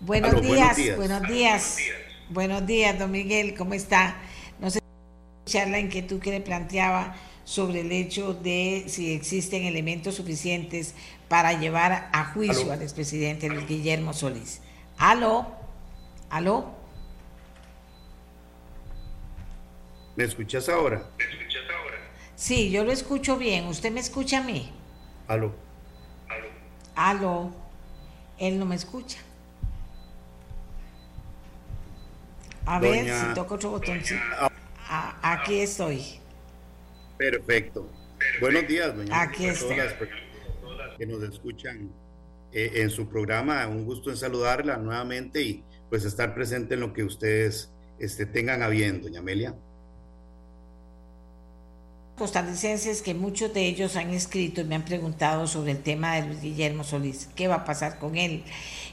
[0.00, 1.78] Buenos, Aló, días, buenos días, buenos días.
[2.30, 4.16] Buenos días, don Miguel, ¿cómo está?
[4.60, 4.80] No sé
[5.44, 10.94] escuchar la inquietud que le planteaba sobre el hecho de si existen elementos suficientes
[11.28, 12.72] para llevar a juicio ¿Aló?
[12.74, 14.60] al expresidente Luis Guillermo Solís.
[14.98, 15.46] ¿Aló?
[16.30, 16.74] ¿Aló?
[20.14, 21.08] ¿Me escuchas ahora?
[22.38, 23.66] Sí, yo lo escucho bien.
[23.66, 24.70] ¿Usted me escucha a mí?
[25.26, 25.52] ¿Aló?
[26.28, 26.46] ¿Aló?
[26.94, 27.52] ¿Aló?
[28.38, 29.18] Él no me escucha.
[32.64, 34.20] A doña, ver si toco otro botoncito.
[34.88, 36.20] Ah, aquí estoy.
[37.16, 37.90] Perfecto.
[38.40, 39.20] Buenos días, doña.
[39.20, 39.76] Aquí estoy.
[39.76, 41.90] Todas las que nos escuchan
[42.52, 43.66] eh, en su programa.
[43.66, 48.62] Un gusto en saludarla nuevamente y pues estar presente en lo que ustedes este, tengan
[48.62, 49.56] a bien, doña Amelia
[52.18, 56.26] costarricenses que muchos de ellos han escrito y me han preguntado sobre el tema de
[56.26, 57.28] Luis Guillermo Solís.
[57.34, 58.44] ¿Qué va a pasar con él?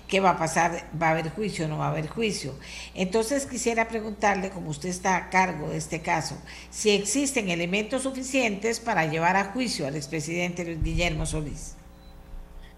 [0.08, 0.90] ¿Qué va a pasar?
[1.02, 2.56] ¿Va a haber juicio o no va a haber juicio?
[2.94, 6.38] Entonces quisiera preguntarle, como usted está a cargo de este caso,
[6.70, 11.76] si existen elementos suficientes para llevar a juicio al expresidente Luis Guillermo Solís.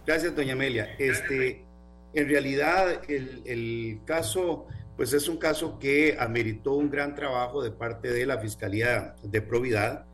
[0.05, 0.95] Gracias, doña Amelia.
[0.97, 1.63] Este,
[2.13, 4.67] en realidad, el, el caso
[4.97, 9.41] pues es un caso que ameritó un gran trabajo de parte de la Fiscalía de
[9.43, 10.05] Providad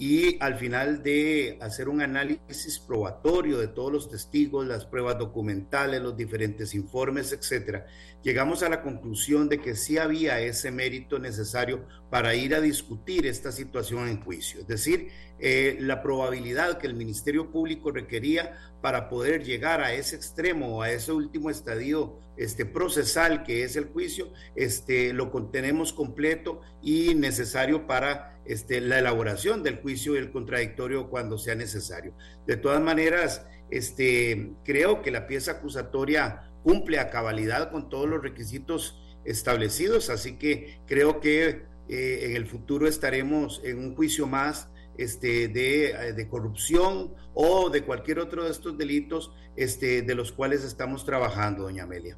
[0.00, 6.00] y al final de hacer un análisis probatorio de todos los testigos, las pruebas documentales,
[6.00, 7.84] los diferentes informes, etcétera,
[8.22, 13.26] llegamos a la conclusión de que sí había ese mérito necesario para ir a discutir
[13.26, 14.60] esta situación en juicio.
[14.60, 20.16] Es decir, eh, la probabilidad que el Ministerio Público requería para poder llegar a ese
[20.16, 26.60] extremo a ese último estadio este, procesal que es el juicio, este, lo contenemos completo
[26.82, 32.14] y necesario para este, la elaboración del juicio y el contradictorio cuando sea necesario.
[32.46, 38.22] De todas maneras, este, creo que la pieza acusatoria cumple a cabalidad con todos los
[38.22, 44.68] requisitos establecidos, así que creo que eh, en el futuro estaremos en un juicio más
[44.96, 50.62] este, eh, de, corrupción o de cualquier otro de estos delitos este, de los cuales
[50.62, 52.16] estamos trabajando, doña Amelia.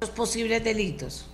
[0.00, 1.30] Los posibles delitos.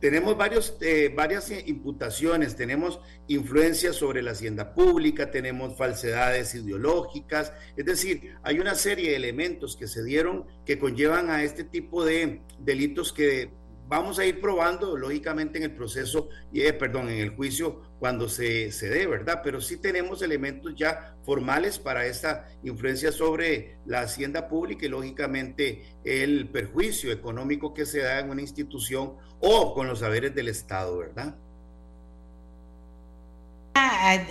[0.00, 7.84] Tenemos varios, eh, varias imputaciones, tenemos influencia sobre la hacienda pública, tenemos falsedades ideológicas, es
[7.84, 12.40] decir, hay una serie de elementos que se dieron que conllevan a este tipo de
[12.58, 13.50] delitos que
[13.90, 18.70] vamos a ir probando, lógicamente, en el proceso, eh, perdón, en el juicio cuando se,
[18.70, 19.40] se dé, ¿verdad?
[19.42, 25.82] Pero sí tenemos elementos ya formales para esta influencia sobre la hacienda pública y, lógicamente,
[26.04, 30.96] el perjuicio económico que se da en una institución o con los saberes del Estado,
[30.96, 31.34] ¿verdad?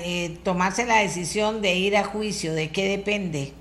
[0.05, 3.53] Eh, tomarse la decisión de ir a juicio, ¿de qué depende?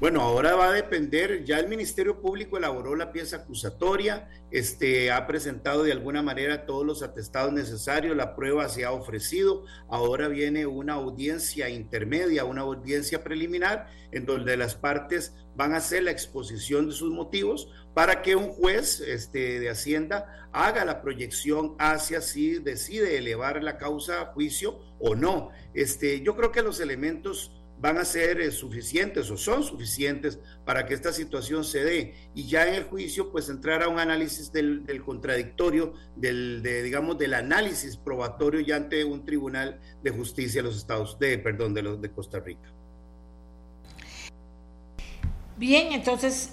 [0.00, 5.26] Bueno, ahora va a depender, ya el Ministerio Público elaboró la pieza acusatoria, este, ha
[5.26, 10.66] presentado de alguna manera todos los atestados necesarios, la prueba se ha ofrecido, ahora viene
[10.66, 16.86] una audiencia intermedia, una audiencia preliminar, en donde las partes van a hacer la exposición
[16.86, 22.60] de sus motivos para que un juez este, de Hacienda haga la proyección hacia si
[22.60, 25.50] decide elevar la causa a juicio o no.
[25.74, 30.86] Este, yo creo que los elementos van a ser eh, suficientes o son suficientes para
[30.86, 34.52] que esta situación se dé y ya en el juicio pues entrar a un análisis
[34.52, 40.68] del, contradictorio, del, de, digamos, del análisis probatorio ya ante un tribunal de justicia de
[40.68, 42.72] los Estados, de, perdón, de, los, de Costa Rica.
[45.56, 46.52] Bien, entonces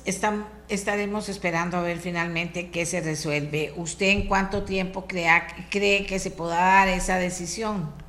[0.68, 3.72] estaremos esperando a ver finalmente qué se resuelve.
[3.76, 8.05] ¿Usted en cuánto tiempo crea, cree que se pueda dar esa decisión?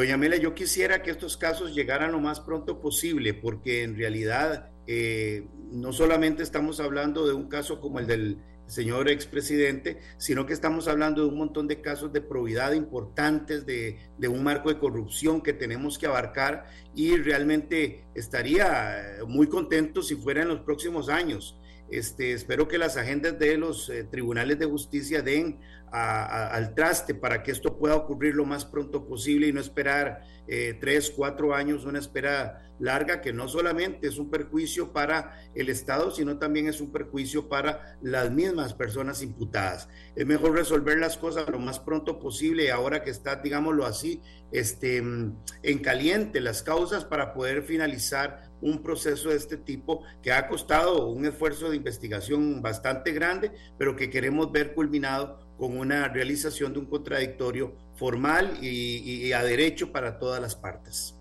[0.00, 4.70] Doña Mela, yo quisiera que estos casos llegaran lo más pronto posible, porque en realidad
[4.86, 10.54] eh, no solamente estamos hablando de un caso como el del señor expresidente, sino que
[10.54, 14.78] estamos hablando de un montón de casos de probidad importantes, de, de, un marco de
[14.78, 16.64] corrupción que tenemos que abarcar
[16.94, 21.59] y realmente estaría muy contento si fuera en los próximos años.
[21.90, 25.58] Este, espero que las agendas de los eh, tribunales de justicia den
[25.90, 30.78] al traste para que esto pueda ocurrir lo más pronto posible y no esperar eh,
[30.80, 36.12] tres, cuatro años, una espera larga que no solamente es un perjuicio para el Estado,
[36.12, 39.88] sino también es un perjuicio para las mismas personas imputadas.
[40.14, 44.22] Es mejor resolver las cosas lo más pronto posible ahora que está, digámoslo así,
[44.52, 50.48] este, en caliente las causas para poder finalizar un proceso de este tipo que ha
[50.48, 56.72] costado un esfuerzo de investigación bastante grande, pero que queremos ver culminado con una realización
[56.72, 61.14] de un contradictorio formal y, a derecho para todas las partes.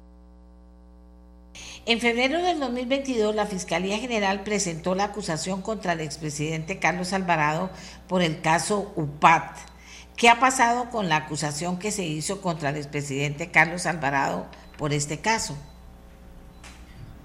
[1.86, 7.70] En febrero del 2022, la Fiscalía General presentó la acusación contra el expresidente Carlos Alvarado
[8.07, 9.57] por el caso UPAT.
[10.16, 14.48] ¿Qué ha pasado con la acusación que se hizo contra el expresidente Carlos Alvarado
[14.78, 15.57] por este caso?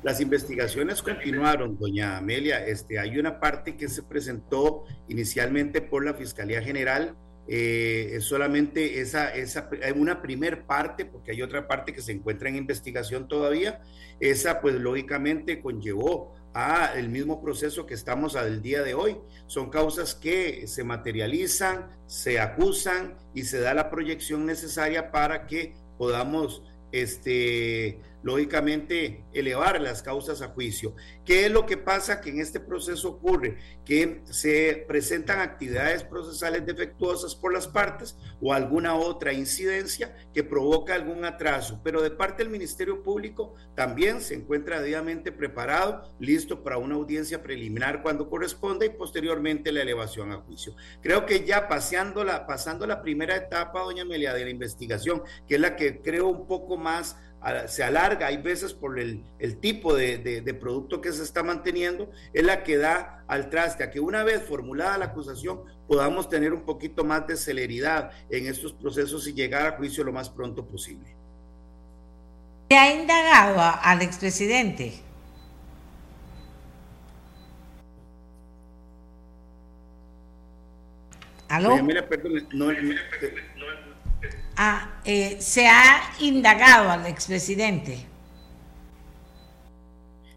[0.05, 2.67] Las investigaciones continuaron, doña Amelia.
[2.67, 7.17] Este, hay una parte que se presentó inicialmente por la Fiscalía General,
[7.49, 12.57] eh, solamente esa, esa, una primer parte, porque hay otra parte que se encuentra en
[12.57, 13.81] investigación todavía.
[14.21, 19.17] Esa, pues lógicamente conllevó a el mismo proceso que estamos al día de hoy.
[19.47, 25.73] Son causas que se materializan, se acusan y se da la proyección necesaria para que
[25.97, 26.63] podamos
[26.93, 30.97] este, lógicamente, elevar las causas a juicio.
[31.25, 32.21] ¿Qué es lo que pasa?
[32.21, 38.53] Que en este proceso ocurre que se presentan actividades procesales defectuosas por las partes o
[38.53, 44.35] alguna otra incidencia que provoca algún atraso, pero de parte del Ministerio Público también se
[44.35, 50.37] encuentra debidamente preparado, listo para una audiencia preliminar cuando corresponda y posteriormente la elevación a
[50.37, 50.75] juicio.
[51.03, 55.61] Creo que ya paseando pasando la primera etapa, doña Amelia, de la investigación, que es
[55.61, 57.17] la que creo un poco más
[57.67, 59.25] se alarga, hay veces por el,
[59.61, 63.91] tipo de, de, producto que se está manteniendo, es la que da al traste a
[63.91, 68.73] que una vez formulada la acusación podamos tener un poquito más de celeridad en estos
[68.73, 71.15] procesos y llegar a juicio lo más pronto posible.
[72.71, 74.95] ¿Se ha indagado al expresidente?
[81.49, 81.77] ¿Aló?
[84.57, 88.07] Ah, eh, se ha indagado al expresidente.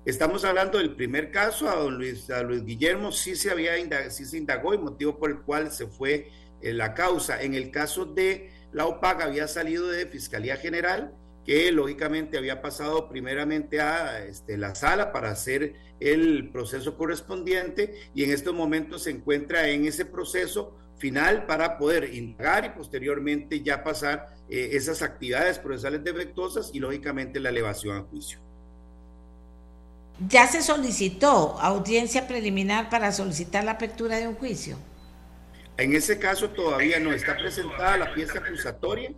[0.05, 3.73] Estamos hablando del primer caso, a don Luis, Luis Guillermo sí se había
[4.09, 6.31] sí se indagó y motivo por el cual se fue
[6.61, 7.41] eh, la causa.
[7.41, 11.13] En el caso de la OPAC había salido de Fiscalía General,
[11.47, 18.25] que lógicamente había pasado primeramente a este, la sala para hacer el proceso correspondiente y
[18.25, 23.81] en estos momentos se encuentra en ese proceso final para poder indagar y posteriormente ya
[23.81, 28.39] pasar eh, esas actividades procesales defectuosas y lógicamente la elevación a juicio.
[30.27, 34.77] ¿Ya se solicitó audiencia preliminar para solicitar la apertura de un juicio?
[35.77, 39.13] En ese caso todavía no está presentada la pieza acusatoria,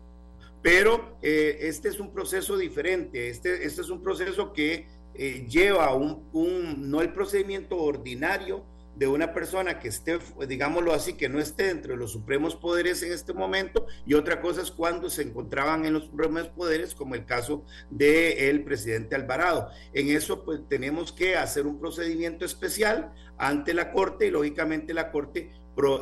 [0.61, 3.29] pero eh, este es un proceso diferente.
[3.29, 8.65] Este, este es un proceso que eh, lleva un, un, no el procedimiento ordinario,
[8.99, 13.13] de una persona que esté, digámoslo así, que no esté entre los supremos poderes en
[13.13, 17.25] este momento, y otra cosa es cuando se encontraban en los supremos poderes, como el
[17.25, 19.69] caso del presidente Alvarado.
[19.93, 25.11] En eso, pues tenemos que hacer un procedimiento especial ante la Corte y lógicamente la
[25.11, 25.49] Corte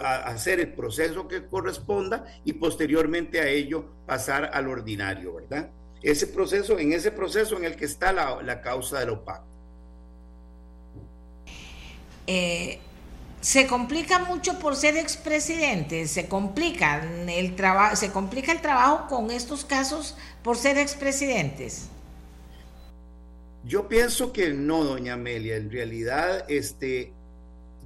[0.04, 5.70] hacer el proceso que corresponda y posteriormente a ello pasar al ordinario, ¿verdad?
[6.02, 9.42] Ese proceso, en ese proceso en el que está la, la causa del OPAC.
[12.28, 12.80] Eh,
[13.40, 19.32] se complica mucho por ser expresidente, se complica el trabajo, se complica el trabajo con
[19.32, 21.88] estos casos por ser expresidentes.
[23.64, 27.14] Yo pienso que no, doña Amelia, en realidad, este,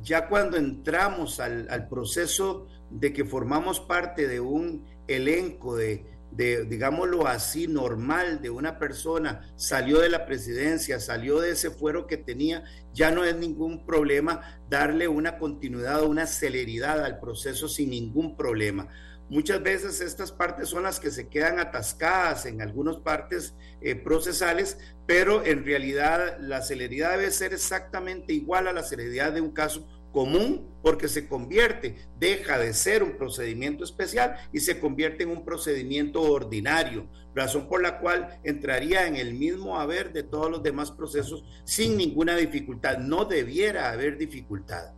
[0.02, 7.28] ya cuando entramos al, proceso de que formamos parte de un elenco de, de, digámoslo
[7.28, 12.64] así, normal de una persona, salió de la presidencia, salió de ese fuero que tenía,
[12.94, 18.36] ya no es ningún problema darle una continuidad o una celeridad al proceso sin ningún
[18.36, 18.90] problema.
[19.32, 24.78] Muchas veces estas partes son las que se quedan atascadas en algunas partes eh, procesales,
[25.08, 29.88] pero en realidad la celeridad debe ser exactamente igual a la celeridad de un caso
[30.12, 35.46] común porque se convierte, deja de ser un procedimiento especial y se convierte en un
[35.46, 40.92] procedimiento ordinario, razón por la cual entraría en el mismo haber de todos los demás
[40.92, 42.98] procesos sin ninguna dificultad.
[42.98, 44.92] No debiera haber dificultad.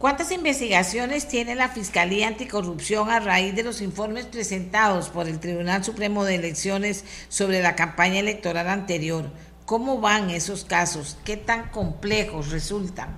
[0.00, 5.84] ¿Cuántas investigaciones tiene la Fiscalía Anticorrupción a raíz de los informes presentados por el Tribunal
[5.84, 9.26] Supremo de Elecciones sobre la campaña electoral anterior?
[9.66, 11.18] ¿Cómo van esos casos?
[11.22, 13.14] ¿Qué tan complejos resultan?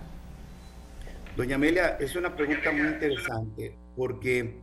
[1.36, 4.56] Doña Amelia, es una pregunta muy interesante porque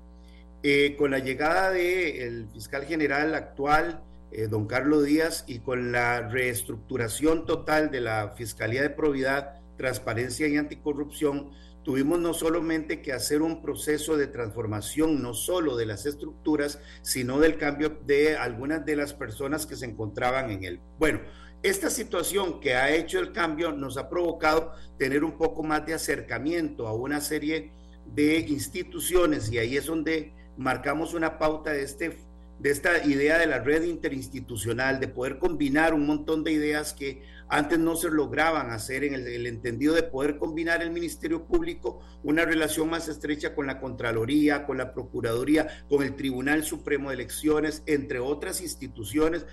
[0.61, 6.27] eh, con la llegada del fiscal general actual, eh, don Carlos Díaz, y con la
[6.27, 11.51] reestructuración total de la Fiscalía de Probidad, Transparencia y Anticorrupción,
[11.83, 17.39] tuvimos no solamente que hacer un proceso de transformación, no solo de las estructuras, sino
[17.39, 20.81] del cambio de algunas de las personas que se encontraban en él.
[20.97, 21.21] Bueno,
[21.61, 25.93] esta situación que ha hecho el cambio nos ha provocado tener un poco más de
[25.93, 27.73] acercamiento a una serie
[28.05, 32.17] de instituciones y ahí es donde marcamos una pauta de, este,
[32.59, 37.23] de esta idea de la red interinstitucional, de poder combinar un montón de ideas que
[37.47, 42.45] antes no se lograban hacer en el, entendido de poder combinar el Ministerio Público, una
[42.45, 47.81] relación más estrecha con la Contraloría, con la Procuraduría, con el Tribunal Supremo de Elecciones,
[47.85, 49.45] entre otras instituciones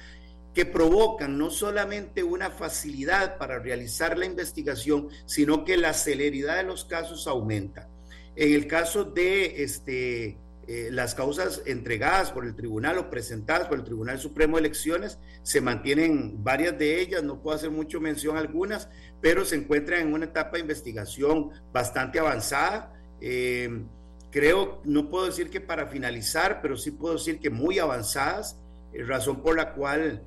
[0.52, 6.62] que provocan no solamente una facilidad para realizar la investigación, sino que la celeridad de
[6.64, 7.88] los casos aumenta.
[8.34, 10.38] En el caso de este,
[10.68, 15.18] eh, las causas entregadas por el tribunal o presentadas por el Tribunal Supremo de Elecciones,
[15.44, 18.88] se mantienen varias de ellas, no puedo hacer mucho mención a algunas,
[19.20, 22.92] pero se encuentran en una etapa de investigación bastante avanzada.
[23.20, 23.84] Eh,
[24.32, 28.58] creo, no puedo decir que para finalizar, pero sí puedo decir que muy avanzadas,
[28.92, 30.24] eh, razón por la cual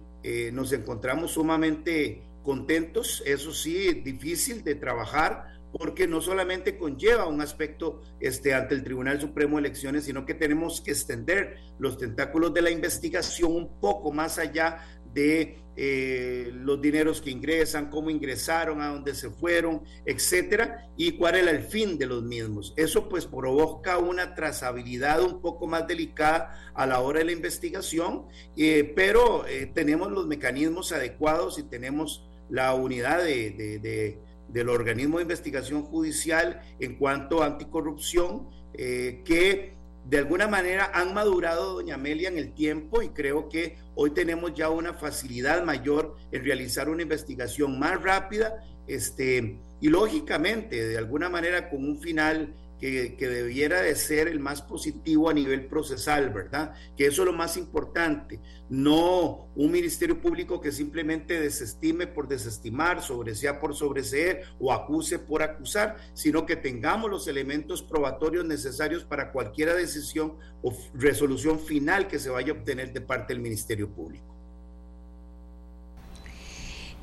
[0.51, 8.01] nos encontramos sumamente contentos, eso sí, difícil de trabajar, porque no solamente conlleva un aspecto
[8.19, 12.61] este, ante el Tribunal Supremo de Elecciones, sino que tenemos que extender los tentáculos de
[12.61, 18.89] la investigación un poco más allá de eh, los dineros que ingresan, cómo ingresaron, a
[18.89, 22.73] dónde se fueron, etcétera, y cuál era el fin de los mismos.
[22.75, 28.25] Eso pues provoca una trazabilidad un poco más delicada a la hora de la investigación,
[28.57, 34.19] eh, pero eh, tenemos los mecanismos adecuados y tenemos la unidad de,
[34.51, 39.73] del organismo de investigación judicial en cuanto a anticorrupción, que
[40.05, 44.53] de alguna manera han madurado, doña Amelia, en el tiempo y creo que hoy tenemos
[44.53, 51.29] ya una facilidad mayor en realizar una investigación más rápida este, y lógicamente, de alguna
[51.29, 56.73] manera, con un final que, debiera de ser el más positivo a nivel procesal, ¿verdad?
[56.95, 58.39] Que eso es lo más importante,
[58.69, 65.43] no un ministerio público que simplemente desestime por desestimar, sobresea por sobreseer o acuse por
[65.43, 72.19] acusar, sino que tengamos los elementos probatorios necesarios para cualquier decisión o resolución final que
[72.19, 74.25] se vaya a obtener de parte del Ministerio Público.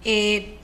[0.04, 0.56] Eh,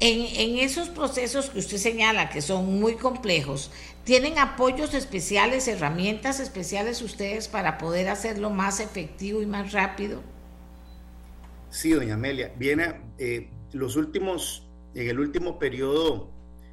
[0.00, 3.70] en, en, esos procesos que usted señala, que son muy complejos,
[4.04, 10.22] ¿Tienen apoyos especiales, herramientas especiales ustedes para poder hacerlo más efectivo y más rápido?
[11.68, 12.52] Sí, doña Amelia.
[12.56, 16.30] Viene eh, los últimos, en el último periodo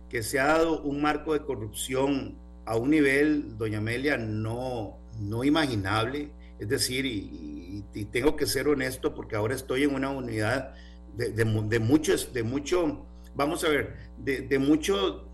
[0.09, 5.43] que se ha dado un marco de corrupción a un nivel, doña Amelia, no, no
[5.43, 6.31] imaginable.
[6.59, 10.73] Es decir, y, tengo que ser honesto porque ahora estoy en una unidad
[11.15, 13.05] de, de, de muchos, de mucho,
[13.35, 15.26] vamos a ver, de, de mucho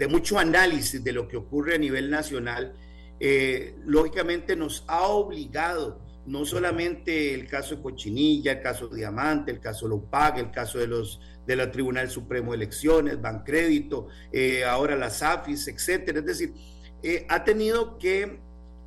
[0.00, 2.72] de mucho análisis de lo que ocurre a nivel nacional,
[3.20, 9.50] eh, lógicamente nos ha obligado no solamente el caso de Cochinilla, el caso de Diamante,
[9.50, 14.08] el caso de Lopag, el caso de los de la Tribunal Supremo de Elecciones, Bancrédito,
[14.32, 16.20] eh, ahora las AFIS, etcétera.
[16.20, 16.54] Es decir,
[17.02, 18.40] eh, ha tenido que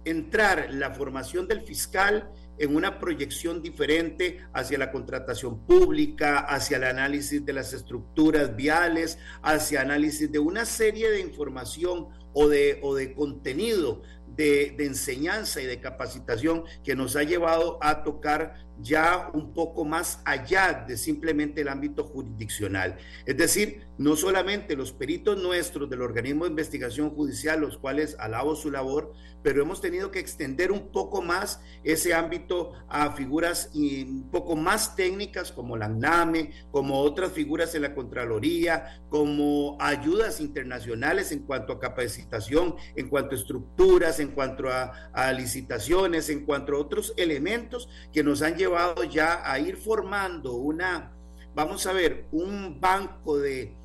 [0.06, 2.28] entrar la formación del fiscal
[2.58, 9.18] en una proyección diferente hacia la contratación pública, hacia el análisis de las estructuras viales,
[9.42, 14.02] hacia análisis de una serie de información o de, o de contenido
[14.36, 20.22] de, enseñanza y de capacitación que nos ha llevado a tocar ya un poco más
[20.26, 22.98] allá de simplemente el ámbito jurisdiccional.
[23.26, 28.56] Es decir, no solamente los peritos nuestros del organismo de investigación judicial, los cuales alabo
[28.56, 29.14] su labor,
[29.44, 34.96] pero hemos tenido que extender un poco más ese ámbito a figuras un poco más
[34.96, 41.74] técnicas como la ANAME, como otras figuras en la Contraloría, como ayudas internacionales en cuanto
[41.74, 47.90] a capacitación, en cuanto a estructuras, en cuanto a, licitaciones, en cuanto a otros elementos
[48.12, 48.63] que nos han llevado
[49.10, 51.12] ya a ir formando una,
[51.56, 53.76] vamos a ver, un banco de,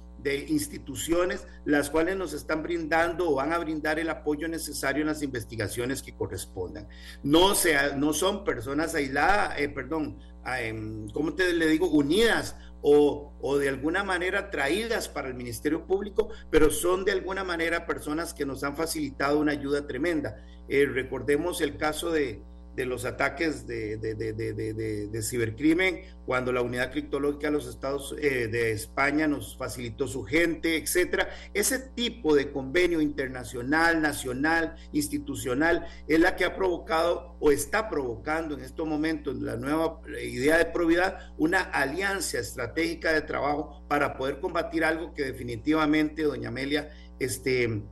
[0.48, 5.22] instituciones las cuales nos están brindando o van a brindar el apoyo necesario en las
[5.22, 6.86] investigaciones que correspondan.
[7.22, 10.18] No, sea, no son personas aisladas, eh, perdón,
[10.60, 11.88] em, ¿cómo te le digo?
[11.88, 17.86] Unidas o, de alguna manera traídas para el Ministerio Público, pero son de alguna manera
[17.86, 20.44] personas que nos han facilitado una ayuda tremenda.
[20.68, 22.42] Eh, recordemos el caso de,
[22.78, 28.70] de los ataques de, de, cibercrimen, cuando la unidad criptológica de los Estados eh, de
[28.70, 31.28] España nos facilitó su gente, etcétera.
[31.54, 38.54] Ese tipo de convenio internacional, nacional, institucional, es la que ha provocado o está provocando
[38.54, 44.38] en estos momentos la nueva idea de probidad una alianza estratégica de trabajo para poder
[44.38, 47.82] combatir algo que definitivamente, doña Amelia, este,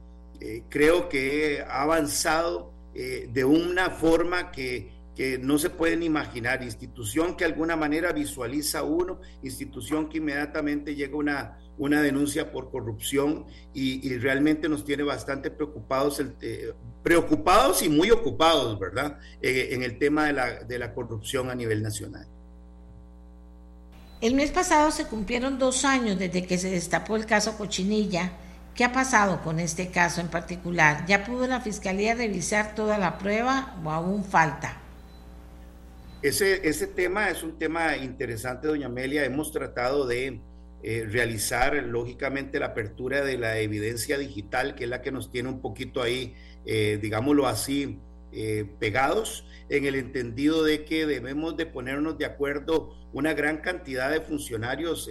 [0.40, 4.96] eh, creo que ha avanzado eh, de una forma que,
[5.40, 6.62] no se pueden imaginar.
[6.62, 12.70] Institución que de alguna manera visualiza uno, institución que inmediatamente llega una, una denuncia por
[12.70, 19.18] corrupción y, realmente nos tiene bastante preocupados, eh, preocupados y muy ocupados, ¿verdad?
[19.40, 22.26] Eh, en el tema de la, de la corrupción a nivel nacional.
[24.20, 28.32] El mes pasado se cumplieron dos años desde que se destapó el caso Cochinilla
[28.76, 31.06] ¿Qué ha pasado con este caso en particular?
[31.06, 34.82] ¿Ya pudo la Fiscalía revisar toda la prueba o aún falta?
[36.20, 39.24] Ese, ese tema es un tema interesante, doña Amelia.
[39.24, 40.42] Hemos tratado de
[40.82, 45.48] eh, realizar, lógicamente, la apertura de la evidencia digital, que es la que nos tiene
[45.48, 46.34] un poquito ahí,
[46.66, 47.98] eh, digámoslo así,
[48.32, 54.10] eh, pegados, en el entendido de que debemos de ponernos de acuerdo una gran cantidad
[54.10, 55.08] de funcionarios,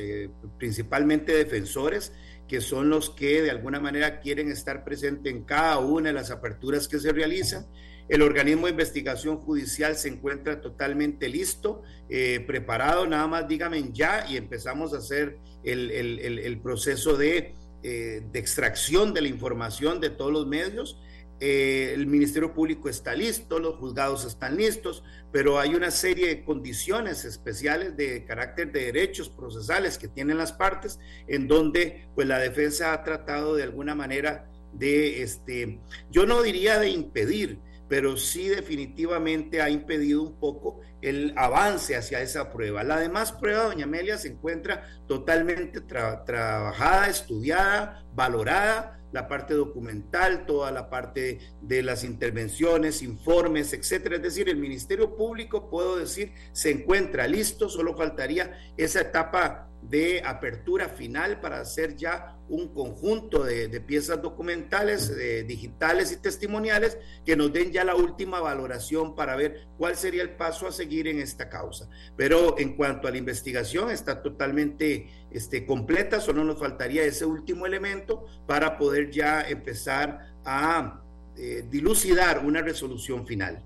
[0.60, 2.14] principalmente defensores,
[2.48, 6.32] que son los que de alguna manera quieren estar presentes en cada una de las
[6.32, 7.66] aperturas que se realizan.
[8.08, 14.26] El organismo de investigación judicial se encuentra totalmente listo, eh, preparado, nada más dígame ya
[14.30, 20.32] y empezamos a hacer el, proceso de, eh, de extracción de la información de todos
[20.32, 21.00] los medios
[21.40, 26.44] eh, el Ministerio Público está listo, los juzgados están listos, pero hay una serie de
[26.46, 32.40] condiciones especiales de carácter de derechos procesales que tienen las partes, en donde pues la
[32.40, 35.80] defensa ha tratado de alguna manera de, este,
[36.10, 42.22] yo no diría de impedir, pero sí definitivamente ha impedido un poco el avance hacia
[42.22, 42.84] esa prueba.
[42.84, 50.72] La demás prueba, doña Amelia, se encuentra totalmente trabajada, estudiada, valorada, la parte documental, toda
[50.72, 54.18] la parte de las intervenciones, informes, etcétera.
[54.18, 60.22] Es decir, el Ministerio Público, puedo decir, se encuentra listo, solo faltaría esa etapa de
[60.26, 65.12] apertura final para hacer ya un conjunto de, piezas documentales,
[65.48, 70.32] digitales y testimoniales que nos den ya la última valoración para ver cuál sería el
[70.32, 71.90] paso a seguir en esta causa.
[72.16, 77.66] Pero en cuanto a la investigación, está totalmente este, completa, solo nos faltaría ese último
[77.66, 81.02] elemento para poder ya empezar a
[81.38, 83.62] eh, dilucidar una resolución final.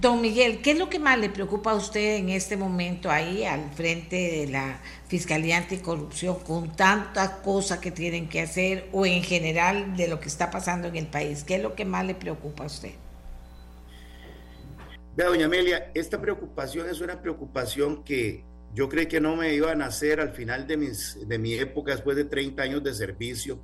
[0.00, 3.44] Don Miguel, ¿qué es lo que más le preocupa a usted en este momento ahí
[3.44, 4.80] al frente de la
[5.14, 10.26] Fiscalía Anticorrupción con tantas cosas que tienen que hacer o en general de lo que
[10.26, 11.44] está pasando en el país?
[11.44, 12.94] ¿Qué es lo que más le preocupa a usted?
[15.14, 18.42] Vea, doña Amelia, esta preocupación es una preocupación que
[18.74, 22.24] yo creí que no me iba a nacer al final de, mi época, después de
[22.24, 23.60] 30 años de servicio,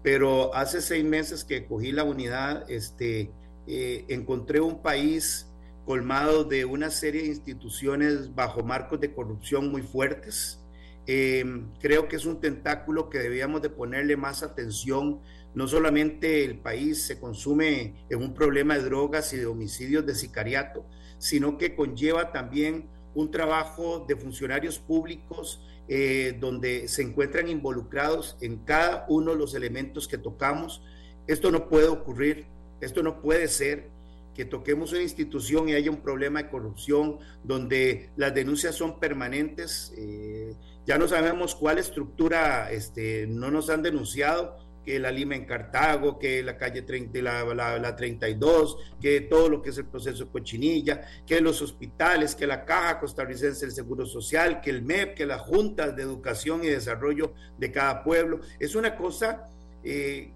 [0.00, 3.32] pero hace seis meses que cogí la unidad, este,
[3.66, 5.50] eh, encontré un país
[5.86, 10.60] colmado de una serie de instituciones bajo marcos de corrupción muy fuertes.
[11.06, 15.20] Em, creo que es un tentáculo que debíamos de ponerle más atención.
[15.54, 20.14] No solamente el país se consume en un problema de drogas y de homicidios de
[20.14, 20.84] sicariato,
[21.18, 28.56] sino que conlleva también un trabajo de funcionarios públicos eh, donde se encuentran involucrados en
[28.64, 30.82] cada uno de los elementos que tocamos.
[31.26, 32.46] Esto no puede ocurrir,
[32.80, 33.90] esto no puede ser
[34.34, 39.92] que toquemos una institución y haya un problema de corrupción donde las denuncias son permanentes.
[39.96, 40.54] Eh,
[40.86, 46.18] ya no sabemos cuál estructura este, no nos han denunciado, que la Lima en Cartago,
[46.18, 51.00] que la calle 30, la, la, 32, que todo lo que es el proceso cochinilla,
[51.26, 55.40] que los hospitales, que la Caja Costarricense del Seguro Social, que el MEP, que las
[55.40, 58.40] juntas de educación y desarrollo de cada pueblo.
[58.60, 59.48] Es una cosa
[59.84, 60.32] eh,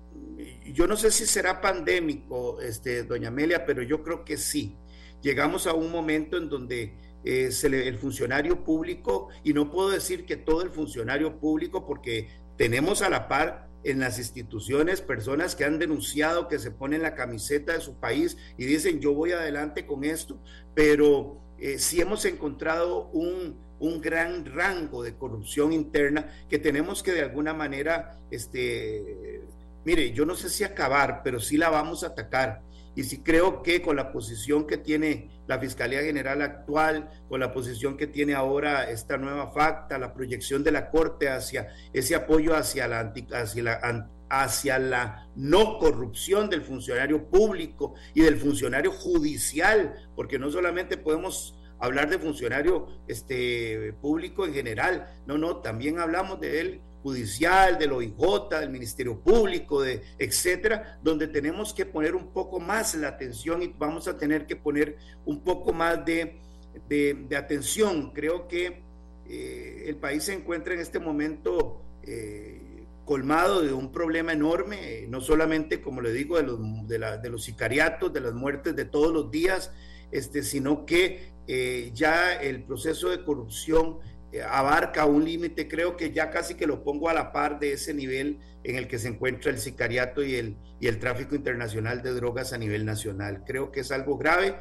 [0.73, 4.77] yo no sé si será pandémico, este, doña Amelia, pero yo creo que sí.
[5.23, 10.37] Llegamos a un momento en donde eh, el funcionario público, y no puedo decir que
[10.37, 15.79] todo el funcionario público, porque tenemos a la par en las instituciones personas que han
[15.79, 20.05] denunciado que se ponen la camiseta de su país y dicen yo voy adelante con
[20.05, 20.43] esto,
[20.75, 27.13] pero eh, sí hemos encontrado un, un gran rango de corrupción interna que tenemos que
[27.13, 29.43] de alguna manera este,
[29.85, 32.63] mire, yo no sé si acabar, pero sí la vamos a atacar.
[32.95, 37.53] Y sí creo que con la posición que tiene la Fiscalía General actual, con la
[37.53, 42.57] posición que tiene ahora esta nueva facta, la proyección de la Corte hacia ese apoyo
[42.57, 49.95] hacia la, hacia la, hacia la no corrupción del funcionario público y del funcionario judicial,
[50.15, 56.41] porque no solamente podemos hablar de funcionario este, público en general, no, no, también hablamos
[56.41, 62.33] de él judicial, del OIJ, del Ministerio Público, de etcétera, donde tenemos que poner un
[62.33, 66.41] poco más la atención y vamos a tener que poner un poco más de,
[66.89, 68.13] de, atención.
[68.13, 68.83] Creo que
[69.29, 72.61] eh, el país se encuentra en este momento eh,
[73.09, 78.13] colmado de un problema enorme, no solamente, como le digo, de los, de, los sicariatos,
[78.13, 79.73] de las muertes de todos los días,
[80.11, 84.18] este, sino que eh, ya el proceso de corrupción eh,
[84.49, 87.95] abarca un límite, creo que ya casi que lo pongo a la par de ese
[87.95, 92.13] nivel en el que se encuentra el sicariato y el, y el tráfico internacional de
[92.13, 93.45] drogas a nivel nacional.
[93.47, 94.57] Creo que es algo grave,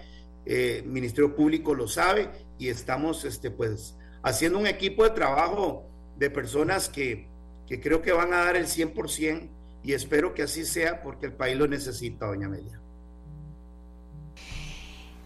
[0.45, 5.85] el eh, Ministerio Público lo sabe y estamos este, pues, haciendo un equipo de trabajo
[6.18, 7.27] de personas que,
[7.68, 9.49] que creo que van a dar el 100%
[9.84, 12.80] y espero que así sea porque el país lo necesita, doña Amelia.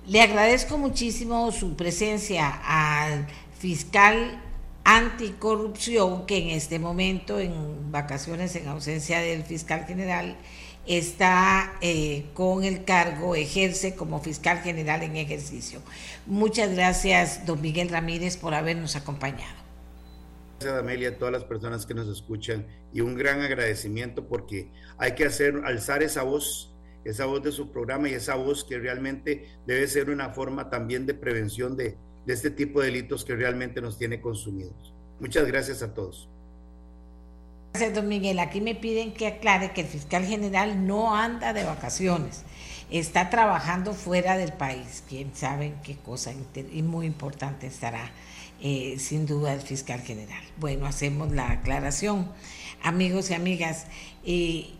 [0.07, 3.27] Le agradezco muchísimo su presencia al
[3.61, 4.41] fiscal
[4.83, 10.35] anticorrupción que en este momento en vacaciones en ausencia del fiscal general
[10.87, 15.79] está eh, con el cargo, ejerce como fiscal general en ejercicio.
[16.25, 19.61] Muchas gracias, don Miguel Ramírez, por habernos acompañado.
[20.59, 25.13] Gracias, Amelia, a todas las personas que nos escuchan y un gran agradecimiento porque hay
[25.13, 26.73] que hacer, alzar esa voz,
[27.05, 31.05] esa voz de su programa y esa voz que realmente debe ser una forma también
[31.05, 34.93] de prevención de, de este tipo de delitos que realmente nos tiene consumidos.
[35.19, 36.27] Muchas gracias a todos.
[37.73, 38.39] Gracias, don Miguel.
[38.39, 42.43] Aquí me piden que aclare que el fiscal general no anda de vacaciones,
[42.89, 45.03] está trabajando fuera del país.
[45.07, 46.33] Quién sabe qué cosa
[46.71, 48.11] y muy importante estará,
[48.61, 50.43] eh, sin duda, el fiscal general.
[50.57, 52.29] Bueno, hacemos la aclaración.
[52.83, 53.85] Amigos y amigas,
[54.25, 54.71] eh,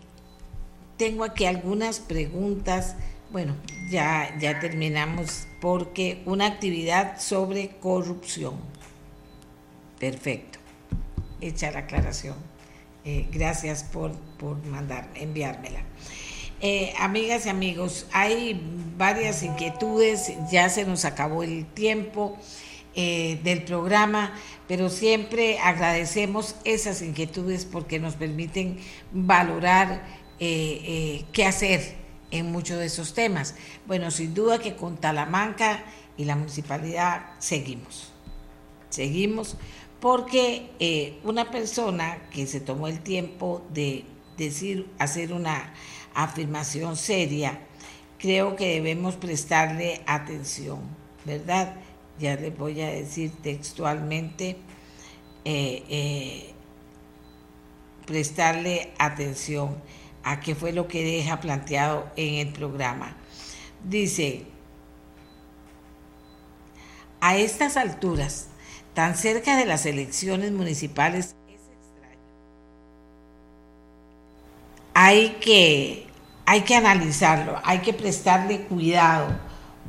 [0.97, 2.95] tengo aquí algunas preguntas.
[3.31, 3.55] Bueno,
[3.89, 8.55] ya, ya terminamos porque una actividad sobre corrupción.
[9.97, 10.59] Perfecto.
[11.39, 12.35] Hecha la aclaración.
[13.05, 15.79] Eh, gracias por, por mandar, enviármela.
[16.59, 18.61] Eh, amigas y amigos, hay
[18.97, 22.37] varias inquietudes, ya se nos acabó el tiempo
[22.95, 24.33] eh, del programa,
[24.67, 28.77] pero siempre agradecemos esas inquietudes porque nos permiten
[29.13, 32.00] valorar qué hacer
[32.31, 33.55] en muchos de esos temas.
[33.85, 35.83] Bueno, sin duda que con Talamanca
[36.17, 38.11] y la municipalidad seguimos,
[38.89, 39.57] seguimos
[39.99, 44.03] porque eh, una persona que se tomó el tiempo de
[44.35, 45.73] decir, hacer una
[46.15, 47.59] afirmación seria,
[48.17, 50.79] creo que debemos prestarle atención,
[51.23, 51.75] ¿verdad?
[52.19, 54.57] Ya les voy a decir textualmente,
[55.45, 56.53] eh, eh,
[58.05, 59.77] prestarle atención
[60.23, 63.15] a qué fue lo que deja planteado en el programa.
[63.83, 64.45] Dice,
[67.19, 68.47] a estas alturas,
[68.93, 72.19] tan cerca de las elecciones municipales, es extraño.
[74.93, 76.07] Hay que,
[76.45, 79.39] hay que analizarlo, hay que prestarle cuidado,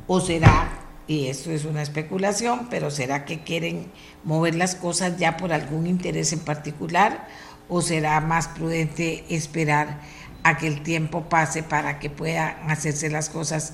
[0.07, 0.69] o será,
[1.07, 3.91] y esto es una especulación, pero será que quieren
[4.23, 7.27] mover las cosas ya por algún interés en particular,
[7.69, 10.01] o será más prudente esperar
[10.43, 13.73] a que el tiempo pase para que puedan hacerse las cosas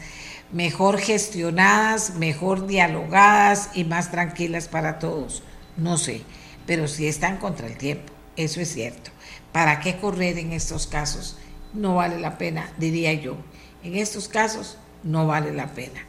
[0.51, 5.43] mejor gestionadas, mejor dialogadas y más tranquilas para todos.
[5.77, 6.21] No sé,
[6.65, 9.11] pero sí están contra el tiempo, eso es cierto.
[9.51, 11.37] ¿Para qué correr en estos casos?
[11.73, 13.37] No vale la pena, diría yo.
[13.83, 16.01] En estos casos no vale la pena.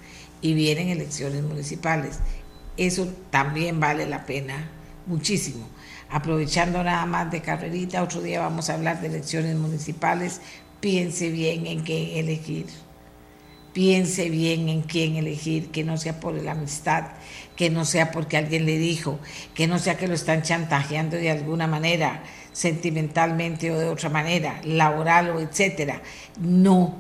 [0.43, 2.19] Y vienen elecciones municipales.
[2.77, 4.71] Eso también vale la pena
[5.07, 5.69] muchísimo.
[6.11, 10.41] Aprovechando nada más de carrerita, otro día vamos a hablar de elecciones municipales.
[10.81, 12.67] Piense bien en qué elegir
[13.73, 17.05] piense bien en quién elegir, que no sea por la amistad,
[17.57, 19.19] que no sea porque alguien le dijo,
[19.55, 22.23] que no sea que lo están chantajeando de alguna manera,
[22.53, 26.03] sentimentalmente o de otra manera, laboral o etcétera.
[26.39, 26.97] No,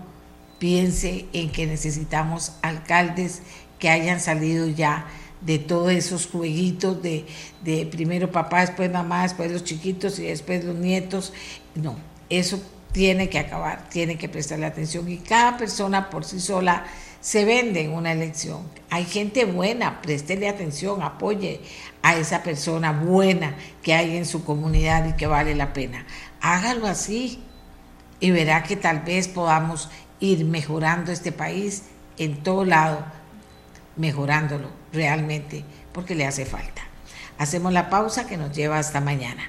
[0.59, 3.43] piense en que necesitamos alcaldes
[3.79, 5.07] que hayan salido ya
[5.41, 7.27] de todos esos jueguitos de,
[7.65, 11.33] de primero papá, después mamá, después los chiquitos y después los nietos.
[11.75, 11.97] No,
[12.29, 12.61] eso
[12.93, 16.85] tiene que acabar, tiene que prestarle atención y cada persona por sí sola
[17.21, 18.63] se vende en una elección.
[18.89, 21.61] Hay gente buena, préstele atención, apoye
[22.03, 26.07] a esa persona buena que hay en su comunidad y que vale la pena.
[26.41, 27.43] Hágalo así
[28.19, 31.85] y verá que tal vez podamos ir mejorando este país
[32.19, 33.05] en todo lado,
[33.97, 36.83] mejorándolo realmente, porque le hace falta.
[37.39, 39.43] Hacemos la pausa que nos lleva hasta mañana.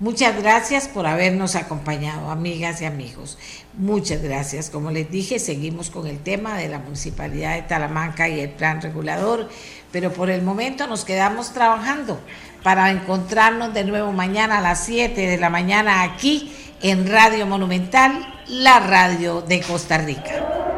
[0.00, 3.36] Muchas gracias por habernos acompañado, amigas y amigos.
[3.74, 4.70] Muchas gracias.
[4.70, 8.80] Como les dije, seguimos con el tema de la Municipalidad de Talamanca y el plan
[8.80, 9.48] regulador,
[9.90, 12.20] pero por el momento nos quedamos trabajando
[12.62, 18.44] para encontrarnos de nuevo mañana a las 7 de la mañana aquí en Radio Monumental,
[18.46, 20.77] la radio de Costa Rica.